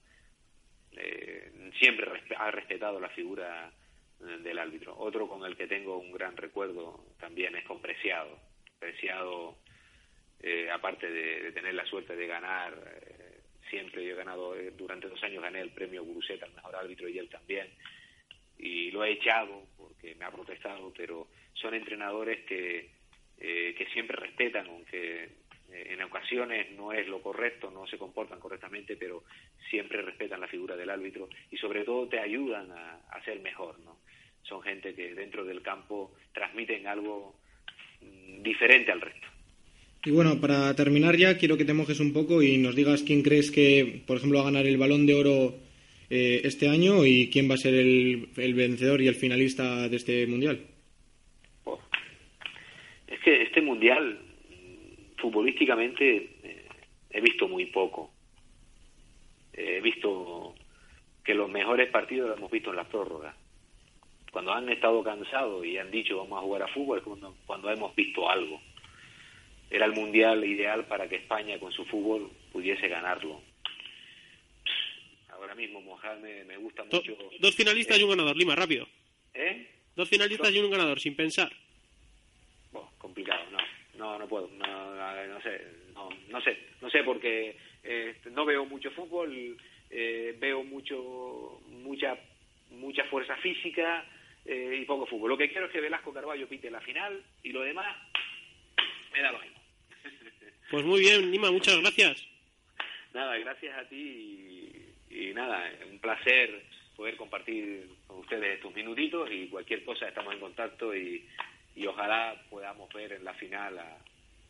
[0.93, 3.71] Eh, siempre ha respetado la figura
[4.19, 4.95] del árbitro.
[4.97, 8.37] Otro con el que tengo un gran recuerdo también es con Preciado.
[8.77, 9.57] Preciado,
[10.41, 13.39] eh, aparte de, tener la suerte de ganar, eh,
[13.69, 17.17] siempre yo he ganado, durante dos años gané el premio Guruceta al mejor árbitro y
[17.17, 17.67] él también.
[18.57, 22.91] Y lo he echado porque me ha protestado, pero son entrenadores que,
[23.39, 25.29] que siempre respetan, aunque
[25.73, 29.23] en ocasiones no es lo correcto, no se comportan correctamente, pero
[29.69, 33.79] siempre respetan la figura del árbitro y sobre todo te ayudan a, a ser mejor,
[33.79, 33.97] ¿no?
[34.43, 37.35] Son gente que dentro del campo transmiten algo
[38.01, 39.27] mm, diferente al resto.
[40.03, 43.21] Y bueno, para terminar ya, quiero que te mojes un poco y nos digas quién
[43.21, 45.55] crees que, por ejemplo, va a ganar el balón de oro
[46.09, 49.95] eh, este año y quién va a ser el, el vencedor y el finalista de
[49.95, 50.59] este mundial.
[53.07, 54.19] Es que este mundial,
[55.21, 56.67] futbolísticamente, eh,
[57.11, 58.11] he visto muy poco.
[59.53, 60.55] Eh, he visto
[61.23, 63.35] que los mejores partidos los hemos visto en las prórrogas.
[64.31, 67.69] Cuando han estado cansados y han dicho vamos a jugar a fútbol, es cuando, cuando
[67.69, 68.59] hemos visto algo.
[69.69, 73.41] Era el mundial ideal para que España con su fútbol pudiese ganarlo.
[75.29, 77.17] Ahora mismo Mohamed me gusta mucho.
[77.39, 78.87] dos finalistas y un ganador, Lima, rápido.
[79.33, 79.67] ¿Eh?
[79.95, 81.51] Dos finalistas y un ganador, sin pensar.
[82.71, 83.59] Bueno, complicado, no,
[84.01, 85.61] no, no puedo, no, no, sé,
[85.93, 89.55] no, no sé, no sé porque eh, no veo mucho fútbol,
[89.91, 92.17] eh, veo mucho, mucha,
[92.71, 94.03] mucha fuerza física
[94.43, 95.29] eh, y poco fútbol.
[95.29, 97.95] Lo que quiero es que Velasco Carballo pite la final y lo demás
[99.13, 99.61] me da lo mismo.
[100.71, 102.25] Pues muy bien, Lima, muchas gracias.
[103.13, 106.63] Nada, gracias a ti y, y nada, un placer
[106.95, 111.27] poder compartir con ustedes estos minutitos y cualquier cosa estamos en contacto y,
[111.75, 113.97] y ojalá podamos ver en la final a,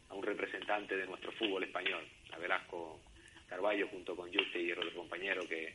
[0.09, 2.99] a un representante de nuestro fútbol español, a Velasco
[3.47, 5.73] Carballo junto con Juste y el otro compañero que,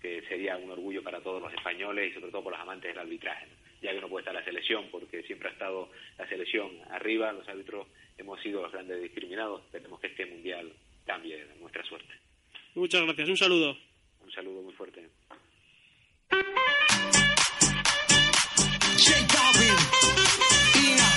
[0.00, 2.98] que sería un orgullo para todos los españoles y sobre todo por los amantes del
[2.98, 3.70] arbitraje, ¿no?
[3.82, 7.48] ya que no puede estar la selección porque siempre ha estado la selección arriba, los
[7.48, 7.86] árbitros
[8.18, 10.72] hemos sido los grandes discriminados, esperemos que este mundial
[11.06, 12.12] cambie nuestra suerte.
[12.74, 13.76] Muchas gracias, un saludo.
[14.22, 15.08] Un saludo muy fuerte.
[19.00, 19.78] J Balvin,
[20.84, 21.10] Ina,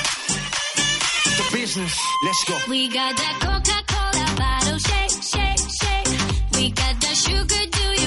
[1.37, 1.99] the business.
[2.25, 2.55] Let's go.
[2.69, 6.09] We got that Coca-Cola bottle shake, shake, shake.
[6.55, 8.02] We got that sugar, do you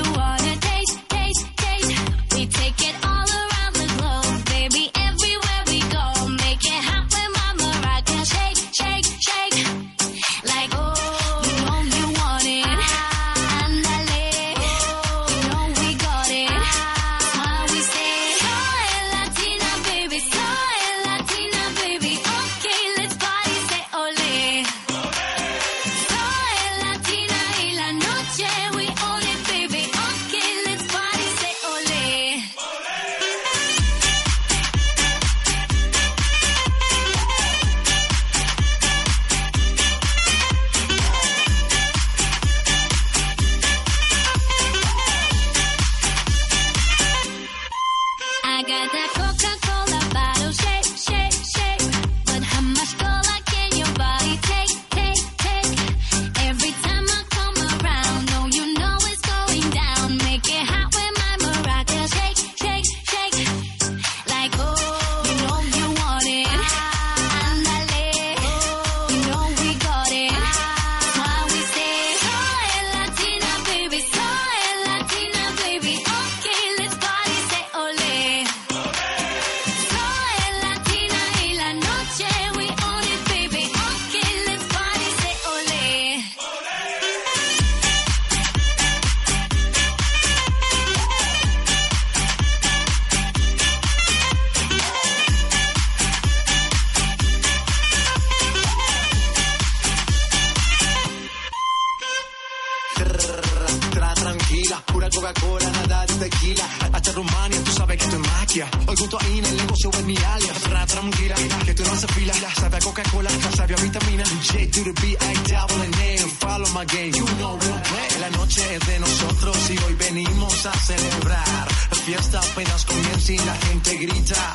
[122.06, 124.54] fiesta apenas comienza y la gente grita.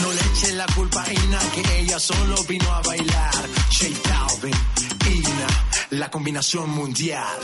[0.00, 3.48] No le eche la culpa a Ina, que ella solo vino a bailar.
[3.70, 4.54] J Balvin,
[5.06, 5.46] Ina,
[5.90, 7.38] la combinación mundial.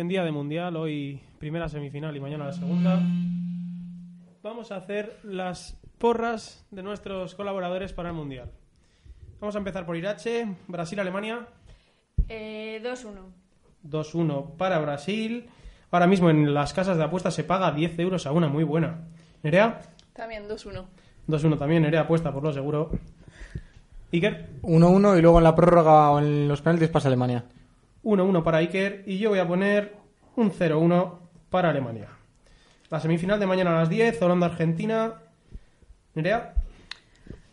[0.00, 3.00] En día de mundial, hoy primera semifinal y mañana la segunda,
[4.42, 8.50] vamos a hacer las porras de nuestros colaboradores para el mundial.
[9.40, 11.46] Vamos a empezar por Irache, Brasil-Alemania,
[12.28, 13.32] Eh, 2-1.
[13.88, 15.48] 2-1 para Brasil.
[15.90, 19.08] Ahora mismo en las casas de apuestas se paga 10 euros a una, muy buena.
[19.42, 19.80] Nerea,
[20.12, 20.84] También 2-1.
[21.28, 22.90] 2-1 también, Nerea apuesta por lo seguro.
[24.12, 27.44] Iker, 1-1 y luego en la prórroga o en los penaltis pasa Alemania.
[28.04, 29.96] 1-1 para Iker y yo voy a poner
[30.36, 31.18] un 0-1
[31.50, 32.08] para Alemania.
[32.90, 35.14] La semifinal de mañana a las 10, Holanda-Argentina.
[36.14, 36.54] Nerea,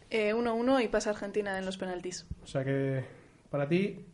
[0.10, 2.26] Eh, 1-1 y pasa Argentina en los penaltis.
[2.44, 3.04] o sea que
[3.52, 4.06] para ti,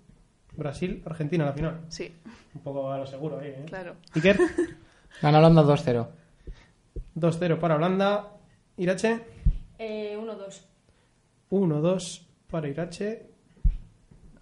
[0.56, 1.82] Brasil-Argentina la final.
[1.90, 2.14] Sí,
[2.56, 3.66] Un poco a lo seguro ahí, ¿eh?
[3.68, 3.96] claro.
[4.16, 4.38] Iker,
[5.22, 6.08] Gana Holanda 2-0.
[7.16, 8.30] 2-0 para Holanda.
[8.78, 9.20] Irache,
[9.78, 10.66] Eh, 1-2.
[11.52, 13.28] 1-2 para Irache.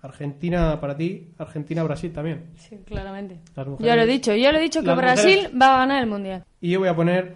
[0.02, 2.46] Argentina para ti, Argentina-Brasil también.
[2.58, 3.40] Sí, claramente.
[3.56, 5.78] Las mujeres- Ya lo he dicho, ya lo he dicho que Brasil mujeres- va a
[5.80, 6.44] ganar el mundial.
[6.60, 7.36] Y yo voy a poner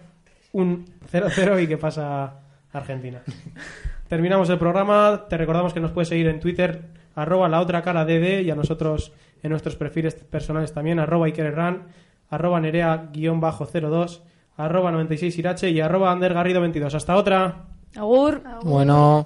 [0.53, 2.39] un 0-0 y que pasa
[2.73, 3.21] Argentina.
[4.07, 5.25] Terminamos el programa.
[5.29, 6.81] Te recordamos que nos puedes seguir en Twitter,
[7.15, 9.11] arroba la otra cara DD, y a nosotros
[9.43, 11.83] en nuestros perfiles personales también, arroba Ikererran,
[12.29, 14.21] arroba Nerea-02,
[14.57, 16.93] arroba 96 Irache y arroba Ander Garrido 22.
[16.95, 17.65] Hasta otra.
[17.95, 18.41] Agur.
[18.63, 19.25] Bueno.